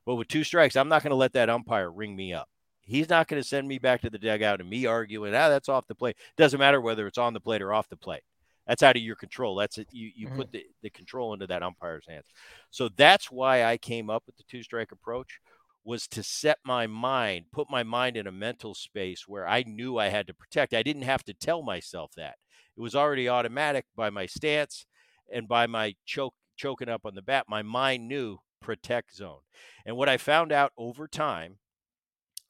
But 0.04 0.16
with 0.16 0.28
two 0.28 0.44
strikes, 0.44 0.76
I'm 0.76 0.88
not 0.88 1.02
going 1.02 1.10
to 1.10 1.16
let 1.16 1.32
that 1.34 1.50
umpire 1.50 1.90
ring 1.90 2.16
me 2.16 2.32
up. 2.34 2.48
He's 2.82 3.08
not 3.08 3.28
going 3.28 3.40
to 3.40 3.48
send 3.48 3.68
me 3.68 3.78
back 3.78 4.00
to 4.02 4.10
the 4.10 4.18
dugout 4.18 4.60
and 4.60 4.68
me 4.68 4.86
arguing, 4.86 5.34
ah, 5.34 5.48
that's 5.48 5.68
off 5.68 5.86
the 5.86 5.94
plate. 5.94 6.16
Doesn't 6.36 6.58
matter 6.58 6.80
whether 6.80 7.06
it's 7.06 7.18
on 7.18 7.32
the 7.32 7.40
plate 7.40 7.62
or 7.62 7.72
off 7.72 7.88
the 7.88 7.96
plate. 7.96 8.22
That's 8.66 8.82
out 8.82 8.96
of 8.96 9.02
your 9.02 9.16
control. 9.16 9.56
That's 9.56 9.78
it. 9.78 9.88
You 9.90 10.10
you 10.14 10.26
mm-hmm. 10.28 10.36
put 10.36 10.52
the, 10.52 10.64
the 10.82 10.90
control 10.90 11.32
into 11.34 11.46
that 11.48 11.62
umpire's 11.62 12.06
hands. 12.06 12.26
So 12.70 12.88
that's 12.96 13.30
why 13.30 13.64
I 13.64 13.76
came 13.76 14.10
up 14.10 14.22
with 14.26 14.36
the 14.36 14.44
two 14.48 14.62
strike 14.62 14.92
approach 14.92 15.40
was 15.84 16.06
to 16.06 16.22
set 16.22 16.58
my 16.64 16.86
mind, 16.86 17.46
put 17.52 17.68
my 17.68 17.82
mind 17.82 18.16
in 18.16 18.26
a 18.26 18.32
mental 18.32 18.74
space 18.74 19.26
where 19.26 19.48
I 19.48 19.64
knew 19.66 19.98
I 19.98 20.08
had 20.08 20.28
to 20.28 20.34
protect. 20.34 20.74
I 20.74 20.82
didn't 20.82 21.02
have 21.02 21.24
to 21.24 21.34
tell 21.34 21.62
myself 21.62 22.12
that. 22.16 22.36
It 22.76 22.80
was 22.80 22.94
already 22.94 23.28
automatic 23.28 23.86
by 23.96 24.10
my 24.10 24.26
stance 24.26 24.86
and 25.32 25.48
by 25.48 25.66
my 25.66 25.94
choke 26.04 26.34
choking 26.56 26.88
up 26.88 27.04
on 27.04 27.14
the 27.14 27.22
bat. 27.22 27.46
My 27.48 27.62
mind 27.62 28.06
knew 28.06 28.38
protect 28.60 29.14
zone. 29.14 29.40
And 29.84 29.96
what 29.96 30.08
I 30.08 30.16
found 30.16 30.52
out 30.52 30.72
over 30.78 31.08
time 31.08 31.56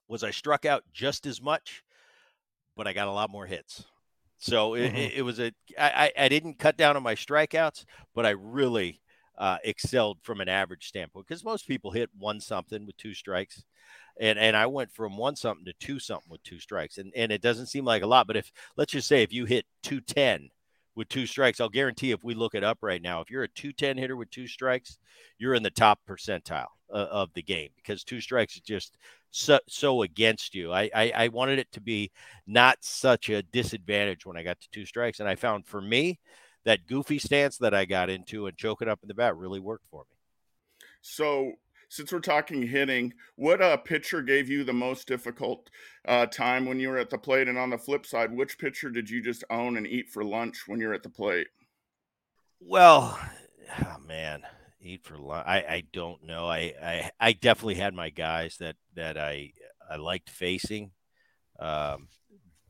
was 0.09 0.23
I 0.23 0.31
struck 0.31 0.67
out 0.67 0.85
just 0.93 1.27
as 1.27 1.41
much, 1.41 1.83
but 2.77 2.87
I 2.87 2.93
got 2.93 3.09
a 3.09 3.13
lot 3.13 3.31
more 3.31 3.47
hits. 3.47 3.85
So 4.43 4.73
mm-hmm. 4.73 4.97
it, 4.97 5.13
it, 5.19 5.23
was 5.23 5.39
a 5.39 5.53
I, 5.79 6.11
I 6.19 6.29
didn't 6.29 6.59
cut 6.59 6.77
down 6.77 6.97
on 6.97 7.03
my 7.05 7.15
strikeouts, 7.15 7.85
but 8.13 8.27
I 8.27 8.31
really 8.31 9.01
uh, 9.39 9.59
excelled 9.63 10.19
from 10.23 10.41
an 10.41 10.49
average 10.49 10.89
standpoint 10.89 11.29
because 11.29 11.45
most 11.45 11.69
people 11.69 11.93
hit 11.93 12.11
one 12.19 12.41
something 12.41 12.85
with 12.85 12.97
two 12.97 13.15
strikes. 13.15 13.63
And, 14.21 14.41
and 14.41 14.57
I 14.57 14.67
went 14.67 14.93
from 14.93 15.17
one 15.17 15.37
something 15.37 15.65
to 15.67 15.73
two 15.75 16.01
something 16.01 16.29
with 16.29 16.43
two 16.43 16.59
strikes. 16.59 16.99
And, 16.99 17.13
and 17.15 17.31
it 17.31 17.41
doesn't 17.41 17.67
seem 17.67 17.85
like 17.85 18.03
a 18.03 18.07
lot, 18.07 18.27
but 18.27 18.37
if 18.37 18.51
let's 18.77 18.93
just 18.93 19.07
say 19.07 19.23
if 19.23 19.33
you 19.33 19.45
hit 19.45 19.65
210 19.85 20.51
with 20.95 21.09
two 21.09 21.25
strikes. 21.25 21.59
I'll 21.61 21.71
guarantee 21.71 22.11
if 22.11 22.23
we 22.23 22.35
look 22.35 22.55
it 22.55 22.63
up 22.65 22.79
right 22.83 23.01
now, 23.01 23.23
if 23.23 23.31
you're 23.31 23.45
a 23.45 23.49
210 23.49 23.97
hitter 23.97 24.17
with 24.17 24.31
two 24.31 24.47
strikes, 24.47 24.99
you're 25.39 25.55
in 25.55 25.63
the 25.63 25.71
top 25.71 26.01
percentile 26.07 26.67
uh, 26.93 27.09
of 27.11 27.33
the 27.35 27.43
game 27.43 27.71
because 27.77 28.05
two 28.05 28.21
strikes 28.21 28.55
is 28.55 28.61
just 28.61 28.99
so, 29.31 29.59
so 29.69 30.03
against 30.03 30.55
you. 30.55 30.73
I, 30.73 30.91
I, 30.95 31.13
I 31.17 31.29
wanted 31.29 31.59
it 31.59 31.73
to 31.73 31.81
be 31.81 32.11
not 32.47 32.79
such 32.83 33.29
a 33.29 33.43
disadvantage 33.43 34.27
when 34.27 34.37
I 34.37 34.43
got 34.43 34.61
to 34.61 34.71
two 34.71 34.85
strikes. 34.85 35.21
And 35.21 35.29
I 35.29 35.35
found 35.35 35.67
for 35.67 35.81
me, 35.81 36.19
that 36.65 36.87
goofy 36.87 37.19
stance 37.19 37.59
that 37.59 37.75
I 37.75 37.85
got 37.85 38.11
into 38.11 38.47
and 38.47 38.57
choking 38.57 38.89
up 38.89 39.01
in 39.03 39.09
the 39.09 39.15
bat 39.15 39.37
really 39.37 39.61
worked 39.61 39.87
for 39.91 40.05
me. 40.11 40.17
So 41.01 41.53
since 41.89 42.13
we're 42.13 42.21
talking 42.21 42.63
hitting, 42.63 43.13
what 43.37 43.61
uh, 43.61 43.77
pitcher 43.77 44.23
gave 44.23 44.49
you 44.49 44.65
the 44.65 44.73
most 44.73 45.07
difficult 45.07 45.69
uh, 46.07 46.27
time 46.27 46.67
when 46.67 46.79
you 46.79 46.89
were 46.89 46.99
at 46.99 47.11
the 47.11 47.19
plate? 47.19 47.49
And 47.49 47.59
on 47.59 47.71
the 47.71 47.79
flip 47.79 48.07
side, 48.07 48.33
which 48.33 48.59
pitcher 48.59 48.91
did 48.91 49.11
you 49.11 49.23
just 49.23 49.45
own 49.51 49.77
and 49.77 49.87
eat 49.87 50.09
for 50.09 50.25
lunch 50.25 50.65
when 50.67 50.81
you're 50.81 50.95
at 50.95 51.03
the 51.03 51.09
plate? 51.09 51.49
Well, 52.61 53.19
oh 53.85 53.97
man, 54.07 54.43
Eat 54.83 55.05
for 55.05 55.17
lunch. 55.17 55.47
I, 55.47 55.59
I 55.59 55.85
don't 55.93 56.25
know. 56.25 56.47
I, 56.47 56.75
I 56.83 57.11
I 57.21 57.33
definitely 57.33 57.77
had 57.77 57.95
my 57.95 58.11
guys 58.11 58.57
that 58.59 58.77
that 58.97 59.17
I 59.17 59.53
I 59.89 59.97
liked 59.97 60.29
facing. 60.29 60.91
Um, 61.59 62.09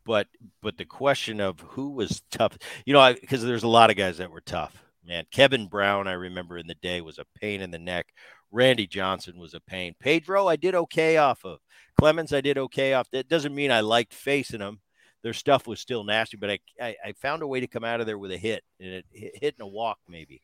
but 0.04 0.26
but 0.60 0.76
the 0.76 0.84
question 0.84 1.40
of 1.40 1.60
who 1.60 1.90
was 1.90 2.22
tough, 2.30 2.58
you 2.84 2.92
know, 2.92 3.14
because 3.18 3.42
there's 3.42 3.62
a 3.62 3.68
lot 3.68 3.90
of 3.90 3.96
guys 3.96 4.18
that 4.18 4.30
were 4.30 4.42
tough. 4.42 4.84
Man, 5.04 5.24
Kevin 5.32 5.66
Brown, 5.66 6.06
I 6.06 6.12
remember 6.12 6.58
in 6.58 6.66
the 6.66 6.76
day 6.76 7.00
was 7.00 7.18
a 7.18 7.24
pain 7.40 7.60
in 7.60 7.70
the 7.70 7.78
neck. 7.78 8.06
Randy 8.52 8.86
Johnson 8.86 9.38
was 9.38 9.54
a 9.54 9.60
pain. 9.60 9.94
Pedro, 9.98 10.46
I 10.46 10.56
did 10.56 10.74
okay 10.74 11.16
off 11.16 11.44
of. 11.44 11.58
Clemens, 11.98 12.32
I 12.32 12.40
did 12.40 12.58
okay 12.58 12.92
off. 12.92 13.10
That 13.10 13.28
doesn't 13.28 13.54
mean 13.54 13.72
I 13.72 13.80
liked 13.80 14.14
facing 14.14 14.60
them. 14.60 14.80
Their 15.22 15.32
stuff 15.32 15.66
was 15.66 15.80
still 15.80 16.04
nasty, 16.04 16.36
but 16.36 16.50
I, 16.50 16.58
I, 16.80 16.96
I 17.06 17.12
found 17.12 17.42
a 17.42 17.46
way 17.46 17.60
to 17.60 17.66
come 17.66 17.84
out 17.84 18.00
of 18.00 18.06
there 18.06 18.18
with 18.18 18.32
a 18.32 18.36
hit 18.36 18.62
and 18.80 18.90
it 18.90 19.06
hit 19.12 19.54
a 19.60 19.66
walk 19.66 19.98
maybe. 20.08 20.42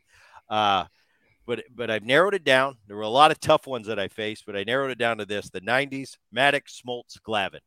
Uh, 0.49 0.87
but 1.49 1.65
but 1.75 1.91
I've 1.91 2.05
narrowed 2.05 2.35
it 2.35 2.45
down. 2.45 2.77
There 2.87 2.97
were 2.97 3.03
a 3.03 3.09
lot 3.09 3.31
of 3.31 3.41
tough 3.41 3.67
ones 3.67 3.87
that 3.87 3.99
I 3.99 4.09
faced, 4.09 4.45
but 4.45 4.55
I 4.55 4.65
narrowed 4.65 4.91
it 4.91 4.99
down 4.99 5.17
to 5.17 5.25
this: 5.25 5.49
the 5.49 5.63
'90s, 5.63 6.19
Maddux, 6.33 6.79
Smoltz, 6.79 7.19
Glavine, 7.27 7.61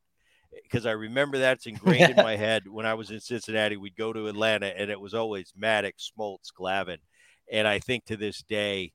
because 0.61 0.85
I 0.85 0.91
remember 0.91 1.39
that's 1.39 1.65
ingrained 1.65 2.11
in 2.11 2.15
my 2.15 2.35
head. 2.37 2.67
When 2.67 2.85
I 2.85 2.93
was 2.93 3.09
in 3.09 3.19
Cincinnati, 3.19 3.77
we'd 3.77 3.97
go 3.97 4.13
to 4.13 4.27
Atlanta, 4.27 4.67
and 4.67 4.91
it 4.91 5.01
was 5.01 5.15
always 5.15 5.51
Maddux, 5.59 6.11
Smoltz, 6.15 6.53
Glavine, 6.55 6.99
and 7.51 7.67
I 7.67 7.79
think 7.79 8.05
to 8.05 8.15
this 8.15 8.43
day, 8.43 8.93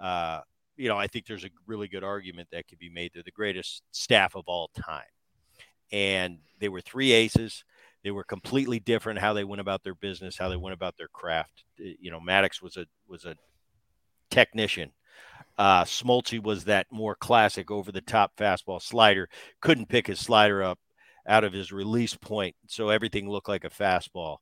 uh, 0.00 0.40
you 0.76 0.90
know, 0.90 0.98
I 0.98 1.06
think 1.06 1.26
there's 1.26 1.46
a 1.46 1.50
really 1.66 1.88
good 1.88 2.04
argument 2.04 2.48
that 2.52 2.68
could 2.68 2.78
be 2.78 2.90
made. 2.90 3.12
They're 3.14 3.22
the 3.22 3.30
greatest 3.30 3.84
staff 3.90 4.36
of 4.36 4.44
all 4.48 4.68
time, 4.78 5.08
and 5.90 6.40
they 6.60 6.68
were 6.68 6.82
three 6.82 7.12
aces. 7.12 7.64
They 8.04 8.10
were 8.10 8.22
completely 8.22 8.80
different 8.80 9.18
how 9.18 9.32
they 9.32 9.44
went 9.44 9.62
about 9.62 9.82
their 9.82 9.94
business, 9.94 10.36
how 10.36 10.50
they 10.50 10.56
went 10.56 10.74
about 10.74 10.98
their 10.98 11.08
craft. 11.08 11.64
You 11.78 12.10
know, 12.10 12.20
Maddux 12.20 12.60
was 12.60 12.76
a 12.76 12.84
was 13.08 13.24
a 13.24 13.34
technician. 14.36 14.92
Uh, 15.56 15.82
Smoltzy 15.84 16.42
was 16.42 16.64
that 16.64 16.86
more 16.90 17.14
classic 17.14 17.70
over 17.70 17.90
the 17.90 18.02
top 18.02 18.36
fastball 18.36 18.82
slider. 18.82 19.30
Couldn't 19.62 19.88
pick 19.88 20.06
his 20.06 20.20
slider 20.20 20.62
up 20.62 20.78
out 21.26 21.42
of 21.42 21.54
his 21.54 21.72
release 21.72 22.14
point, 22.14 22.54
so 22.66 22.90
everything 22.90 23.30
looked 23.30 23.48
like 23.48 23.64
a 23.64 23.70
fastball. 23.70 24.36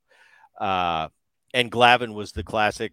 Uh, 0.59 1.07
and 1.53 1.71
Glavine 1.71 2.13
was 2.13 2.33
the 2.33 2.43
classic 2.43 2.91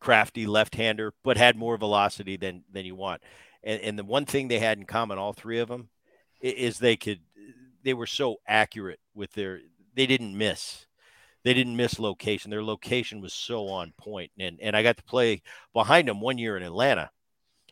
crafty 0.00 0.46
left-hander, 0.46 1.12
but 1.22 1.36
had 1.36 1.56
more 1.56 1.76
velocity 1.76 2.38
than 2.38 2.64
than 2.72 2.86
you 2.86 2.94
want. 2.94 3.20
And, 3.62 3.80
and 3.82 3.98
the 3.98 4.04
one 4.04 4.24
thing 4.24 4.48
they 4.48 4.58
had 4.58 4.78
in 4.78 4.86
common, 4.86 5.18
all 5.18 5.34
three 5.34 5.58
of 5.58 5.68
them, 5.68 5.90
is 6.40 6.78
they 6.78 6.96
could 6.96 7.20
they 7.82 7.92
were 7.92 8.06
so 8.06 8.36
accurate 8.48 9.00
with 9.14 9.32
their 9.34 9.60
they 9.94 10.06
didn't 10.06 10.38
miss 10.38 10.86
they 11.44 11.54
didn't 11.54 11.76
miss 11.76 11.98
location 11.98 12.50
their 12.50 12.64
location 12.64 13.20
was 13.20 13.32
so 13.32 13.68
on 13.68 13.92
point 13.98 14.30
and 14.38 14.58
and 14.60 14.76
i 14.76 14.82
got 14.82 14.96
to 14.96 15.04
play 15.04 15.42
behind 15.72 16.08
them 16.08 16.20
one 16.20 16.38
year 16.38 16.56
in 16.56 16.62
atlanta 16.62 17.10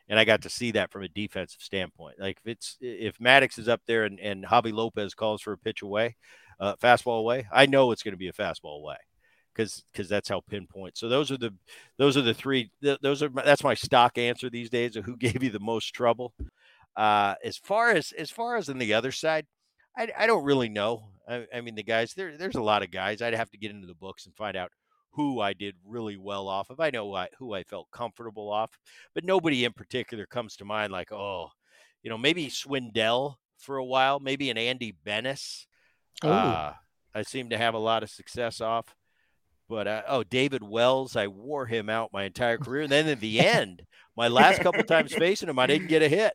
and 0.09 0.19
I 0.19 0.25
got 0.25 0.43
to 0.43 0.51
see 0.51 0.73
that 0.73 0.91
from 0.91 1.05
a 1.05 1.09
defensive 1.09 1.63
standpoint. 1.63 2.17
Like 2.21 2.37
if 2.45 2.47
it's 2.47 2.77
if 2.83 3.19
Maddux 3.19 3.59
is 3.59 3.67
up 3.67 3.81
there 3.87 4.05
and, 4.05 4.21
and 4.21 4.45
Javy 4.45 4.71
Lopez 4.71 5.15
calls 5.15 5.41
for 5.41 5.53
a 5.55 5.59
pitch 5.59 5.81
away, 5.81 6.17
uh, 6.61 6.77
fastball 6.77 7.21
away, 7.21 7.47
I 7.51 7.65
know 7.65 7.93
it's 7.93 8.03
going 8.03 8.13
to 8.13 8.19
be 8.19 8.29
a 8.29 8.33
fastball 8.35 8.81
away 8.81 8.99
because 9.55 9.85
because 9.93 10.09
that's 10.09 10.29
how 10.29 10.41
pinpoint. 10.41 10.99
So 10.99 11.09
those 11.09 11.31
are 11.31 11.39
the 11.39 11.55
those 11.99 12.17
are 12.17 12.23
the 12.23 12.35
three. 12.35 12.71
those 12.81 13.23
are 13.23 13.31
that's 13.31 13.65
my 13.65 13.75
stock 13.75 14.19
answer 14.19 14.51
these 14.51 14.71
days 14.71 14.97
of 14.97 15.05
who 15.05 15.17
gave 15.19 15.43
you 15.43 15.51
the 15.51 15.61
most 15.61 15.95
trouble. 15.95 16.35
Uh, 16.95 17.35
as 17.43 17.57
far 17.57 17.91
as 17.91 18.13
as 18.13 18.31
far 18.31 18.57
as 18.57 18.69
on 18.69 18.79
the 18.79 18.95
other 18.95 19.13
side, 19.13 19.47
I, 19.97 20.09
I 20.17 20.27
don't 20.27 20.45
really 20.45 20.69
know. 20.69 21.05
I, 21.29 21.47
I 21.55 21.61
mean 21.61 21.75
the 21.75 21.83
guys 21.83 22.15
there 22.15 22.37
there's 22.37 22.57
a 22.57 22.63
lot 22.63 22.83
of 22.83 22.91
guys. 22.91 23.23
I'd 23.23 23.35
have 23.35 23.51
to 23.51 23.59
get 23.59 23.71
into 23.71 23.87
the 23.87 23.95
books 23.95 24.27
and 24.27 24.35
find 24.35 24.57
out 24.57 24.73
who 25.13 25.41
I 25.41 25.53
did 25.53 25.75
really 25.87 26.17
well 26.17 26.49
off 26.49 26.71
of. 26.71 26.81
I 26.81 26.91
know 26.91 27.15
I, 27.15 27.29
who 27.39 27.53
I 27.53 27.63
felt 27.65 27.91
comfortable 27.91 28.51
off, 28.51 28.79
but 29.15 29.25
nobody 29.25 29.65
in 29.65 29.73
particular 29.73 30.27
comes 30.27 30.57
to 30.57 30.65
mind 30.65 30.91
like, 30.91 31.13
oh, 31.13 31.49
you 32.03 32.11
know, 32.11 32.19
maybe 32.19 32.49
Swindell 32.49 33.37
for 33.59 33.77
a 33.77 33.85
while, 33.85 34.21
maybe 34.21 34.51
an 34.51 34.59
Andy 34.59 34.97
Benes. 35.05 35.67
Uh, 36.23 36.73
I 37.15 37.23
seem 37.23 37.51
to 37.51 37.59
have 37.59 37.75
a 37.75 37.79
lot 37.79 38.03
of 38.03 38.11
success 38.11 38.61
off. 38.61 38.95
But 39.69 39.87
uh, 39.87 40.03
oh, 40.09 40.23
David 40.23 40.63
Wells, 40.63 41.17
I 41.17 41.29
wore 41.29 41.67
him 41.67 41.89
out 41.89 42.13
my 42.13 42.25
entire 42.25 42.59
career. 42.59 42.83
And 42.83 42.93
then 42.93 43.09
in 43.09 43.21
the 43.21 43.41
end, 43.47 43.83
my 44.17 44.29
last 44.29 44.61
couple 44.61 44.83
times 44.83 45.15
facing 45.15 45.49
him, 45.49 45.59
I 45.59 45.67
didn't 45.67 45.89
get 45.89 46.03
a 46.03 46.09
hit, 46.09 46.35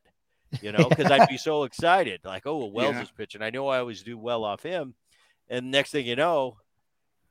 you 0.61 0.71
know, 0.71 0.89
because 0.89 1.11
I'd 1.11 1.29
be 1.29 1.37
so 1.37 1.63
excited. 1.63 2.21
Like, 2.23 2.45
oh, 2.45 2.57
well, 2.57 2.71
Wells 2.71 2.95
yeah. 2.95 3.01
is 3.03 3.11
pitching. 3.11 3.41
I 3.41 3.49
know 3.49 3.67
I 3.67 3.79
always 3.79 4.03
do 4.03 4.17
well 4.17 4.43
off 4.43 4.63
him. 4.63 4.95
And 5.49 5.71
next 5.71 5.91
thing 5.91 6.05
you 6.05 6.15
know, 6.15 6.57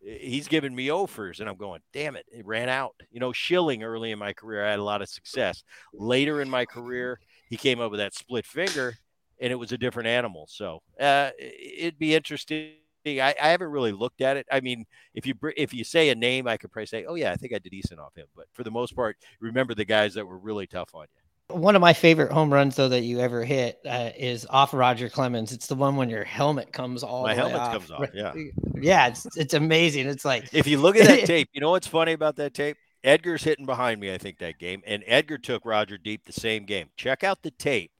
he's 0.06 0.46
giving 0.46 0.74
me 0.74 0.90
offers 0.90 1.40
and 1.40 1.48
i'm 1.48 1.56
going 1.56 1.80
damn 1.92 2.16
it 2.16 2.26
it 2.30 2.46
ran 2.46 2.68
out 2.68 2.94
you 3.10 3.18
know 3.18 3.32
schilling 3.32 3.82
early 3.82 4.12
in 4.12 4.18
my 4.18 4.32
career 4.32 4.64
i 4.64 4.70
had 4.70 4.78
a 4.78 4.84
lot 4.84 5.02
of 5.02 5.08
success 5.08 5.64
later 5.92 6.40
in 6.40 6.48
my 6.48 6.64
career 6.64 7.18
he 7.48 7.56
came 7.56 7.80
up 7.80 7.90
with 7.90 7.98
that 7.98 8.14
split 8.14 8.46
finger 8.46 8.94
and 9.40 9.50
it 9.50 9.56
was 9.56 9.72
a 9.72 9.78
different 9.78 10.06
animal 10.06 10.46
so 10.48 10.80
uh, 11.00 11.30
it'd 11.38 11.98
be 11.98 12.14
interesting 12.14 12.72
I, 13.06 13.34
I, 13.40 13.50
haven't 13.50 13.70
really 13.70 13.92
looked 13.92 14.20
at 14.20 14.36
it. 14.36 14.48
I 14.50 14.58
mean, 14.58 14.84
if 15.14 15.26
you 15.26 15.34
if 15.56 15.72
you 15.72 15.84
say 15.84 16.08
a 16.08 16.14
name, 16.16 16.48
I 16.48 16.56
could 16.56 16.72
probably 16.72 16.86
say, 16.86 17.04
"Oh 17.04 17.14
yeah, 17.14 17.30
I 17.30 17.36
think 17.36 17.54
I 17.54 17.60
did 17.60 17.70
decent 17.70 18.00
off 18.00 18.16
him." 18.16 18.26
But 18.34 18.46
for 18.52 18.64
the 18.64 18.70
most 18.72 18.96
part, 18.96 19.16
remember 19.38 19.76
the 19.76 19.84
guys 19.84 20.14
that 20.14 20.26
were 20.26 20.38
really 20.38 20.66
tough 20.66 20.92
on 20.92 21.06
you. 21.14 21.22
One 21.48 21.76
of 21.76 21.80
my 21.80 21.92
favorite 21.92 22.32
home 22.32 22.52
runs, 22.52 22.74
though, 22.74 22.88
that 22.88 23.02
you 23.02 23.20
ever 23.20 23.44
hit 23.44 23.78
uh, 23.86 24.10
is 24.16 24.46
off 24.50 24.74
Roger 24.74 25.08
Clemens. 25.08 25.52
It's 25.52 25.68
the 25.68 25.76
one 25.76 25.94
when 25.94 26.10
your 26.10 26.24
helmet 26.24 26.72
comes 26.72 27.04
all. 27.04 27.22
My 27.22 27.34
helmet 27.34 27.60
off. 27.60 27.72
comes 27.72 27.90
off. 27.90 28.08
Yeah, 28.12 28.34
yeah, 28.74 29.06
it's 29.08 29.26
it's 29.36 29.54
amazing. 29.54 30.08
It's 30.08 30.24
like 30.24 30.52
if 30.52 30.66
you 30.66 30.78
look 30.78 30.96
at 30.96 31.06
that 31.06 31.24
tape, 31.26 31.48
you 31.52 31.60
know 31.60 31.70
what's 31.70 31.86
funny 31.86 32.12
about 32.12 32.36
that 32.36 32.52
tape? 32.52 32.76
Edgar's 33.04 33.44
hitting 33.44 33.64
behind 33.64 34.00
me. 34.00 34.12
I 34.12 34.18
think 34.18 34.38
that 34.38 34.58
game, 34.58 34.82
and 34.84 35.04
Edgar 35.06 35.38
took 35.38 35.64
Roger 35.64 35.96
deep 35.96 36.24
the 36.24 36.32
same 36.32 36.64
game. 36.64 36.88
Check 36.96 37.22
out 37.22 37.42
the 37.42 37.52
tape. 37.52 37.92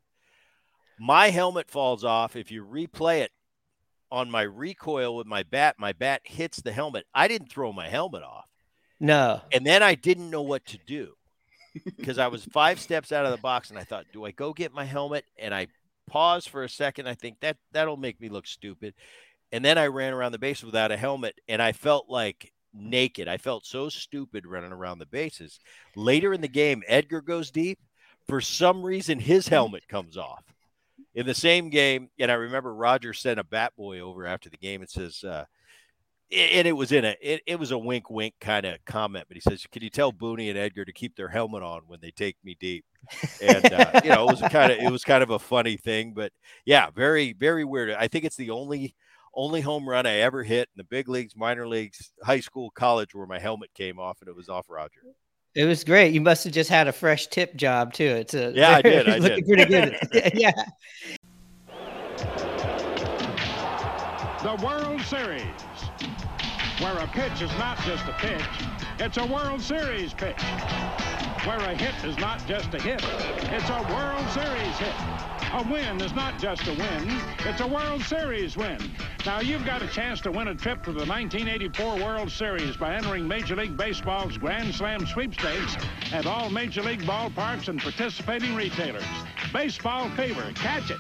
My 0.99 1.31
helmet 1.31 1.71
falls 1.71 2.03
off. 2.03 2.35
If 2.35 2.51
you 2.51 2.65
replay 2.65 3.21
it 3.21 3.31
on 4.11 4.29
my 4.29 4.43
recoil 4.43 5.15
with 5.15 5.27
my 5.29 5.45
bat, 5.45 5.77
my 5.79 5.93
bat 5.93 6.23
hits 6.25 6.61
the 6.61 6.73
helmet. 6.73 7.07
I 7.15 7.29
didn't 7.29 7.53
throw 7.53 7.73
my 7.73 7.89
helmet 7.89 8.25
off. 8.25 8.47
No, 8.99 9.43
and 9.53 9.65
then 9.65 9.85
I 9.85 9.95
didn't 9.95 10.31
know 10.31 10.43
what 10.43 10.67
to 10.67 10.79
do 10.85 11.13
because 11.97 12.19
I 12.19 12.29
was 12.29 12.45
five 12.45 12.81
steps 12.81 13.13
out 13.13 13.25
of 13.25 13.33
the 13.33 13.39
box 13.39 13.71
and 13.71 13.79
I 13.79 13.85
thought, 13.85 14.07
do 14.13 14.25
I 14.25 14.31
go 14.31 14.53
get 14.53 14.73
my 14.73 14.85
helmet? 14.85 15.25
And 15.39 15.55
I 15.55 15.69
paused 16.07 16.49
for 16.49 16.65
a 16.65 16.69
second. 16.69 17.09
I 17.09 17.15
think 17.15 17.41
that 17.41 17.57
that'll 17.73 17.97
make 17.97 18.21
me 18.21 18.29
look 18.29 18.47
stupid. 18.47 18.95
And 19.53 19.65
then 19.65 19.79
I 19.79 19.87
ran 19.87 20.13
around 20.13 20.33
the 20.33 20.39
base 20.39 20.63
without 20.63 20.93
a 20.93 20.97
helmet 20.97 21.41
and 21.49 21.63
I 21.63 21.73
felt 21.73 22.09
like 22.09 22.53
naked. 22.73 23.29
I 23.29 23.37
felt 23.37 23.67
so 23.67 23.89
stupid 23.89 24.47
running 24.47 24.73
around 24.73 24.99
the 24.99 25.07
bases. 25.07 25.59
Later 25.95 26.33
in 26.33 26.41
the 26.41 26.49
game, 26.49 26.83
Edgar 26.87 27.21
goes 27.21 27.51
deep. 27.51 27.79
For 28.29 28.41
some 28.41 28.83
reason, 28.83 29.21
his 29.21 29.49
helmet 29.49 29.87
comes 29.89 30.17
off. 30.17 30.45
In 31.15 31.27
the 31.27 31.35
same 31.35 31.71
game, 31.71 32.11
and 32.19 32.31
I 32.31 32.35
remember 32.35 32.75
Roger 32.75 33.15
sent 33.15 33.41
a 33.41 33.45
bat 33.45 33.73
boy 33.77 34.01
over 34.01 34.27
after 34.27 34.51
the 34.51 34.57
game 34.57 34.81
and 34.81 34.91
says, 34.91 35.25
uh, 35.25 35.45
and 36.33 36.67
it 36.67 36.73
was 36.73 36.91
in 36.93 37.05
a 37.05 37.17
it, 37.21 37.41
it 37.47 37.59
was 37.59 37.71
a 37.71 37.79
wink 37.79 38.11
wink 38.11 38.35
kind 38.41 38.67
of 38.67 38.85
comment 38.85 39.25
but 39.29 39.37
he 39.37 39.41
says 39.41 39.65
can 39.71 39.83
you 39.83 39.91
tell 39.91 40.13
booney 40.13 40.49
and 40.49 40.59
edgar 40.59 40.85
to 40.85 40.93
keep 40.93 41.15
their 41.15 41.29
helmet 41.29 41.63
on 41.63 41.83
when 41.87 42.01
they 42.01 42.11
take 42.11 42.37
me 42.43 42.57
deep 42.59 42.85
and 43.41 43.73
uh, 43.73 44.01
you 44.03 44.11
know 44.11 44.29
it 44.29 44.41
was 44.41 44.51
kind 44.51 44.73
of 44.73 44.79
it 44.79 44.91
was 44.91 45.05
kind 45.05 45.23
of 45.23 45.31
a 45.31 45.39
funny 45.39 45.77
thing 45.77 46.13
but 46.13 46.33
yeah 46.65 46.91
very 46.91 47.33
very 47.33 47.65
weird 47.65 47.91
i 47.93 48.09
think 48.09 48.25
it's 48.25 48.37
the 48.37 48.51
only 48.51 48.95
only 49.35 49.61
home 49.61 49.89
run 49.89 50.05
i 50.05 50.17
ever 50.17 50.43
hit 50.43 50.69
in 50.75 50.79
the 50.79 50.85
big 50.85 51.09
leagues 51.09 51.37
minor 51.37 51.69
leagues 51.69 52.13
high 52.25 52.41
school 52.41 52.71
college 52.71 53.15
where 53.15 53.27
my 53.27 53.39
helmet 53.39 53.71
came 53.75 54.01
off 54.01 54.19
and 54.21 54.29
it 54.29 54.35
was 54.35 54.49
off 54.49 54.67
roger 54.69 55.03
it 55.57 55.65
was 55.65 55.85
great. 55.85 56.13
You 56.13 56.21
must 56.21 56.45
have 56.45 56.53
just 56.53 56.69
had 56.69 56.87
a 56.87 56.93
fresh 56.93 57.29
tip 57.29 57.57
job 57.57 57.95
too. 57.95 58.05
It's 58.05 58.35
a 58.35 58.53
yeah, 58.55 58.77
I 58.77 58.83
did. 58.83 59.09
I 59.09 59.17
looking 59.17 59.37
did. 59.37 59.47
pretty 59.47 59.65
good. 59.65 60.33
yeah. 60.35 60.53
The 64.43 64.55
World 64.63 65.01
Series 65.01 65.43
where 66.81 66.97
a 66.99 67.07
pitch 67.07 67.41
is 67.41 67.51
not 67.59 67.79
just 67.81 68.05
a 68.07 68.13
pitch, 68.13 68.45
it's 68.99 69.17
a 69.17 69.27
World 69.27 69.63
Series 69.63 70.13
pitch. 70.13 70.43
Where 71.45 71.59
a 71.59 71.75
hit 71.75 71.95
is 72.05 72.19
not 72.19 72.47
just 72.47 72.75
a 72.75 72.81
hit, 72.81 73.03
it's 73.53 73.71
a 73.71 73.87
World 73.95 74.29
Series 74.31 74.77
hit. 74.79 74.95
A 75.53 75.67
win 75.71 76.01
is 76.03 76.13
not 76.13 76.39
just 76.39 76.67
a 76.67 76.73
win, 76.73 77.21
it's 77.47 77.61
a 77.61 77.67
World 77.67 78.03
Series 78.03 78.57
win. 78.57 78.79
Now, 79.25 79.41
you've 79.41 79.65
got 79.65 79.81
a 79.81 79.87
chance 79.87 80.21
to 80.23 80.31
win 80.31 80.49
a 80.49 80.55
trip 80.55 80.83
to 80.85 80.93
the 80.93 81.07
1984 81.07 81.97
World 81.97 82.31
Series 82.31 82.77
by 82.77 82.95
entering 82.95 83.27
Major 83.27 83.57
League 83.57 83.77
Baseball's 83.77 84.37
Grand 84.37 84.75
Slam 84.75 85.07
sweepstakes 85.07 85.77
at 86.13 86.27
all 86.27 86.51
Major 86.51 86.83
League 86.83 87.03
ballparks 87.03 87.69
and 87.69 87.81
participating 87.81 88.55
retailers. 88.55 89.05
Baseball 89.53 90.11
fever, 90.11 90.53
catch 90.55 90.91
it. 90.91 90.99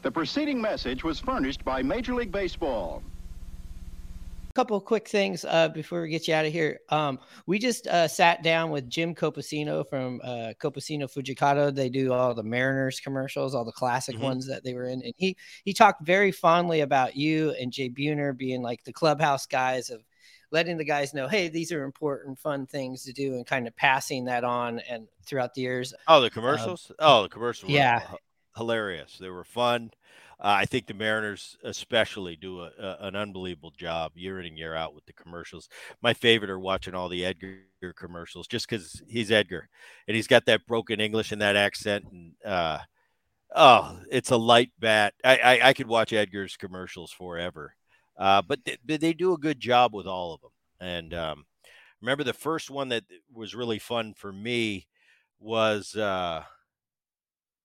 The 0.00 0.10
preceding 0.10 0.60
message 0.60 1.04
was 1.04 1.20
furnished 1.20 1.64
by 1.64 1.82
Major 1.82 2.14
League 2.14 2.32
Baseball 2.32 3.02
couple 4.54 4.76
of 4.76 4.84
quick 4.84 5.08
things 5.08 5.44
uh, 5.44 5.68
before 5.68 6.02
we 6.02 6.08
get 6.08 6.28
you 6.28 6.34
out 6.34 6.44
of 6.46 6.52
here. 6.52 6.80
Um, 6.88 7.18
we 7.46 7.58
just 7.58 7.86
uh, 7.86 8.08
sat 8.08 8.42
down 8.42 8.70
with 8.70 8.88
Jim 8.88 9.14
Copacino 9.14 9.88
from 9.88 10.20
uh, 10.22 10.52
Copacino 10.60 11.10
Fujikado. 11.12 11.74
They 11.74 11.88
do 11.88 12.12
all 12.12 12.34
the 12.34 12.42
Mariners 12.42 13.00
commercials, 13.00 13.54
all 13.54 13.64
the 13.64 13.72
classic 13.72 14.16
mm-hmm. 14.16 14.24
ones 14.24 14.46
that 14.46 14.64
they 14.64 14.74
were 14.74 14.86
in, 14.86 15.02
and 15.02 15.14
he 15.16 15.36
he 15.64 15.72
talked 15.72 16.04
very 16.06 16.32
fondly 16.32 16.80
about 16.80 17.16
you 17.16 17.54
and 17.60 17.72
Jay 17.72 17.88
Buhner 17.88 18.36
being 18.36 18.62
like 18.62 18.84
the 18.84 18.92
clubhouse 18.92 19.46
guys 19.46 19.90
of 19.90 20.02
letting 20.52 20.76
the 20.76 20.84
guys 20.84 21.14
know, 21.14 21.26
hey, 21.26 21.48
these 21.48 21.72
are 21.72 21.82
important, 21.82 22.38
fun 22.38 22.66
things 22.66 23.04
to 23.04 23.12
do, 23.12 23.34
and 23.34 23.46
kind 23.46 23.66
of 23.66 23.74
passing 23.74 24.26
that 24.26 24.44
on 24.44 24.78
and 24.80 25.08
throughout 25.24 25.54
the 25.54 25.62
years. 25.62 25.94
Oh, 26.06 26.20
the 26.20 26.26
Uh, 26.26 26.30
commercials. 26.30 26.92
oh, 26.98 27.22
the 27.22 27.28
commercials. 27.30 27.70
were 27.70 27.76
yeah. 27.78 28.02
h- 28.12 28.18
hilarious. 28.54 29.16
They 29.18 29.30
were 29.30 29.44
fun. 29.44 29.90
Uh, 30.42 30.56
I 30.58 30.64
think 30.66 30.86
the 30.86 30.94
Mariners, 30.94 31.56
especially, 31.62 32.34
do 32.34 32.62
a, 32.62 32.70
a, 32.76 32.96
an 33.02 33.14
unbelievable 33.14 33.70
job 33.70 34.10
year 34.16 34.40
in 34.40 34.46
and 34.46 34.58
year 34.58 34.74
out 34.74 34.92
with 34.92 35.06
the 35.06 35.12
commercials. 35.12 35.68
My 36.02 36.14
favorite 36.14 36.50
are 36.50 36.58
watching 36.58 36.94
all 36.96 37.08
the 37.08 37.24
Edgar 37.24 37.60
commercials, 37.94 38.48
just 38.48 38.68
because 38.68 39.00
he's 39.06 39.30
Edgar, 39.30 39.68
and 40.08 40.16
he's 40.16 40.26
got 40.26 40.44
that 40.46 40.66
broken 40.66 41.00
English 41.00 41.30
and 41.30 41.40
that 41.40 41.54
accent, 41.54 42.06
and 42.10 42.32
uh, 42.44 42.78
oh, 43.54 44.00
it's 44.10 44.32
a 44.32 44.36
light 44.36 44.72
bat. 44.80 45.14
I, 45.24 45.36
I, 45.36 45.68
I 45.68 45.72
could 45.74 45.86
watch 45.86 46.12
Edgar's 46.12 46.56
commercials 46.56 47.12
forever. 47.12 47.76
Uh, 48.18 48.42
but 48.42 48.64
they, 48.64 48.76
but 48.84 49.00
they 49.00 49.12
do 49.12 49.32
a 49.32 49.38
good 49.38 49.60
job 49.60 49.94
with 49.94 50.06
all 50.06 50.34
of 50.34 50.40
them. 50.40 50.50
And 50.80 51.14
um, 51.14 51.44
remember 52.00 52.24
the 52.24 52.32
first 52.32 52.70
one 52.70 52.88
that 52.90 53.04
was 53.32 53.54
really 53.54 53.78
fun 53.78 54.14
for 54.14 54.32
me 54.32 54.86
was 55.40 55.96
uh, 55.96 56.42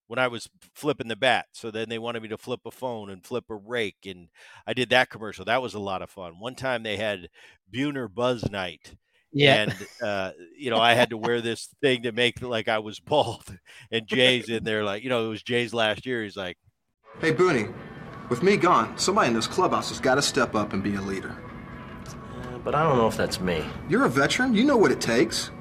when 0.07 0.19
I 0.19 0.27
was 0.27 0.49
flipping 0.73 1.07
the 1.07 1.15
bat. 1.15 1.47
So 1.51 1.71
then 1.71 1.89
they 1.89 1.99
wanted 1.99 2.23
me 2.23 2.29
to 2.29 2.37
flip 2.37 2.61
a 2.65 2.71
phone 2.71 3.09
and 3.09 3.25
flip 3.25 3.45
a 3.49 3.55
rake, 3.55 4.05
and 4.05 4.29
I 4.65 4.73
did 4.73 4.89
that 4.89 5.09
commercial. 5.09 5.45
That 5.45 5.61
was 5.61 5.73
a 5.73 5.79
lot 5.79 6.01
of 6.01 6.09
fun. 6.09 6.39
One 6.39 6.55
time 6.55 6.83
they 6.83 6.97
had 6.97 7.29
Buhner 7.73 8.13
Buzz 8.13 8.49
Night. 8.49 8.95
Yeah. 9.33 9.55
And 9.55 9.75
uh, 10.01 10.31
you 10.57 10.69
know, 10.69 10.79
I 10.79 10.93
had 10.93 11.09
to 11.09 11.17
wear 11.17 11.41
this 11.41 11.67
thing 11.81 12.03
to 12.03 12.11
make 12.11 12.41
like 12.41 12.67
I 12.67 12.79
was 12.79 12.99
bald. 13.01 13.57
And 13.91 14.07
Jay's 14.07 14.49
in 14.49 14.63
there, 14.63 14.83
like, 14.83 15.03
you 15.03 15.09
know, 15.09 15.25
it 15.25 15.29
was 15.29 15.43
Jay's 15.43 15.73
last 15.73 16.05
year. 16.05 16.23
He's 16.23 16.37
like, 16.37 16.57
Hey, 17.19 17.33
Booney, 17.33 17.73
with 18.29 18.43
me 18.43 18.57
gone, 18.57 18.97
somebody 18.97 19.29
in 19.29 19.33
this 19.33 19.47
clubhouse 19.47 19.89
has 19.89 19.99
got 19.99 20.15
to 20.15 20.21
step 20.21 20.55
up 20.55 20.73
and 20.73 20.83
be 20.83 20.95
a 20.95 21.01
leader. 21.01 21.35
But 22.63 22.75
I 22.75 22.83
don't 22.83 22.97
know 22.97 23.07
if 23.07 23.15
that's 23.15 23.39
me. 23.39 23.63
You're 23.87 24.05
a 24.05 24.09
veteran. 24.09 24.53
You 24.53 24.65
know 24.65 24.75
what 24.75 24.91
it 24.91 24.99
takes. 24.99 25.51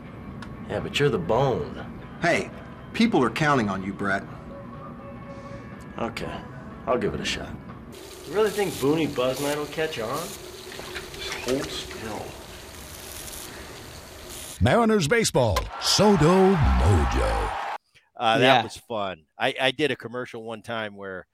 Yeah, 0.69 0.81
but 0.81 0.99
you're 0.99 1.09
the 1.09 1.19
bone. 1.19 1.87
Hey, 2.21 2.51
people 2.93 3.23
are 3.23 3.31
counting 3.31 3.69
on 3.69 3.85
you, 3.85 3.93
Bret. 3.93 4.25
Okay, 5.99 6.33
I'll 6.87 6.99
give 6.99 7.15
it 7.15 7.21
a 7.21 7.25
shot. 7.25 7.49
You 8.29 8.35
really 8.35 8.51
think 8.51 8.73
Booney 8.75 9.15
Buzz 9.15 9.41
Night 9.41 9.57
will 9.57 9.67
catch 9.67 9.99
on? 9.99 10.19
Just 10.19 11.33
hold 11.45 11.65
still. 11.71 12.23
Mariners 14.61 15.09
baseball, 15.09 15.57
Sodo 15.81 16.55
Mojo. 16.57 17.51
Uh, 18.17 18.39
that 18.39 18.41
Yeah. 18.41 18.63
was 18.63 18.77
fun. 18.77 19.25
I, 19.39 19.55
I 19.61 19.71
did 19.71 19.91
a 19.91 19.97
commercial 19.97 20.43
one 20.43 20.63
time 20.63 20.97
where 20.97 21.27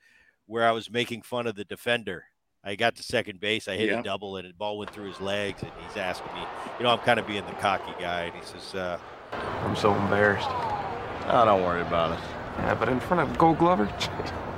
where 0.47 0.67
I 0.69 0.73
was 0.73 0.91
making 0.91 1.23
fun 1.23 1.47
of 1.47 1.55
the 1.55 1.65
defender. 1.65 2.25
I 2.65 2.75
got 2.75 2.97
to 2.97 3.03
second 3.03 3.41
base. 3.41 3.69
I 3.69 3.77
hit 3.77 3.89
Yeah. 3.89 4.01
a 4.01 4.03
double, 4.03 4.37
and 4.37 4.49
the 4.49 4.53
ball 4.53 4.77
went 4.79 4.91
through 4.93 5.07
his 5.09 5.21
legs. 5.21 5.63
And 5.63 5.71
he's 5.87 5.97
asking 5.97 6.33
me, 6.35 6.43
you 6.79 6.85
know, 6.85 6.91
I'm 6.91 6.99
kind 6.99 7.19
of 7.19 7.27
being 7.27 7.45
the 7.47 7.53
cocky 7.53 7.93
guy, 7.99 8.25
and 8.25 8.35
he 8.35 8.43
says, 8.45 8.75
uh, 8.75 8.99
I'm 9.33 9.75
so 9.77 9.95
embarrassed. 9.95 10.49
Oh, 10.51 11.43
don't 11.45 11.63
worry 11.63 11.81
about 11.81 12.13
it. 12.13 12.19
Yeah, 12.59 12.75
but 12.75 12.89
in 12.89 13.01
front 13.01 13.29
of 13.29 13.39
Gold 13.39 13.59
Glover, 13.59 13.87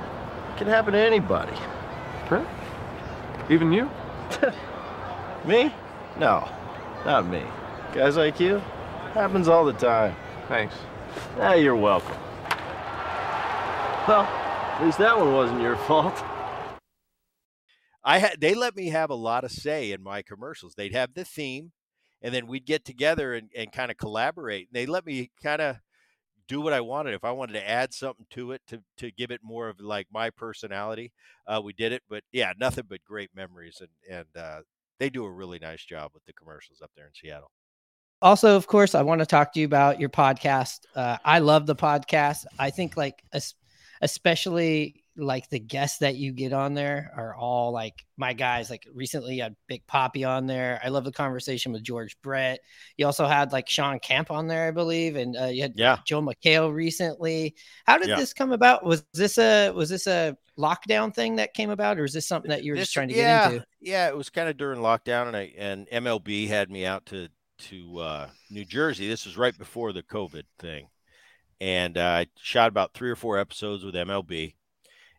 It 0.55 0.59
can 0.59 0.67
happen 0.67 0.93
to 0.93 0.99
anybody. 0.99 1.51
Bret, 2.29 2.47
even 3.49 3.73
you. 3.73 3.89
Me? 5.45 5.69
No, 6.17 6.49
not 7.05 7.27
me. 7.27 7.43
Guys 7.93 8.15
like 8.15 8.39
you, 8.39 8.59
happens 9.13 9.49
all 9.49 9.65
the 9.65 9.73
time. 9.73 10.15
Thanks. 10.47 10.73
Ah, 11.41 11.55
you're 11.55 11.75
welcome. 11.75 12.15
Well, 14.07 14.21
at 14.21 14.81
least 14.85 14.97
that 14.99 15.19
one 15.19 15.33
wasn't 15.33 15.61
your 15.61 15.75
fault. 15.75 16.23
I 18.01 18.19
had 18.19 18.39
they 18.39 18.55
let 18.55 18.77
me 18.77 18.87
have 18.89 19.09
a 19.09 19.15
lot 19.15 19.43
of 19.43 19.51
say 19.51 19.91
in 19.91 20.01
my 20.01 20.21
commercials. 20.21 20.75
They'd 20.75 20.95
have 20.95 21.15
the 21.15 21.25
theme, 21.25 21.73
and 22.21 22.33
then 22.33 22.47
we'd 22.47 22.65
get 22.65 22.85
together 22.85 23.33
and, 23.33 23.49
and 23.53 23.73
kind 23.73 23.91
of 23.91 23.97
collaborate. 23.97 24.69
And 24.69 24.75
they 24.75 24.85
let 24.85 25.05
me 25.05 25.31
kind 25.43 25.61
of 25.61 25.75
do 26.47 26.61
what 26.61 26.73
I 26.73 26.81
wanted. 26.81 27.13
If 27.13 27.23
I 27.23 27.31
wanted 27.31 27.53
to 27.53 27.69
add 27.69 27.93
something 27.93 28.25
to 28.31 28.51
it 28.53 28.61
to 28.67 28.81
to 28.97 29.11
give 29.11 29.31
it 29.31 29.41
more 29.43 29.67
of 29.69 29.79
like 29.79 30.07
my 30.11 30.29
personality, 30.29 31.11
uh, 31.47 31.61
we 31.63 31.73
did 31.73 31.91
it. 31.91 32.03
But 32.09 32.23
yeah, 32.31 32.53
nothing 32.59 32.85
but 32.87 33.03
great 33.05 33.29
memories, 33.35 33.81
and 33.81 33.89
and 34.19 34.43
uh, 34.43 34.61
they 34.99 35.09
do 35.09 35.25
a 35.25 35.31
really 35.31 35.59
nice 35.59 35.83
job 35.85 36.11
with 36.13 36.23
the 36.25 36.33
commercials 36.33 36.81
up 36.81 36.91
there 36.95 37.07
in 37.07 37.13
Seattle. 37.13 37.51
also 38.21 38.55
of 38.55 38.65
course 38.67 38.95
i 38.95 39.01
want 39.01 39.19
to 39.19 39.25
talk 39.25 39.51
to 39.53 39.59
you 39.59 39.65
about 39.65 39.99
your 39.99 40.09
podcast 40.09 40.79
uh, 40.95 41.17
i 41.25 41.39
love 41.39 41.65
the 41.65 41.75
podcast 41.75 42.45
i 42.59 42.69
think 42.69 42.95
like 42.95 43.21
especially 44.01 45.03
like 45.17 45.49
the 45.49 45.59
guests 45.59 45.99
that 45.99 46.15
you 46.15 46.33
get 46.33 46.51
on 46.51 46.73
there 46.73 47.09
are 47.15 47.33
all 47.35 47.71
like 47.71 47.93
my 48.17 48.33
guys 48.33 48.69
like 48.69 48.85
recently 48.93 49.35
you 49.35 49.43
had 49.43 49.55
big 49.67 49.81
papi 49.87 50.27
on 50.27 50.45
there 50.45 50.79
i 50.83 50.89
love 50.89 51.05
the 51.05 51.11
conversation 51.11 51.71
with 51.71 51.83
george 51.83 52.17
brett 52.21 52.59
you 52.97 53.05
also 53.05 53.25
had 53.25 53.51
like 53.53 53.69
sean 53.69 53.97
Camp 53.99 54.29
on 54.29 54.47
there 54.47 54.67
i 54.67 54.71
believe 54.71 55.15
and 55.15 55.37
uh, 55.37 55.45
you 55.45 55.61
had 55.61 55.73
Yeah. 55.73 55.97
joe 56.05 56.21
mchale 56.21 56.73
recently 56.73 57.55
how 57.85 57.97
did 57.97 58.09
Yeah. 58.09 58.15
this 58.15 58.33
come 58.33 58.51
about 58.51 58.83
was 58.83 59.05
this 59.13 59.37
a 59.37 59.71
was 59.71 59.89
this 59.89 60.05
a 60.07 60.35
lockdown 60.59 61.13
thing 61.13 61.37
that 61.37 61.53
came 61.53 61.69
about 61.69 61.97
or 61.97 62.03
is 62.03 62.13
this 62.13 62.27
something 62.27 62.49
that 62.49 62.63
you 62.63 62.73
were 62.73 62.77
just 62.77 62.93
trying 62.93 63.07
to 63.07 63.13
yeah, 63.13 63.49
get 63.49 63.55
into 63.55 63.65
Yeah, 63.81 64.07
it 64.07 64.17
was 64.17 64.29
kind 64.29 64.49
of 64.49 64.57
during 64.57 64.79
lockdown, 64.81 65.27
and 65.27 65.37
I 65.37 65.53
and 65.57 65.87
MLB 65.89 66.47
had 66.47 66.69
me 66.69 66.85
out 66.85 67.05
to 67.07 67.29
to 67.57 67.99
uh, 67.99 68.29
New 68.49 68.65
Jersey. 68.65 69.07
This 69.07 69.25
was 69.25 69.37
right 69.37 69.57
before 69.57 69.93
the 69.93 70.03
COVID 70.03 70.43
thing, 70.59 70.87
and 71.61 71.97
uh, 71.97 72.01
I 72.01 72.27
shot 72.41 72.69
about 72.69 72.93
three 72.93 73.09
or 73.09 73.15
four 73.15 73.37
episodes 73.37 73.83
with 73.83 73.95
MLB, 73.95 74.55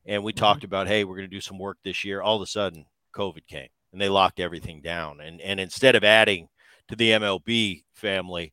and 0.04 0.22
we 0.22 0.32
talked 0.32 0.64
about, 0.64 0.88
hey, 0.88 1.04
we're 1.04 1.16
going 1.16 1.28
to 1.28 1.36
do 1.36 1.40
some 1.40 1.58
work 1.58 1.78
this 1.84 2.04
year. 2.04 2.22
All 2.22 2.36
of 2.36 2.42
a 2.42 2.46
sudden, 2.46 2.86
COVID 3.14 3.46
came, 3.46 3.68
and 3.92 4.00
they 4.00 4.08
locked 4.08 4.40
everything 4.40 4.82
down, 4.82 5.20
and 5.20 5.40
and 5.40 5.60
instead 5.60 5.94
of 5.94 6.04
adding 6.04 6.48
to 6.88 6.96
the 6.96 7.10
MLB 7.10 7.84
family, 7.94 8.52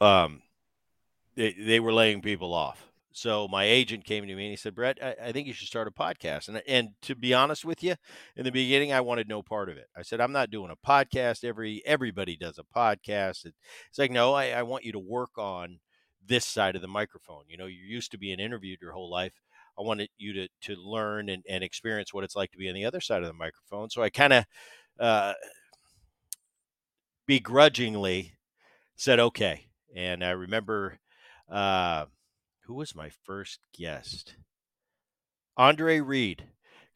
um, 0.00 0.42
they, 1.36 1.52
they 1.52 1.80
were 1.80 1.92
laying 1.92 2.22
people 2.22 2.52
off. 2.52 2.86
So 3.16 3.48
my 3.48 3.64
agent 3.64 4.04
came 4.04 4.26
to 4.26 4.34
me 4.34 4.44
and 4.44 4.50
he 4.50 4.56
said, 4.56 4.74
Bret, 4.74 4.98
I, 5.02 5.16
I 5.28 5.32
think 5.32 5.46
you 5.46 5.54
should 5.54 5.68
start 5.68 5.88
a 5.88 5.90
podcast. 5.90 6.48
And 6.48 6.62
and 6.68 6.90
to 7.02 7.14
be 7.14 7.32
honest 7.32 7.64
with 7.64 7.82
you, 7.82 7.94
in 8.36 8.44
the 8.44 8.52
beginning, 8.52 8.92
I 8.92 9.00
wanted 9.00 9.26
no 9.26 9.42
part 9.42 9.70
of 9.70 9.78
it. 9.78 9.86
I 9.96 10.02
said, 10.02 10.20
I'm 10.20 10.32
not 10.32 10.50
doing 10.50 10.70
a 10.70 10.86
podcast. 10.86 11.42
Every 11.42 11.82
everybody 11.86 12.36
does 12.36 12.58
a 12.58 12.78
podcast. 12.78 13.46
It's 13.46 13.98
like, 13.98 14.10
no, 14.10 14.34
I, 14.34 14.50
I 14.50 14.64
want 14.64 14.84
you 14.84 14.92
to 14.92 14.98
work 14.98 15.38
on 15.38 15.78
this 16.26 16.44
side 16.44 16.76
of 16.76 16.82
the 16.82 16.88
microphone. 16.88 17.44
You 17.48 17.56
know, 17.56 17.66
you're 17.66 17.84
used 17.84 18.10
to 18.12 18.18
being 18.18 18.40
interviewed 18.40 18.80
your 18.80 18.92
whole 18.92 19.10
life. 19.10 19.32
I 19.78 19.82
wanted 19.82 20.08
you 20.16 20.32
to 20.34 20.48
to 20.62 20.76
learn 20.76 21.28
and, 21.28 21.42
and 21.48 21.62
experience 21.62 22.12
what 22.12 22.24
it's 22.24 22.36
like 22.36 22.50
to 22.52 22.58
be 22.58 22.68
on 22.68 22.74
the 22.74 22.84
other 22.84 23.00
side 23.00 23.22
of 23.22 23.28
the 23.28 23.34
microphone. 23.34 23.90
So 23.90 24.02
I 24.02 24.10
kind 24.10 24.32
of 24.32 24.44
uh, 24.98 25.34
begrudgingly 27.26 28.34
said 28.96 29.20
okay. 29.20 29.66
And 29.94 30.24
I 30.24 30.30
remember 30.30 30.98
uh, 31.50 32.06
who 32.64 32.74
was 32.74 32.94
my 32.94 33.10
first 33.10 33.60
guest? 33.76 34.36
Andre 35.56 36.00
Reed, 36.00 36.44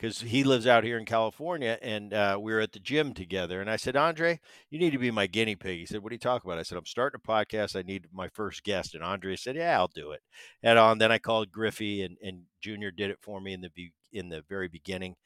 because 0.01 0.23
he 0.23 0.45
lives 0.45 0.67
out 0.67 0.83
here 0.83 0.97
in 0.97 1.05
California, 1.05 1.79
and 1.83 2.15
uh, 2.15 2.39
we 2.41 2.55
were 2.55 2.61
at 2.61 2.73
the 2.73 2.79
gym 2.79 3.13
together. 3.13 3.61
And 3.61 3.69
I 3.69 3.77
said, 3.77 3.97
Andre, 3.97 4.41
you 4.71 4.79
need 4.79 4.93
to 4.93 4.99
be 4.99 5.11
my 5.11 5.27
guinea 5.27 5.57
pig. 5.57 5.79
He 5.79 5.85
said, 5.85 6.03
What 6.03 6.11
are 6.11 6.15
you 6.15 6.19
talking 6.19 6.49
about? 6.49 6.59
I 6.59 6.63
said, 6.63 6.79
I'm 6.79 6.87
starting 6.87 7.21
a 7.23 7.29
podcast. 7.29 7.77
I 7.77 7.83
need 7.83 8.07
my 8.11 8.29
first 8.29 8.65
guest. 8.65 8.95
And 8.95 9.05
Andre 9.05 9.37
said, 9.37 9.57
Yeah, 9.57 9.77
I'll 9.77 9.91
do 9.95 10.13
it. 10.13 10.23
And 10.63 10.79
on 10.79 10.97
then 10.97 11.13
I 11.13 11.19
called 11.19 11.53
Griffey, 11.53 12.03
and, 12.03 12.17
and 12.23 12.45
Junior 12.63 12.91
did 12.91 13.11
it 13.11 13.19
for 13.21 13.43
me 13.43 13.53
in 13.53 13.61
the 13.61 13.71
in 14.13 14.31
the 14.31 14.43
very 14.49 14.69
beginning, 14.69 15.17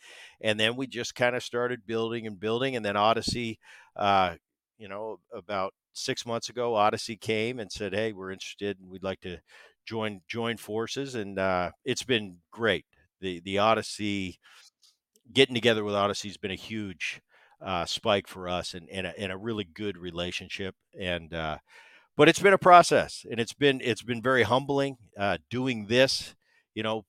and 0.41 0.59
then 0.59 0.75
we 0.75 0.89
just 0.89 1.15
kind 1.15 1.37
of 1.37 1.43
started 1.45 1.87
building 1.87 2.27
and 2.27 2.41
building. 2.41 2.75
And 2.75 2.85
then 2.85 2.97
Audacy, 2.97 3.59
uh, 3.95 4.35
you 4.77 4.89
know, 4.89 5.21
about 5.33 5.73
six 5.93 6.27
months 6.27 6.49
ago, 6.49 6.73
Audacy 6.73 7.19
came 7.19 7.61
and 7.61 7.71
said, 7.71 7.95
"Hey, 7.95 8.13
we're 8.13 8.33
interested, 8.33 8.81
and 8.81 8.91
we'd 8.91 9.05
like 9.05 9.21
to 9.21 9.39
join 9.87 10.21
join 10.27 10.57
forces." 10.57 11.15
And 11.15 11.39
uh, 11.39 11.71
it's 11.85 12.03
been 12.03 12.39
great. 12.51 12.87
The 13.21 13.41
the 13.41 13.57
Audacy 13.57 14.37
getting 15.33 15.55
together 15.55 15.85
with 15.85 15.95
Audacy 15.95 16.27
has 16.29 16.37
been 16.37 16.51
a 16.51 16.55
huge 16.57 17.21
uh, 17.61 17.85
spike 17.87 18.27
for 18.27 18.49
us, 18.49 18.75
and 18.75 18.89
and 18.91 19.07
a, 19.07 19.19
and 19.19 19.33
a 19.33 19.37
really 19.37 19.65
good 19.65 19.97
relationship. 19.97 20.75
And 20.99 21.33
uh, 21.33 21.59
but 22.17 22.29
it's 22.29 22.41
been 22.41 22.55
a 22.55 22.59
process, 22.59 23.27
and 23.31 23.41
it's 23.41 23.55
been 23.55 23.81
it's 23.83 24.03
been 24.03 24.23
very 24.23 24.45
humbling 24.45 24.99
uh, 25.19 25.39
doing 25.51 25.87
this. 25.87 26.35
You 26.75 26.83
know, 26.83 27.05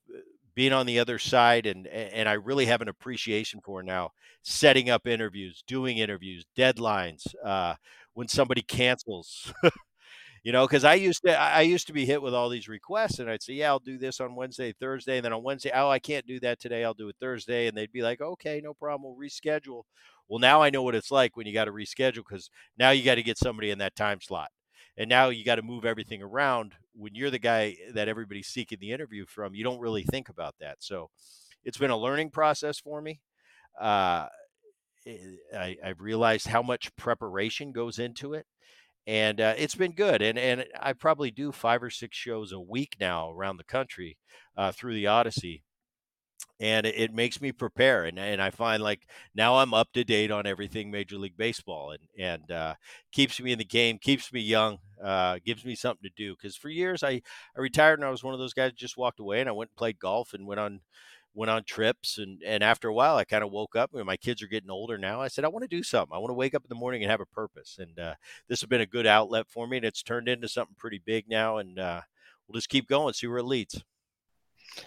being 0.55 0.74
on 0.74 0.86
the 0.86 0.99
other 0.99 1.20
side, 1.20 1.66
and 1.66 1.88
and 1.88 2.30
I 2.30 2.34
really 2.34 2.66
have 2.68 2.82
an 2.82 2.88
appreciation 2.88 3.61
for 3.63 3.84
now 3.84 4.11
setting 4.43 4.89
up 4.89 5.07
interviews, 5.07 5.63
doing 5.68 5.97
interviews, 5.97 6.45
deadlines. 6.57 7.24
Uh, 7.43 7.76
when 8.13 8.28
somebody 8.30 8.61
cancels 8.61 9.53
you 10.46 10.52
know 10.52 10.66
because 10.66 10.86
i 10.86 10.93
used 10.93 11.24
to 11.24 11.38
i 11.38 11.62
used 11.62 11.88
to 11.88 11.93
be 11.93 12.06
hit 12.06 12.22
with 12.22 12.34
all 12.34 12.50
these 12.50 12.70
requests 12.70 13.20
and 13.20 13.30
i'd 13.30 13.41
say 13.41 13.54
yeah 13.54 13.68
i'll 13.68 13.80
do 13.80 13.98
this 13.98 14.22
on 14.22 14.36
wednesday 14.36 14.72
thursday 14.80 15.18
and 15.18 15.26
then 15.26 15.34
on 15.34 15.43
wednesday 15.43 15.72
oh 15.74 15.89
i 15.89 16.00
can't 16.00 16.28
do 16.28 16.39
that 16.39 16.60
today 16.60 16.86
i'll 16.86 16.93
do 16.93 17.10
it 17.10 17.16
thursday 17.20 17.68
and 17.68 17.76
they'd 17.76 17.91
be 17.91 18.04
like 18.04 18.22
okay 18.22 18.62
no 18.64 18.74
problem 18.74 19.04
we'll 19.04 19.28
reschedule. 19.30 19.84
Well 20.30 20.39
now 20.39 20.62
i 20.62 20.70
know 20.70 20.84
what 20.84 20.96
it's 20.96 21.12
like 21.12 21.36
when 21.36 21.48
you 21.48 21.54
got 21.54 21.66
to 21.66 21.72
reschedule 21.72 22.24
because 22.28 22.50
now 22.78 22.91
you 22.91 23.04
got 23.04 23.16
to 23.16 23.24
get 23.24 23.38
somebody 23.39 23.72
in 23.72 23.80
that 23.80 23.96
time 23.96 24.22
slot 24.22 24.52
and 24.96 25.10
now 25.10 25.30
you 25.30 25.43
got 25.43 25.56
to 25.56 25.62
move 25.62 25.84
everything 25.84 26.22
around 26.22 26.76
when 26.93 27.16
you're 27.16 27.32
the 27.32 27.39
guy 27.39 27.76
that 27.93 28.08
everybody's 28.08 28.48
seeking 28.48 28.78
the 28.80 28.91
interview 28.91 29.26
from 29.28 29.56
you 29.56 29.64
don't 29.64 29.80
really 29.80 30.04
think 30.04 30.30
about 30.30 30.56
that 30.60 30.78
so 30.80 31.10
it's 31.64 31.78
been 31.80 31.91
a 31.91 31.98
learning 31.98 32.30
process 32.30 32.80
for 32.80 33.02
me 33.02 33.20
uh, 33.82 34.28
I, 35.56 35.78
I've 35.84 36.02
realized 36.02 36.48
how 36.48 36.62
much 36.62 36.96
preparation 36.96 37.72
goes 37.72 38.00
into 38.00 38.34
it, 38.34 38.46
and 39.08 39.39
uh, 39.39 39.53
it's 39.58 39.76
been 39.76 39.93
good. 39.93 40.22
And 40.22 40.38
and 40.38 40.66
I 40.80 40.93
probably 40.93 41.32
do 41.32 41.51
five 41.51 41.84
or 41.84 41.89
six 41.89 42.18
shows 42.18 42.51
a 42.51 42.60
week 42.60 42.97
now 42.99 43.32
around 43.32 43.58
the 43.58 43.64
country 43.64 44.18
uh, 44.58 44.72
through 44.72 44.93
the 44.95 45.06
Audacy, 45.06 45.62
and 46.60 46.86
it, 46.86 46.95
it 46.95 47.14
makes 47.14 47.41
me 47.41 47.51
prepare. 47.51 48.06
And 48.06 48.18
and 48.20 48.41
I 48.41 48.49
find 48.49 48.82
like 48.82 49.08
now 49.36 49.58
I'm 49.58 49.74
up 49.74 49.91
to 49.93 50.03
date 50.03 50.32
on 50.32 50.45
everything 50.45 50.91
Major 50.91 51.18
League 51.18 51.38
Baseball, 51.38 51.91
and 51.91 52.03
and 52.18 52.51
uh, 52.51 52.76
keeps 53.12 53.39
me 53.39 53.51
in 53.51 53.60
the 53.60 53.66
game, 53.66 53.97
keeps 53.99 54.32
me 54.34 54.41
young, 54.41 54.80
uh, 55.03 55.39
gives 55.45 55.66
me 55.66 55.76
something 55.76 56.10
to 56.10 56.24
do. 56.24 56.36
Because 56.36 56.56
for 56.56 56.70
years 56.70 57.03
I 57.03 57.22
I 57.56 57.60
retired 57.60 57.99
and 57.99 58.08
I 58.08 58.12
was 58.12 58.24
one 58.24 58.34
of 58.34 58.39
those 58.39 58.53
guys 58.53 58.72
that 58.72 58.78
just 58.78 58.97
walked 58.97 59.20
away, 59.20 59.39
and 59.39 59.49
I 59.49 59.53
went 59.53 59.72
and 59.72 59.78
played 59.78 59.99
golf 59.99 60.34
and 60.34 60.47
went 60.47 60.60
on 60.60 60.82
went 61.36 61.52
on 61.52 61.64
trips 61.64 62.18
and 62.18 62.42
and 62.44 62.64
after 62.64 62.88
a 62.88 62.94
while 62.94 63.18
I 63.18 63.26
kind 63.26 63.44
of 63.44 63.52
woke 63.52 63.76
up 63.76 63.94
and 63.94 64.06
my 64.06 64.18
kids 64.18 64.42
are 64.42 64.48
getting 64.48 64.72
older 64.72 64.98
now 64.98 65.22
I 65.22 65.28
said 65.28 65.46
I 65.46 65.50
want 65.50 65.64
to 65.64 65.68
do 65.68 65.84
something 65.84 66.16
I 66.16 66.20
want 66.20 66.30
to 66.30 66.36
wake 66.36 66.56
up 66.56 66.64
in 66.64 66.70
the 66.70 66.76
morning 66.76 67.04
and 67.04 67.12
have 67.12 67.22
a 67.22 67.26
purpose 67.26 67.78
and 67.80 68.00
uh, 68.00 68.16
this 68.48 68.62
has 68.62 68.68
been 68.68 68.82
a 68.82 68.86
good 68.86 69.06
outlet 69.06 69.48
for 69.50 69.68
me 69.68 69.78
and 69.78 69.86
it's 69.86 70.02
turned 70.04 70.30
into 70.30 70.48
something 70.48 70.76
pretty 70.78 71.02
big 71.06 71.30
now 71.30 71.58
and 71.58 71.78
uh, 71.78 72.02
we'll 72.48 72.58
just 72.58 72.70
keep 72.70 72.88
going 72.88 73.14
see 73.14 73.28
where 73.28 73.40
it 73.40 73.44
leads 73.44 73.84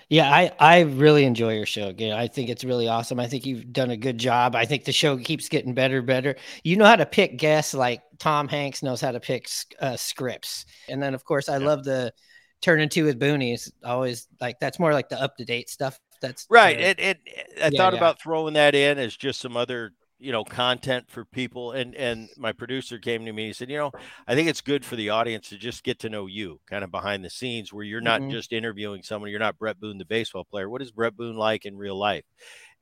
Yeah, 0.08 0.30
I 0.30 0.52
I 0.58 0.80
really 0.80 1.24
enjoy 1.24 1.54
your 1.54 1.66
show. 1.66 1.88
Again, 1.88 2.12
I 2.16 2.28
think 2.28 2.48
it's 2.50 2.64
really 2.64 2.88
awesome. 2.88 3.20
I 3.20 3.26
think 3.26 3.46
you've 3.46 3.72
done 3.72 3.90
a 3.90 3.96
good 3.96 4.18
job. 4.18 4.54
I 4.54 4.64
think 4.64 4.84
the 4.84 4.92
show 4.92 5.16
keeps 5.16 5.48
getting 5.48 5.74
better, 5.74 6.02
better. 6.02 6.36
You 6.64 6.76
know 6.76 6.84
how 6.84 6.96
to 6.96 7.06
pick 7.06 7.38
guests, 7.38 7.74
like 7.74 8.02
Tom 8.18 8.48
Hanks 8.48 8.82
knows 8.82 9.00
how 9.00 9.12
to 9.12 9.20
pick 9.20 9.48
uh, 9.80 9.96
scripts. 9.96 10.66
And 10.88 11.02
then, 11.02 11.14
of 11.14 11.24
course, 11.24 11.48
I 11.48 11.58
love 11.58 11.84
the 11.84 12.12
turn 12.60 12.80
into 12.80 13.04
with 13.04 13.20
boonies. 13.20 13.70
Always 13.84 14.28
like 14.40 14.58
that's 14.60 14.78
more 14.78 14.92
like 14.92 15.08
the 15.08 15.20
up 15.20 15.36
to 15.38 15.44
date 15.44 15.70
stuff. 15.70 15.98
That's 16.20 16.48
right 16.50 16.78
uh, 16.78 16.80
and, 16.80 17.00
and 17.00 17.18
i 17.62 17.68
yeah, 17.68 17.70
thought 17.76 17.92
yeah. 17.92 17.98
about 17.98 18.20
throwing 18.20 18.54
that 18.54 18.74
in 18.74 18.98
as 18.98 19.16
just 19.16 19.40
some 19.40 19.56
other 19.56 19.92
you 20.18 20.32
know 20.32 20.44
content 20.44 21.08
for 21.08 21.24
people 21.24 21.72
and 21.72 21.94
and 21.94 22.28
my 22.36 22.52
producer 22.52 22.98
came 22.98 23.24
to 23.24 23.32
me 23.32 23.46
and 23.46 23.56
said 23.56 23.70
you 23.70 23.76
know 23.76 23.92
i 24.26 24.34
think 24.34 24.48
it's 24.48 24.60
good 24.60 24.84
for 24.84 24.96
the 24.96 25.10
audience 25.10 25.48
to 25.48 25.56
just 25.56 25.84
get 25.84 25.98
to 26.00 26.08
know 26.08 26.26
you 26.26 26.60
kind 26.68 26.82
of 26.82 26.90
behind 26.90 27.24
the 27.24 27.30
scenes 27.30 27.72
where 27.72 27.84
you're 27.84 28.00
not 28.00 28.22
Mhm. 28.22 28.30
just 28.30 28.52
interviewing 28.52 29.02
someone 29.02 29.30
you're 29.30 29.38
not 29.38 29.58
bret 29.58 29.78
boone 29.78 29.98
the 29.98 30.04
baseball 30.04 30.44
player 30.44 30.68
what 30.68 30.82
is 30.82 30.90
bret 30.90 31.16
boone 31.16 31.36
like 31.36 31.64
in 31.64 31.76
real 31.76 31.96
life 31.96 32.24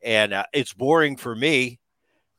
and 0.02 0.32
uh, 0.32 0.44
it's 0.52 0.72
boring 0.72 1.16
for 1.16 1.34
me 1.34 1.78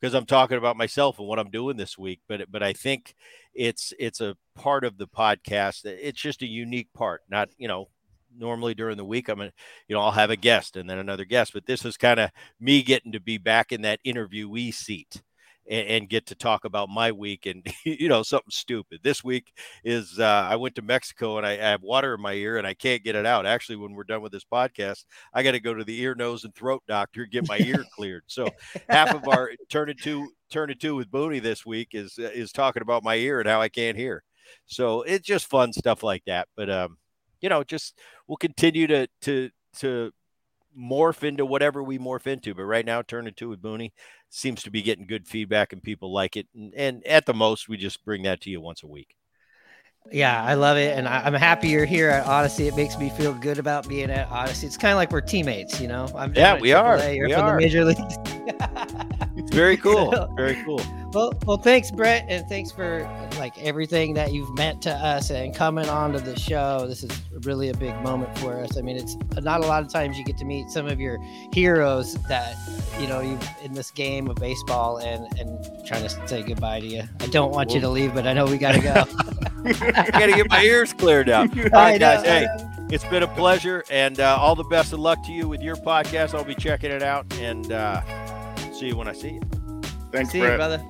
because 0.00 0.14
i'm 0.14 0.26
talking 0.26 0.58
about 0.58 0.76
myself 0.76 1.18
and 1.18 1.28
what 1.28 1.38
i'm 1.38 1.50
doing 1.50 1.76
this 1.76 1.96
week 1.98 2.20
but 2.28 2.50
but 2.50 2.62
i 2.62 2.72
think 2.72 3.14
it's 3.54 3.92
it's 3.98 4.20
a 4.20 4.36
part 4.54 4.84
of 4.84 4.98
the 4.98 5.06
podcast 5.08 5.84
it's 5.84 6.20
just 6.20 6.42
a 6.42 6.46
unique 6.46 6.88
part 6.92 7.22
not 7.30 7.48
you 7.56 7.68
know 7.68 7.88
normally 8.38 8.74
during 8.74 8.96
the 8.96 9.04
week 9.04 9.28
i'm 9.28 9.40
a, 9.40 9.50
you 9.88 9.94
know 9.94 10.00
i'll 10.00 10.10
have 10.10 10.30
a 10.30 10.36
guest 10.36 10.76
and 10.76 10.88
then 10.88 10.98
another 10.98 11.24
guest 11.24 11.52
but 11.52 11.66
this 11.66 11.84
is 11.84 11.96
kind 11.96 12.20
of 12.20 12.30
me 12.60 12.82
getting 12.82 13.12
to 13.12 13.20
be 13.20 13.38
back 13.38 13.72
in 13.72 13.82
that 13.82 14.00
interviewee 14.04 14.72
seat 14.72 15.22
and, 15.68 15.86
and 15.88 16.08
get 16.08 16.26
to 16.26 16.34
talk 16.34 16.64
about 16.64 16.88
my 16.88 17.12
week 17.12 17.46
and 17.46 17.66
you 17.84 18.08
know 18.08 18.22
something 18.22 18.50
stupid. 18.50 19.00
This 19.02 19.22
week 19.22 19.52
is 19.84 20.18
uh, 20.18 20.46
i 20.50 20.56
went 20.56 20.74
to 20.76 20.82
mexico 20.82 21.38
and 21.38 21.46
I, 21.46 21.52
I 21.52 21.70
have 21.70 21.82
water 21.82 22.14
in 22.14 22.20
my 22.20 22.32
ear 22.32 22.58
and 22.58 22.66
i 22.66 22.74
can't 22.74 23.04
get 23.04 23.14
it 23.14 23.26
out. 23.26 23.46
Actually 23.46 23.76
when 23.76 23.92
we're 23.92 24.04
done 24.04 24.22
with 24.22 24.32
this 24.32 24.44
podcast 24.44 25.04
i 25.34 25.42
got 25.42 25.52
to 25.52 25.60
go 25.60 25.74
to 25.74 25.84
the 25.84 26.00
ear 26.00 26.14
nose 26.14 26.44
and 26.44 26.54
throat 26.54 26.82
doctor 26.88 27.22
and 27.22 27.32
get 27.32 27.48
my 27.48 27.58
ear 27.58 27.84
cleared. 27.94 28.24
So 28.26 28.48
half 28.88 29.14
of 29.14 29.28
our 29.28 29.52
turn 29.68 29.88
it 29.88 30.00
to 30.02 30.30
turn 30.50 30.70
it 30.70 30.80
to 30.80 30.96
with 30.96 31.10
Booney 31.10 31.42
this 31.42 31.66
week 31.66 31.88
is 31.92 32.18
is 32.18 32.52
talking 32.52 32.82
about 32.82 33.04
my 33.04 33.16
ear 33.16 33.40
and 33.40 33.48
how 33.48 33.60
i 33.60 33.68
can't 33.68 33.96
hear. 33.96 34.22
So 34.66 35.02
it's 35.02 35.26
just 35.26 35.46
fun 35.46 35.72
stuff 35.72 36.02
like 36.02 36.24
that 36.26 36.48
but 36.56 36.70
um 36.70 36.96
you 37.40 37.48
know 37.48 37.64
just 37.64 37.98
we'll 38.26 38.36
continue 38.36 38.86
to 38.86 39.06
to 39.22 39.50
to 39.78 40.12
morph 40.78 41.24
into 41.24 41.44
whatever 41.44 41.82
we 41.82 41.98
morph 41.98 42.26
into. 42.26 42.54
But 42.54 42.64
right 42.64 42.86
now 42.86 43.02
turn 43.02 43.26
it 43.26 43.36
to 43.38 43.48
with 43.48 43.62
Booney 43.62 43.92
seems 44.30 44.62
to 44.62 44.70
be 44.70 44.82
getting 44.82 45.06
good 45.06 45.26
feedback 45.26 45.72
and 45.72 45.82
people 45.82 46.12
like 46.12 46.36
it. 46.36 46.46
And, 46.54 46.74
and 46.74 47.06
at 47.06 47.26
the 47.26 47.34
most 47.34 47.68
we 47.68 47.76
just 47.76 48.04
bring 48.04 48.22
that 48.22 48.40
to 48.42 48.50
you 48.50 48.60
once 48.60 48.82
a 48.82 48.86
week 48.86 49.17
Yeah, 50.10 50.42
I 50.42 50.54
love 50.54 50.76
it, 50.78 50.96
and 50.96 51.06
I, 51.06 51.20
I'm 51.24 51.34
happy 51.34 51.68
you're 51.68 51.84
here 51.84 52.08
at 52.08 52.24
Audacy. 52.24 52.66
It 52.66 52.74
makes 52.76 52.98
me 52.98 53.10
feel 53.10 53.34
good 53.34 53.58
about 53.58 53.86
being 53.88 54.10
at 54.10 54.28
Audacy. 54.30 54.64
It's 54.64 54.76
kind 54.78 54.92
of 54.92 54.96
like 54.96 55.10
we're 55.12 55.20
teammates, 55.20 55.80
you 55.80 55.88
know. 55.88 56.08
I'm 56.16 56.32
Yeah, 56.34 56.58
we 56.58 56.72
are. 56.72 56.98
You're 57.12 57.28
We 57.28 57.34
from 57.34 57.44
are. 57.44 57.52
the 57.52 57.58
major 57.58 57.84
leagues. 57.84 58.00
it's 59.36 59.54
very 59.54 59.76
cool 59.86 60.10
very 60.36 60.56
cool 60.64 60.80
Well, 61.12 61.32
well, 61.46 61.58
thanks, 61.58 61.90
Bret, 61.90 62.24
and 62.28 62.46
thanks 62.48 62.70
for 62.72 63.02
like 63.38 63.62
everything 63.62 64.14
that 64.14 64.32
you've 64.32 64.52
meant 64.56 64.80
to 64.82 64.90
us 64.90 65.30
and 65.30 65.54
coming 65.54 65.88
on 65.90 66.12
to 66.14 66.20
the 66.20 66.38
show. 66.38 66.86
This 66.86 67.04
is 67.04 67.10
really 67.42 67.68
a 67.68 67.74
big 67.74 67.94
moment 68.02 68.36
for 68.38 68.58
us. 68.58 68.76
I 68.78 68.80
mean, 68.80 68.96
it's 68.96 69.16
not 69.40 69.62
a 69.62 69.66
lot 69.66 69.82
of 69.82 69.92
times 69.92 70.18
you 70.18 70.24
get 70.24 70.38
to 70.38 70.44
meet 70.46 70.70
some 70.70 70.86
of 70.86 70.98
your 70.98 71.18
heroes 71.52 72.14
that 72.28 72.56
you 72.98 73.06
know 73.06 73.20
you 73.20 73.38
in 73.62 73.74
this 73.74 73.90
game 73.90 74.28
of 74.28 74.36
baseball, 74.36 74.98
and 74.98 75.26
and 75.38 75.86
trying 75.86 76.02
to 76.02 76.28
say 76.28 76.42
goodbye 76.42 76.80
to 76.80 76.86
you. 76.86 77.02
I 77.20 77.26
don't 77.26 77.52
want 77.52 77.72
you 77.74 77.80
to 77.80 77.88
leave, 77.88 78.14
but 78.14 78.26
I 78.26 78.32
know 78.32 78.46
we 78.46 78.56
gotta 78.58 78.80
go. 78.80 79.04
I 79.64 80.08
gotta 80.12 80.32
get 80.32 80.48
my 80.50 80.62
ears 80.62 80.92
cleared 80.92 81.28
out. 81.28 81.50
All 81.58 81.64
I 81.78 81.92
right, 81.92 82.00
know, 82.00 82.22
guys. 82.22 82.24
Hey, 82.24 82.46
it's 82.90 83.04
been 83.04 83.22
a 83.22 83.28
pleasure, 83.28 83.84
and 83.90 84.18
uh, 84.18 84.38
all 84.40 84.54
the 84.54 84.64
best 84.64 84.92
of 84.94 84.98
luck 84.98 85.22
to 85.26 85.32
you 85.32 85.46
with 85.48 85.60
your 85.60 85.76
podcast. 85.76 86.34
I'll 86.34 86.44
be 86.44 86.54
checking 86.54 86.90
it 86.90 87.02
out, 87.02 87.26
and 87.38 87.70
uh, 87.70 88.00
see 88.72 88.86
you 88.88 88.96
when 88.96 89.08
I 89.08 89.12
see 89.12 89.32
you. 89.34 89.40
Thanks, 90.10 90.32
See 90.32 90.38
you, 90.38 90.56
brother. 90.56 90.82